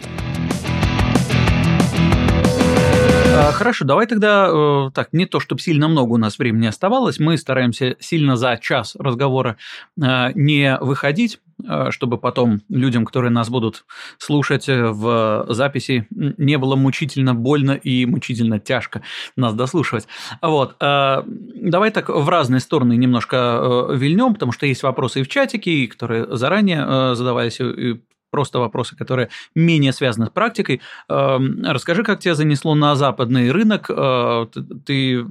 Хорошо, 3.51 3.85
давай 3.85 4.07
тогда 4.07 4.49
э, 4.49 4.91
так, 4.95 5.13
не 5.13 5.27
то, 5.27 5.41
чтобы 5.41 5.61
сильно 5.61 5.89
много 5.89 6.13
у 6.13 6.17
нас 6.17 6.39
времени 6.39 6.67
оставалось, 6.67 7.19
мы 7.19 7.37
стараемся 7.37 7.97
сильно 7.99 8.37
за 8.37 8.57
час 8.57 8.95
разговора 8.97 9.57
э, 10.01 10.31
не 10.35 10.79
выходить, 10.81 11.41
э, 11.69 11.91
чтобы 11.91 12.19
потом 12.19 12.61
людям, 12.69 13.05
которые 13.05 13.33
нас 13.33 13.51
будут 13.51 13.85
слушать 14.19 14.69
в 14.69 15.47
записи, 15.49 16.07
не 16.11 16.57
было 16.57 16.77
мучительно 16.77 17.35
больно 17.35 17.73
и 17.73 18.07
мучительно 18.07 18.61
тяжко 18.61 19.03
нас 19.37 19.55
дослушивать. 19.55 20.07
Вот. 20.41 20.77
Давай 20.79 21.91
так 21.91 22.09
в 22.11 22.29
разные 22.29 22.61
стороны 22.61 22.97
немножко 22.97 23.89
вильнем, 23.91 24.35
потому 24.35 24.53
что 24.53 24.67
есть 24.67 24.83
вопросы 24.83 25.21
и 25.21 25.23
в 25.25 25.29
чатике, 25.29 25.87
которые 25.89 26.37
заранее 26.37 27.15
задавались, 27.17 27.61
и 27.61 28.01
просто 28.33 28.59
вопросы, 28.59 28.97
которые 28.97 29.29
менее 29.55 29.93
связаны 29.93 30.27
с 30.27 30.31
практикой. 30.31 30.81
Эм, 31.09 31.63
расскажи, 31.65 32.03
как 32.03 32.19
тебя 32.19 32.35
занесло 32.35 32.75
на 32.75 32.97
западный 32.97 33.53
рынок? 33.53 33.89
Э, 33.89 34.47
ты 34.85 35.25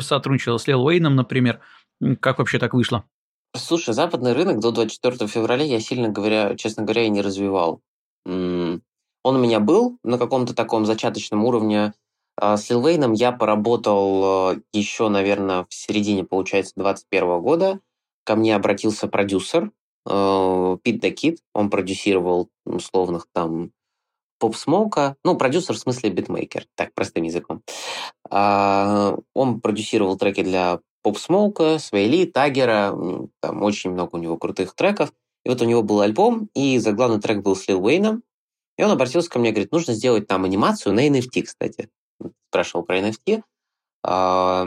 сотрудничал 0.00 0.58
с 0.58 0.66
Лил 0.66 0.84
Уэйном, 0.84 1.14
например. 1.14 1.60
Как 2.20 2.38
вообще 2.38 2.58
так 2.58 2.74
вышло? 2.74 3.04
Слушай, 3.56 3.94
западный 3.94 4.32
рынок 4.32 4.58
до 4.60 4.72
24 4.72 5.28
февраля 5.28 5.64
я, 5.64 5.78
сильно 5.78 6.08
говоря, 6.08 6.56
честно 6.56 6.82
говоря, 6.82 7.04
и 7.04 7.08
не 7.08 7.22
развивал. 7.22 7.80
Он 8.26 8.80
у 9.24 9.38
меня 9.38 9.60
был 9.60 9.98
на 10.02 10.18
каком-то 10.18 10.54
таком 10.54 10.84
зачаточном 10.84 11.44
уровне. 11.44 11.94
А 12.36 12.56
с 12.56 12.68
Лил 12.68 12.84
Уэйном 12.84 13.12
я 13.12 13.30
поработал 13.30 14.54
э, 14.54 14.60
еще, 14.72 15.08
наверное, 15.08 15.66
в 15.68 15.72
середине, 15.72 16.24
получается, 16.24 16.72
21 16.76 17.40
года. 17.40 17.80
Ко 18.24 18.34
мне 18.34 18.56
обратился 18.56 19.06
продюсер, 19.06 19.70
Пит 20.06 21.00
да 21.00 21.10
Кит, 21.10 21.38
он 21.54 21.70
продюсировал 21.70 22.50
условных 22.66 23.26
там 23.32 23.72
Поп 24.38 24.56
Смоука, 24.56 25.16
ну, 25.24 25.36
продюсер 25.36 25.74
в 25.74 25.78
смысле 25.78 26.10
битмейкер, 26.10 26.66
так, 26.74 26.92
простым 26.92 27.24
языком. 27.24 27.62
А, 28.28 29.16
он 29.32 29.60
продюсировал 29.60 30.18
треки 30.18 30.42
для 30.42 30.80
Поп 31.02 31.18
Смоука, 31.18 31.78
Свейли, 31.78 32.26
Тагера, 32.26 32.94
там 33.40 33.62
очень 33.62 33.90
много 33.90 34.16
у 34.16 34.18
него 34.18 34.36
крутых 34.36 34.74
треков. 34.74 35.12
И 35.44 35.48
вот 35.48 35.62
у 35.62 35.64
него 35.64 35.82
был 35.82 36.00
альбом, 36.00 36.48
и 36.54 36.78
заглавный 36.78 37.20
трек 37.20 37.42
был 37.42 37.54
с 37.56 37.68
Лил 37.68 37.84
Уэйном. 37.84 38.22
И 38.76 38.82
он 38.82 38.90
обратился 38.90 39.30
ко 39.30 39.38
мне, 39.38 39.50
говорит, 39.50 39.72
нужно 39.72 39.94
сделать 39.94 40.26
там 40.26 40.44
анимацию 40.44 40.94
на 40.94 41.06
NFT, 41.08 41.42
кстати. 41.42 41.88
Спрашивал 42.48 42.84
про 42.84 42.98
NFT. 42.98 43.42
А, 44.02 44.66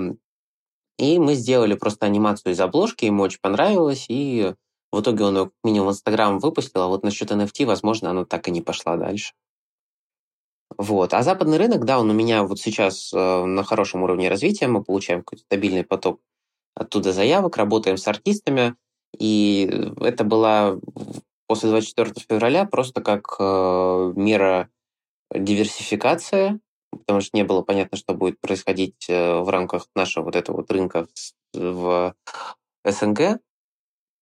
и 0.98 1.20
мы 1.20 1.36
сделали 1.36 1.76
просто 1.76 2.06
анимацию 2.06 2.54
из 2.54 2.60
обложки, 2.60 3.06
ему 3.06 3.24
очень 3.24 3.40
понравилось, 3.42 4.06
и 4.10 4.54
в 4.92 5.02
итоге 5.02 5.26
он 5.26 5.38
ее 5.38 5.52
минимум 5.64 5.90
в 5.90 5.92
Инстаграм 5.92 6.40
выпустил, 6.40 6.82
а 6.82 6.88
вот 6.88 7.04
насчет 7.04 7.32
NFT, 7.32 7.66
возможно, 7.66 8.10
оно 8.10 8.26
так 8.26 8.48
и 8.48 8.52
не 8.52 8.62
пошла 8.62 8.98
дальше. 8.98 9.34
Вот. 10.78 11.14
А 11.14 11.24
западный 11.24 11.58
рынок, 11.58 11.86
да, 11.86 12.00
он 12.00 12.10
у 12.10 12.14
меня 12.14 12.44
вот 12.44 12.60
сейчас 12.60 13.12
э, 13.14 13.46
на 13.46 13.64
хорошем 13.64 14.04
уровне 14.04 14.30
развития, 14.30 14.68
мы 14.68 14.84
получаем 14.84 15.22
какой-то 15.22 15.44
стабильный 15.44 15.84
поток 15.84 16.20
оттуда 16.76 17.12
заявок, 17.14 17.58
работаем 17.58 17.98
с 17.98 18.08
артистами, 18.08 18.76
и 19.18 19.92
это 20.00 20.24
была 20.24 20.78
после 21.48 21.70
24 21.70 22.14
февраля 22.30 22.66
просто 22.66 23.02
как 23.02 23.36
э, 23.40 24.14
мера 24.16 24.70
диверсификация, 25.34 26.60
потому 26.92 27.22
что 27.22 27.36
не 27.36 27.44
было 27.44 27.62
понятно, 27.62 27.98
что 27.98 28.14
будет 28.14 28.40
происходить 28.40 29.08
э, 29.10 29.40
в 29.40 29.50
рамках 29.50 29.88
нашего 29.96 30.26
вот 30.26 30.36
этого 30.36 30.58
вот 30.58 30.72
рынка 30.72 31.08
в 31.54 32.14
СНГ. 32.86 33.40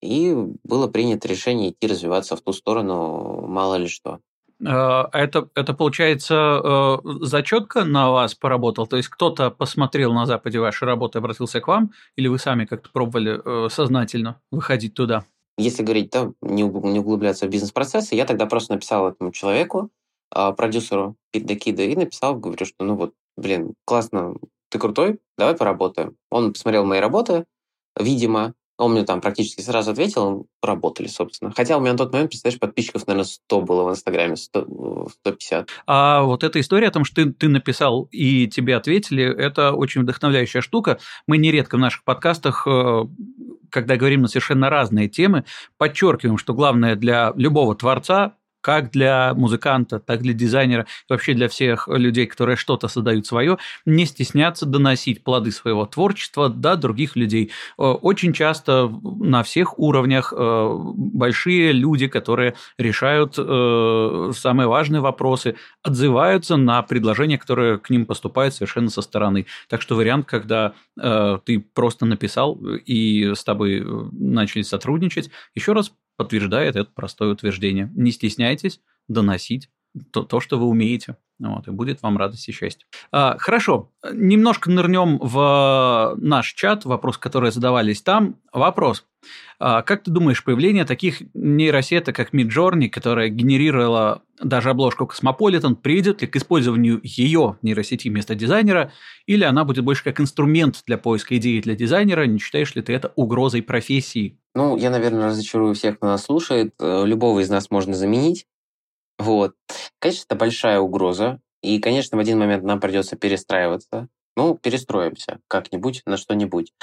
И 0.02 0.36
было 0.64 0.88
принято 0.88 1.28
решение 1.28 1.72
идти 1.72 1.88
развиваться 1.88 2.36
в 2.36 2.42
ту 2.42 2.54
сторону, 2.54 3.46
мало 3.48 3.76
ли 3.76 3.88
что. 3.88 4.20
А, 4.66 5.10
это, 5.12 5.50
это 5.56 5.74
получается, 5.74 6.62
э, 6.64 6.98
зачетка 7.22 7.84
на 7.84 8.12
вас 8.12 8.36
поработал? 8.36 8.88
То 8.88 8.98
есть 8.98 9.10
кто-то 9.10 9.52
посмотрел 9.52 10.14
на 10.14 10.26
Западе 10.26 10.60
ваши 10.60 10.86
работы, 10.86 11.18
обратился 11.18 11.60
к 11.60 11.68
вам, 11.68 11.92
или 12.16 12.28
вы 12.28 12.40
сами 12.40 12.66
как-то 12.66 12.90
пробовали 12.92 13.42
э, 13.44 13.70
сознательно 13.70 14.40
выходить 14.52 14.94
туда? 14.94 15.26
Если 15.58 15.84
говорить, 15.84 16.12
да, 16.12 16.32
не 16.42 16.64
углубляться 16.64 17.48
в 17.48 17.50
бизнес-процессы, 17.50 18.16
я 18.16 18.26
тогда 18.26 18.46
просто 18.46 18.74
написал 18.74 19.08
этому 19.08 19.32
человеку, 19.32 19.90
а, 20.30 20.52
продюсеру 20.52 21.16
Пит 21.32 21.48
Кида, 21.60 21.84
и 21.84 21.96
написал, 21.96 22.36
говорю, 22.36 22.66
что 22.66 22.84
ну 22.84 22.96
вот, 22.96 23.14
блин, 23.38 23.74
классно, 23.86 24.36
ты 24.70 24.80
крутой, 24.80 25.20
давай 25.38 25.56
поработаем. 25.56 26.18
Он 26.30 26.52
посмотрел 26.52 26.86
мои 26.86 27.00
работы, 27.00 27.46
видимо, 27.98 28.54
он 28.78 28.92
мне 28.92 29.04
там 29.04 29.22
практически 29.22 29.62
сразу 29.62 29.92
ответил, 29.92 30.48
работали, 30.62 31.08
собственно. 31.08 31.52
Хотя 31.56 31.78
у 31.78 31.82
меня 31.82 31.94
на 31.94 31.98
тот 31.98 32.12
момент, 32.12 32.32
представляешь, 32.32 32.60
подписчиков, 32.60 33.08
наверное, 33.08 33.26
100 33.26 33.62
было 33.62 33.84
в 33.84 33.92
Инстаграме, 33.92 34.36
100, 34.36 35.10
150. 35.22 35.70
А 35.88 36.24
вот 36.24 36.44
эта 36.44 36.60
история 36.60 36.88
о 36.88 36.92
том, 36.92 37.06
что 37.06 37.24
ты, 37.24 37.32
ты 37.32 37.48
написал 37.48 38.08
и 38.12 38.48
тебе 38.48 38.76
ответили, 38.76 39.24
это 39.24 39.72
очень 39.74 40.02
вдохновляющая 40.02 40.62
штука. 40.62 41.00
Мы 41.28 41.38
нередко 41.38 41.76
в 41.76 41.80
наших 41.80 42.04
подкастах 42.04 42.68
э, 42.68 43.04
когда 43.70 43.98
говорим 43.98 44.22
на 44.22 44.30
совершенно 44.30 44.70
разные 44.70 45.10
темы, 45.10 45.44
подчеркиваем, 45.78 46.38
что 46.38 46.54
главное 46.54 46.96
для 46.96 47.34
любого 47.36 47.76
творца 47.76 48.36
как 48.66 48.90
для 48.90 49.36
музыканта, 49.36 50.00
так 50.00 50.24
для 50.24 50.34
дизайнера, 50.34 50.88
вообще 51.08 51.36
для 51.36 51.48
всех 51.48 51.88
людей, 51.88 52.26
которые 52.26 52.56
что-то 52.56 52.88
создают 52.88 53.28
свое, 53.28 53.60
не 53.86 54.08
стесняться 54.08 54.66
доносить 54.66 55.24
плоды 55.24 55.52
своего 55.52 55.86
творчества 55.86 56.50
до 56.50 56.76
других 56.76 57.16
людей. 57.16 57.52
Э, 57.78 57.84
очень 57.84 58.34
часто 58.34 58.92
на 59.04 59.44
всех 59.44 59.78
уровнях 59.78 60.34
э, 60.36 60.78
большие 60.96 61.74
люди, 61.74 62.08
которые 62.08 62.56
решают 62.80 63.36
э, 63.38 64.32
самые 64.36 64.66
важные 64.68 65.02
вопросы, 65.02 65.58
отзываются 65.84 66.58
на 66.58 66.82
предложения, 66.82 67.38
которые 67.38 67.78
к 67.78 67.92
ним 67.92 68.08
поступают 68.08 68.56
совершенно 68.56 68.90
со 68.90 69.04
стороны. 69.04 69.46
Так 69.70 69.84
что 69.84 69.96
вариант, 69.96 70.26
когда 70.26 70.74
ты 71.46 71.60
просто 71.74 72.06
написал 72.06 72.58
и 72.86 73.34
с 73.36 73.44
тобой 73.44 73.86
начали 74.12 74.64
сотрудничать, 74.64 75.30
еще 75.54 75.74
раз 75.74 75.92
подтверждает 76.18 76.76
это 76.76 76.90
простое 76.94 77.32
утверждение. 77.32 77.92
Не 77.96 78.12
стесняйтесь 78.12 78.82
доносить 79.08 79.70
то, 80.12 80.24
то 80.24 80.40
что 80.40 80.58
вы 80.58 80.66
умеете. 80.66 81.18
Вот, 81.38 81.68
и 81.68 81.72
будет 81.72 82.02
вам 82.02 82.18
радость 82.18 82.48
и 82.48 82.54
счастье. 82.54 82.88
А, 83.12 83.38
хорошо, 83.38 83.92
немножко 84.14 84.72
нырнем 84.72 85.18
в 85.18 86.16
наш 86.18 86.54
чат, 86.54 86.86
вопрос, 86.86 87.18
которые 87.18 87.52
задавались 87.52 88.02
там. 88.02 88.38
Вопрос. 88.54 89.06
А, 89.60 89.82
как 89.82 90.04
ты 90.04 90.12
думаешь, 90.12 90.44
появление 90.44 90.86
таких 90.86 91.24
нейросеток, 91.34 92.16
как 92.16 92.34
Midjourney, 92.34 92.88
которая 92.88 93.28
генерировала 93.28 94.22
даже 94.42 94.70
обложку 94.70 95.12
Cosmopolitan, 95.12 95.76
приведет 95.76 96.22
ли 96.22 96.28
к 96.28 96.38
использованию 96.38 97.02
ее 97.04 97.58
нейросети 97.62 98.08
вместо 98.08 98.34
дизайнера, 98.36 98.94
или 99.26 99.44
она 99.44 99.66
будет 99.66 99.84
больше 99.84 100.06
как 100.06 100.22
инструмент 100.22 100.84
для 100.88 100.98
поиска 100.98 101.36
идеи 101.36 101.60
для 101.60 101.76
дизайнера? 101.76 102.26
Не 102.26 102.40
считаешь 102.40 102.76
ли 102.76 102.82
ты 102.82 102.94
это 102.94 103.12
угрозой 103.18 103.62
профессии? 103.62 104.40
Ну, 104.56 104.78
я, 104.78 104.90
наверное, 104.90 105.28
разочарую 105.28 105.76
всех, 105.76 105.98
кто 105.98 106.08
нас 106.08 106.24
слушает. 106.24 106.74
Э, 106.80 107.04
любого 107.06 107.42
из 107.42 107.50
нас 107.50 107.70
можно 107.70 107.94
заменить. 107.94 108.48
Вот. 109.20 109.54
Конечно, 110.00 110.24
это 110.30 110.36
большая 110.36 110.80
угроза. 110.80 111.42
И, 111.62 111.80
конечно, 111.80 112.18
в 112.18 112.22
один 112.22 112.40
момент 112.40 112.64
нам 112.64 112.80
придется 112.80 113.18
перестраиваться. 113.18 114.08
Ну, 114.38 114.56
перестроимся 114.56 115.40
как-нибудь 115.50 116.04
на 116.06 116.16
что-нибудь. 116.16 116.74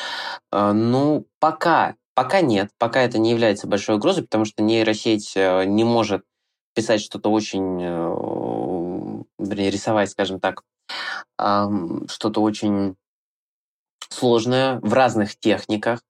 А, 0.51 0.75
ну, 0.75 1.27
пока, 1.41 1.97
пока 2.15 2.43
нет. 2.43 2.71
Пока 2.79 3.01
это 3.03 3.19
не 3.19 3.31
является 3.31 3.67
большой 3.67 3.97
угрозой, 3.97 4.25
потому 4.25 4.45
что 4.45 4.63
нейросеть 4.63 5.33
э, 5.35 5.65
не 5.65 5.85
может 5.85 6.25
писать 6.75 7.01
что-то 7.01 7.31
очень, 7.31 7.81
э, 7.83 9.23
вернее, 9.39 9.71
рисовать, 9.71 10.11
скажем 10.11 10.41
так, 10.41 10.63
что-то 11.39 12.43
очень 12.43 12.97
сложное 14.11 14.79
в 14.81 14.93
разных 14.93 15.39
техниках. 15.39 16.01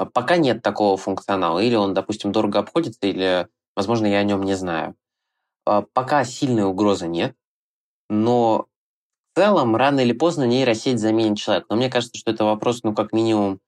А 0.00 0.06
пока 0.06 0.38
нет 0.38 0.62
такого 0.62 0.96
функционала. 0.96 1.58
Или 1.58 1.74
он, 1.74 1.92
допустим, 1.92 2.32
дорого 2.32 2.58
обходится, 2.58 3.00
или, 3.02 3.48
возможно, 3.76 4.06
я 4.06 4.20
о 4.20 4.24
нем 4.24 4.42
не 4.42 4.54
знаю. 4.54 4.96
А 5.66 5.82
пока 5.82 6.24
сильной 6.24 6.64
угрозы 6.64 7.06
нет, 7.06 7.36
но 8.08 8.66
в 9.34 9.38
целом 9.38 9.76
рано 9.76 10.00
или 10.00 10.12
поздно 10.12 10.44
нейросеть 10.44 10.98
заменит 10.98 11.36
человека. 11.36 11.66
Но 11.68 11.76
мне 11.76 11.90
кажется, 11.90 12.18
что 12.18 12.30
это 12.30 12.46
вопрос, 12.46 12.82
ну, 12.82 12.94
как 12.94 13.12
минимум, 13.12 13.60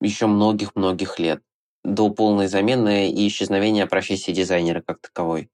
еще 0.00 0.28
многих-многих 0.28 1.18
лет 1.18 1.42
до 1.82 2.10
полной 2.10 2.46
замены 2.46 3.10
и 3.10 3.26
исчезновения 3.26 3.86
профессии 3.86 4.30
дизайнера 4.30 4.82
как 4.86 5.00
таковой. 5.00 5.50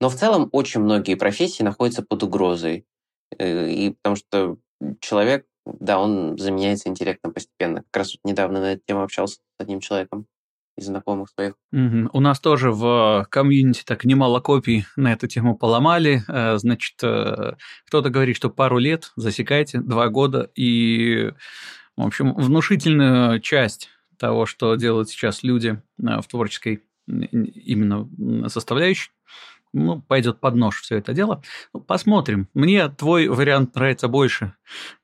Но 0.00 0.08
в 0.10 0.14
целом 0.14 0.48
очень 0.52 0.80
многие 0.80 1.16
профессии 1.16 1.64
находятся 1.64 2.04
под 2.04 2.22
угрозой. 2.22 2.86
Э, 3.36 3.68
и 3.68 3.90
потому 3.90 4.14
что 4.14 4.58
человек 5.00 5.44
да, 5.66 5.98
он 5.98 6.38
заменяется 6.38 6.88
интеллектом 6.88 7.32
постепенно. 7.32 7.82
Как 7.90 8.02
раз 8.02 8.16
недавно 8.24 8.60
на 8.60 8.72
эту 8.72 8.82
тему 8.86 9.02
общался 9.02 9.36
с 9.36 9.40
одним 9.58 9.80
человеком 9.80 10.26
из 10.76 10.86
знакомых 10.86 11.30
своих. 11.30 11.54
Угу. 11.72 12.10
У 12.12 12.20
нас 12.20 12.38
тоже 12.38 12.70
в 12.70 13.26
комьюнити 13.30 13.82
так 13.84 14.04
немало 14.04 14.40
копий 14.40 14.84
на 14.96 15.12
эту 15.12 15.26
тему 15.26 15.56
поломали. 15.56 16.22
Э, 16.28 16.58
значит, 16.58 17.02
э, 17.02 17.54
кто-то 17.86 18.10
говорит, 18.10 18.36
что 18.36 18.50
пару 18.50 18.78
лет, 18.78 19.12
засекайте, 19.16 19.80
два 19.80 20.08
года, 20.08 20.50
и, 20.54 21.32
в 21.96 22.06
общем, 22.06 22.34
внушительную 22.34 23.40
часть 23.40 23.88
того, 24.18 24.46
что 24.46 24.74
делают 24.76 25.08
сейчас 25.08 25.42
люди 25.42 25.80
э, 25.98 26.20
в 26.20 26.26
творческой 26.26 26.82
именно 27.06 28.08
составляющей, 28.48 29.10
ну, 29.76 30.00
пойдет 30.00 30.40
под 30.40 30.54
нож 30.54 30.80
все 30.80 30.96
это 30.96 31.12
дело. 31.12 31.42
Ну, 31.74 31.80
посмотрим. 31.80 32.48
Мне 32.54 32.88
твой 32.88 33.28
вариант 33.28 33.74
нравится 33.74 34.08
больше. 34.08 34.54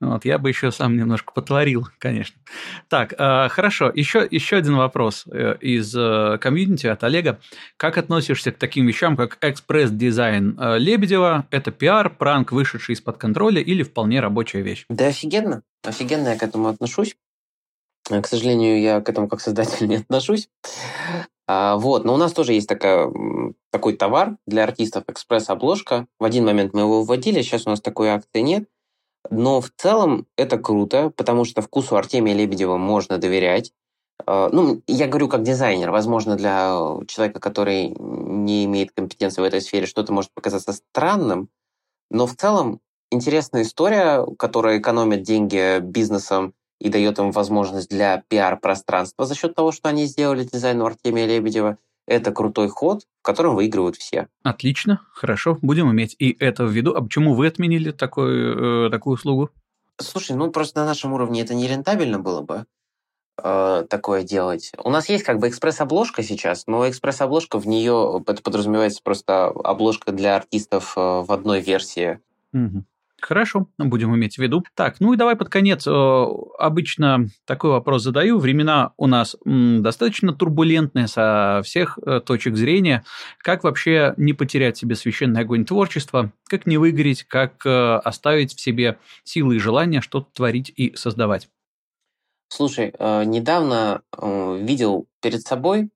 Вот, 0.00 0.24
я 0.24 0.38
бы 0.38 0.48
еще 0.48 0.72
сам 0.72 0.96
немножко 0.96 1.32
потворил, 1.32 1.86
конечно. 1.98 2.40
Так, 2.88 3.12
э, 3.12 3.48
хорошо. 3.50 3.92
Еще, 3.94 4.26
еще 4.30 4.56
один 4.56 4.76
вопрос 4.76 5.24
э, 5.30 5.56
из 5.60 5.94
э, 5.94 6.38
комьюнити 6.40 6.86
от 6.86 7.04
Олега. 7.04 7.38
Как 7.76 7.98
относишься 7.98 8.50
к 8.50 8.58
таким 8.58 8.86
вещам, 8.86 9.16
как 9.16 9.36
экспресс-дизайн 9.42 10.58
э, 10.58 10.78
Лебедева? 10.78 11.46
Это 11.50 11.70
пиар, 11.70 12.08
пранк, 12.08 12.52
вышедший 12.52 12.94
из-под 12.94 13.18
контроля 13.18 13.60
или 13.60 13.82
вполне 13.82 14.20
рабочая 14.20 14.62
вещь? 14.62 14.86
Да 14.88 15.08
офигенно. 15.08 15.62
Офигенно 15.84 16.28
я 16.28 16.38
к 16.38 16.42
этому 16.42 16.68
отношусь. 16.68 17.14
К 18.04 18.26
сожалению, 18.26 18.80
я 18.80 19.00
к 19.00 19.08
этому 19.08 19.28
как 19.28 19.40
создатель 19.40 19.86
не 19.88 19.96
отношусь. 19.96 20.48
А, 21.46 21.76
вот, 21.76 22.04
но 22.04 22.14
у 22.14 22.16
нас 22.16 22.32
тоже 22.32 22.52
есть 22.52 22.68
такая, 22.68 23.12
такой 23.70 23.94
товар 23.96 24.36
для 24.46 24.64
артистов, 24.64 25.04
экспресс-обложка. 25.08 26.06
В 26.18 26.24
один 26.24 26.44
момент 26.44 26.72
мы 26.72 26.82
его 26.82 27.02
вводили, 27.02 27.42
сейчас 27.42 27.66
у 27.66 27.70
нас 27.70 27.80
такой 27.80 28.10
акции 28.10 28.40
нет. 28.40 28.68
Но 29.30 29.60
в 29.60 29.70
целом 29.76 30.26
это 30.36 30.58
круто, 30.58 31.10
потому 31.10 31.44
что 31.44 31.62
вкусу 31.62 31.96
Артемия 31.96 32.34
Лебедева 32.34 32.76
можно 32.76 33.18
доверять. 33.18 33.72
А, 34.26 34.48
ну, 34.52 34.82
я 34.86 35.08
говорю 35.08 35.28
как 35.28 35.42
дизайнер. 35.42 35.90
Возможно, 35.90 36.36
для 36.36 36.76
человека, 37.08 37.40
который 37.40 37.94
не 37.98 38.64
имеет 38.64 38.92
компетенции 38.92 39.40
в 39.40 39.44
этой 39.44 39.60
сфере, 39.60 39.86
что-то 39.86 40.12
может 40.12 40.32
показаться 40.34 40.72
странным. 40.72 41.48
Но 42.10 42.26
в 42.26 42.34
целом 42.36 42.80
интересная 43.10 43.62
история, 43.62 44.26
которая 44.38 44.78
экономит 44.78 45.22
деньги 45.22 45.80
бизнесам 45.80 46.54
и 46.82 46.88
дает 46.88 47.18
им 47.20 47.30
возможность 47.30 47.88
для 47.88 48.24
пиар-пространства 48.28 49.24
за 49.24 49.36
счет 49.36 49.54
того, 49.54 49.70
что 49.70 49.88
они 49.88 50.06
сделали 50.06 50.42
дизайн 50.42 50.82
у 50.82 50.86
Артемия 50.86 51.26
Лебедева. 51.26 51.78
Это 52.08 52.32
крутой 52.32 52.68
ход, 52.68 53.04
в 53.20 53.22
котором 53.22 53.54
выигрывают 53.54 53.94
все. 53.94 54.26
Отлично, 54.42 55.00
хорошо, 55.12 55.58
будем 55.62 55.92
иметь 55.92 56.16
и 56.18 56.36
это 56.40 56.64
в 56.64 56.70
виду. 56.72 56.92
А 56.96 57.00
почему 57.00 57.34
вы 57.34 57.46
отменили 57.46 57.92
такой, 57.92 58.86
э, 58.86 58.90
такую 58.90 59.14
услугу? 59.14 59.50
Слушай, 59.98 60.36
ну 60.36 60.50
просто 60.50 60.80
на 60.80 60.86
нашем 60.86 61.12
уровне 61.12 61.42
это 61.42 61.54
не 61.54 61.68
рентабельно 61.68 62.18
было 62.18 62.40
бы 62.40 62.66
э, 63.40 63.86
такое 63.88 64.24
делать. 64.24 64.72
У 64.82 64.90
нас 64.90 65.08
есть 65.08 65.22
как 65.22 65.38
бы 65.38 65.48
экспресс-обложка 65.48 66.24
сейчас, 66.24 66.66
но 66.66 66.88
экспресс-обложка 66.88 67.60
в 67.60 67.68
нее 67.68 68.20
это 68.26 68.42
подразумевается 68.42 69.00
просто 69.04 69.44
обложка 69.44 70.10
для 70.10 70.34
артистов 70.34 70.94
э, 70.96 71.00
в 71.00 71.30
одной 71.30 71.60
версии. 71.60 72.18
Угу. 72.52 72.84
Хорошо, 73.22 73.68
будем 73.78 74.14
иметь 74.16 74.34
в 74.34 74.38
виду. 74.38 74.64
Так, 74.74 74.96
ну 74.98 75.12
и 75.12 75.16
давай 75.16 75.36
под 75.36 75.48
конец. 75.48 75.86
Э, 75.86 76.24
обычно 76.58 77.28
такой 77.46 77.70
вопрос 77.70 78.02
задаю. 78.02 78.38
Времена 78.38 78.92
у 78.96 79.06
нас 79.06 79.36
достаточно 79.44 80.32
турбулентные 80.32 81.06
со 81.06 81.60
всех 81.64 81.98
э, 82.04 82.20
точек 82.20 82.56
зрения. 82.56 83.04
Как 83.38 83.62
вообще 83.62 84.14
не 84.16 84.32
потерять 84.32 84.76
себе 84.76 84.96
священный 84.96 85.42
огонь 85.42 85.64
творчества? 85.64 86.32
Как 86.48 86.66
не 86.66 86.78
выгореть? 86.78 87.22
Как 87.22 87.64
э, 87.64 87.94
оставить 87.98 88.54
в 88.54 88.60
себе 88.60 88.98
силы 89.22 89.56
и 89.56 89.60
желание 89.60 90.00
что-то 90.00 90.26
творить 90.32 90.72
и 90.74 90.96
создавать? 90.96 91.48
Слушай, 92.48 92.92
недавно 92.98 94.02
видел 94.12 95.06
перед 95.22 95.40
собой 95.40 95.88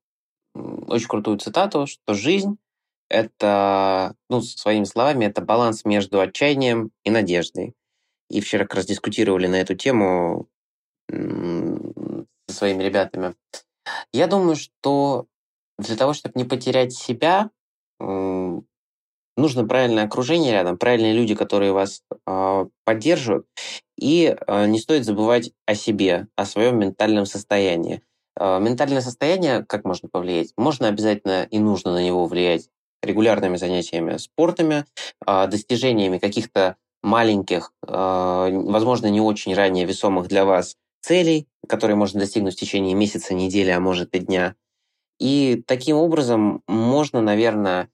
очень 0.54 1.08
крутую 1.08 1.38
цитату, 1.38 1.86
что 1.86 2.14
жизнь 2.14 2.56
это, 3.08 4.14
ну, 4.28 4.42
своими 4.42 4.84
словами, 4.84 5.26
это 5.26 5.40
баланс 5.40 5.84
между 5.84 6.20
отчаянием 6.20 6.90
и 7.04 7.10
надеждой. 7.10 7.74
И 8.28 8.40
вчера 8.40 8.64
как 8.64 8.74
раз 8.74 8.86
дискутировали 8.86 9.46
на 9.46 9.56
эту 9.56 9.74
тему 9.74 10.48
со 11.08 12.54
своими 12.54 12.82
ребятами. 12.82 13.34
Я 14.12 14.26
думаю, 14.26 14.56
что 14.56 15.26
для 15.78 15.96
того, 15.96 16.12
чтобы 16.12 16.32
не 16.36 16.44
потерять 16.44 16.92
себя, 16.92 17.50
нужно 18.00 19.66
правильное 19.66 20.04
окружение 20.04 20.52
рядом, 20.52 20.78
правильные 20.78 21.12
люди, 21.12 21.34
которые 21.34 21.72
вас 21.72 22.02
э, 22.26 22.66
поддерживают. 22.84 23.46
И 23.98 24.34
э, 24.34 24.66
не 24.66 24.78
стоит 24.78 25.04
забывать 25.04 25.52
о 25.66 25.74
себе, 25.74 26.28
о 26.36 26.46
своем 26.46 26.78
ментальном 26.78 27.26
состоянии. 27.26 28.02
Э, 28.38 28.58
ментальное 28.60 29.02
состояние, 29.02 29.64
как 29.64 29.84
можно 29.84 30.08
повлиять? 30.08 30.52
Можно 30.56 30.88
обязательно 30.88 31.44
и 31.44 31.58
нужно 31.58 31.92
на 31.92 32.02
него 32.02 32.26
влиять 32.26 32.68
регулярными 33.02 33.56
занятиями 33.56 34.16
спортами, 34.16 34.84
а, 35.24 35.46
достижениями 35.46 36.18
каких-то 36.18 36.76
маленьких, 37.02 37.72
а, 37.86 38.48
возможно, 38.50 39.06
не 39.06 39.20
очень 39.20 39.54
ранее 39.54 39.84
весомых 39.84 40.28
для 40.28 40.44
вас 40.44 40.76
целей, 41.00 41.46
которые 41.68 41.96
можно 41.96 42.20
достигнуть 42.20 42.54
в 42.54 42.60
течение 42.60 42.94
месяца, 42.94 43.34
недели, 43.34 43.70
а 43.70 43.80
может 43.80 44.14
и 44.14 44.18
дня. 44.18 44.56
И 45.18 45.62
таким 45.66 45.96
образом 45.96 46.62
можно, 46.66 47.20
наверное, 47.20 47.88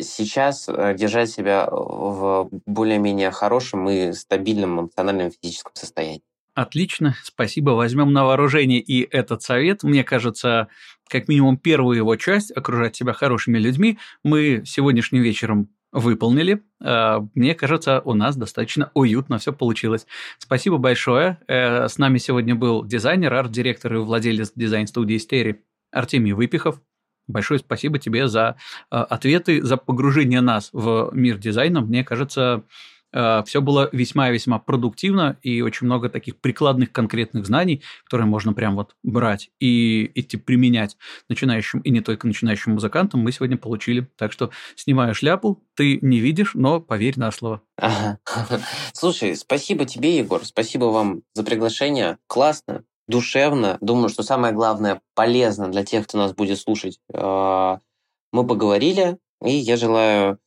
сейчас 0.00 0.68
э, 0.68 0.94
держать 0.94 1.30
себя 1.30 1.68
в 1.70 2.48
более-менее 2.66 3.30
хорошем 3.30 3.88
и 3.88 4.12
стабильном 4.12 4.80
эмоциональном 4.80 5.30
физическом 5.30 5.72
состоянии. 5.74 6.22
Отлично, 6.60 7.16
спасибо. 7.22 7.70
Возьмем 7.70 8.12
на 8.12 8.26
вооружение 8.26 8.80
и 8.80 9.08
этот 9.10 9.40
совет. 9.40 9.82
Мне 9.82 10.04
кажется, 10.04 10.68
как 11.08 11.26
минимум 11.26 11.56
первую 11.56 11.96
его 11.96 12.16
часть, 12.16 12.54
окружать 12.54 12.94
себя 12.94 13.14
хорошими 13.14 13.56
людьми, 13.56 13.98
мы 14.24 14.62
сегодняшним 14.66 15.22
вечером 15.22 15.70
выполнили. 15.90 16.62
А, 16.78 17.26
мне 17.34 17.54
кажется, 17.54 18.02
у 18.04 18.12
нас 18.12 18.36
достаточно 18.36 18.90
уютно 18.92 19.38
все 19.38 19.54
получилось. 19.54 20.06
Спасибо 20.36 20.76
большое. 20.76 21.38
Э, 21.48 21.88
с 21.88 21.96
нами 21.96 22.18
сегодня 22.18 22.54
был 22.54 22.84
дизайнер, 22.84 23.32
арт-директор 23.32 23.94
и 23.94 23.96
владелец 23.96 24.52
дизайн-студии 24.54 25.16
Стери 25.16 25.64
Артемий 25.90 26.32
Выпихов. 26.32 26.82
Большое 27.26 27.58
спасибо 27.58 27.98
тебе 27.98 28.28
за 28.28 28.56
а, 28.90 29.04
ответы, 29.04 29.62
за 29.62 29.78
погружение 29.78 30.42
нас 30.42 30.68
в 30.74 31.08
мир 31.14 31.38
дизайна. 31.38 31.80
Мне 31.80 32.04
кажется, 32.04 32.64
все 33.12 33.60
было 33.60 33.88
весьма-весьма 33.92 34.58
продуктивно 34.58 35.36
и 35.42 35.62
очень 35.62 35.86
много 35.86 36.08
таких 36.08 36.36
прикладных 36.36 36.92
конкретных 36.92 37.46
знаний, 37.46 37.82
которые 38.04 38.26
можно 38.26 38.52
прям 38.52 38.76
вот 38.76 38.94
брать 39.02 39.50
и 39.58 40.10
идти 40.14 40.36
применять 40.36 40.96
начинающим 41.28 41.80
и 41.80 41.90
не 41.90 42.00
только 42.00 42.26
начинающим 42.26 42.72
музыкантам, 42.72 43.20
мы 43.20 43.32
сегодня 43.32 43.56
получили. 43.56 44.08
Так 44.16 44.32
что 44.32 44.50
снимаю 44.76 45.14
шляпу, 45.14 45.62
ты 45.74 45.98
не 46.02 46.20
видишь, 46.20 46.52
но 46.54 46.80
поверь 46.80 47.18
на 47.18 47.30
слово. 47.30 47.62
Ага. 47.76 48.18
Слушай, 48.92 49.36
спасибо 49.36 49.84
тебе, 49.84 50.18
Егор, 50.18 50.44
спасибо 50.44 50.86
вам 50.86 51.22
за 51.34 51.42
приглашение. 51.42 52.18
Классно, 52.26 52.84
душевно. 53.08 53.78
Думаю, 53.80 54.08
что 54.08 54.22
самое 54.22 54.54
главное, 54.54 55.00
полезно 55.14 55.68
для 55.68 55.84
тех, 55.84 56.06
кто 56.06 56.18
нас 56.18 56.34
будет 56.34 56.58
слушать. 56.58 57.00
Э, 57.12 57.78
мы 58.32 58.46
поговорили, 58.46 59.18
и 59.44 59.52
я 59.52 59.76
желаю 59.76 60.38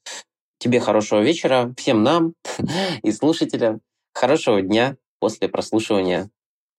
Тебе 0.64 0.80
хорошего 0.80 1.20
вечера, 1.20 1.74
всем 1.78 2.04
нам 2.04 2.36
и 3.04 3.12
слушателям 3.12 3.82
хорошего 4.14 4.62
дня 4.62 4.96
после 5.20 5.50
прослушивания 5.50 6.30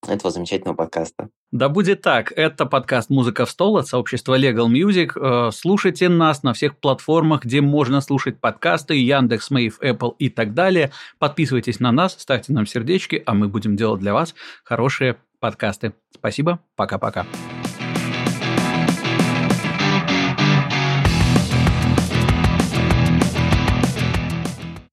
этого 0.08 0.30
замечательного 0.30 0.74
подкаста. 0.74 1.28
Да 1.52 1.68
будет 1.68 2.00
так. 2.00 2.32
Это 2.34 2.64
подкаст 2.64 3.10
«Музыка 3.10 3.44
в 3.44 3.50
стол» 3.50 3.76
от 3.76 3.86
сообщества 3.86 4.38
Legal 4.38 4.68
Music. 4.68 5.10
Э, 5.16 5.50
слушайте 5.52 6.08
нас 6.08 6.42
на 6.42 6.54
всех 6.54 6.78
платформах, 6.78 7.44
где 7.44 7.60
можно 7.60 8.00
слушать 8.00 8.40
подкасты, 8.40 8.94
Яндекс, 8.94 9.50
Мэйв, 9.50 9.78
Apple 9.82 10.14
и 10.18 10.30
так 10.30 10.54
далее. 10.54 10.90
Подписывайтесь 11.18 11.78
на 11.78 11.92
нас, 11.92 12.16
ставьте 12.18 12.54
нам 12.54 12.64
сердечки, 12.64 13.22
а 13.26 13.34
мы 13.34 13.48
будем 13.48 13.76
делать 13.76 14.00
для 14.00 14.14
вас 14.14 14.34
хорошие 14.64 15.16
подкасты. 15.40 15.92
Спасибо, 16.10 16.58
пока-пока. 16.74 17.26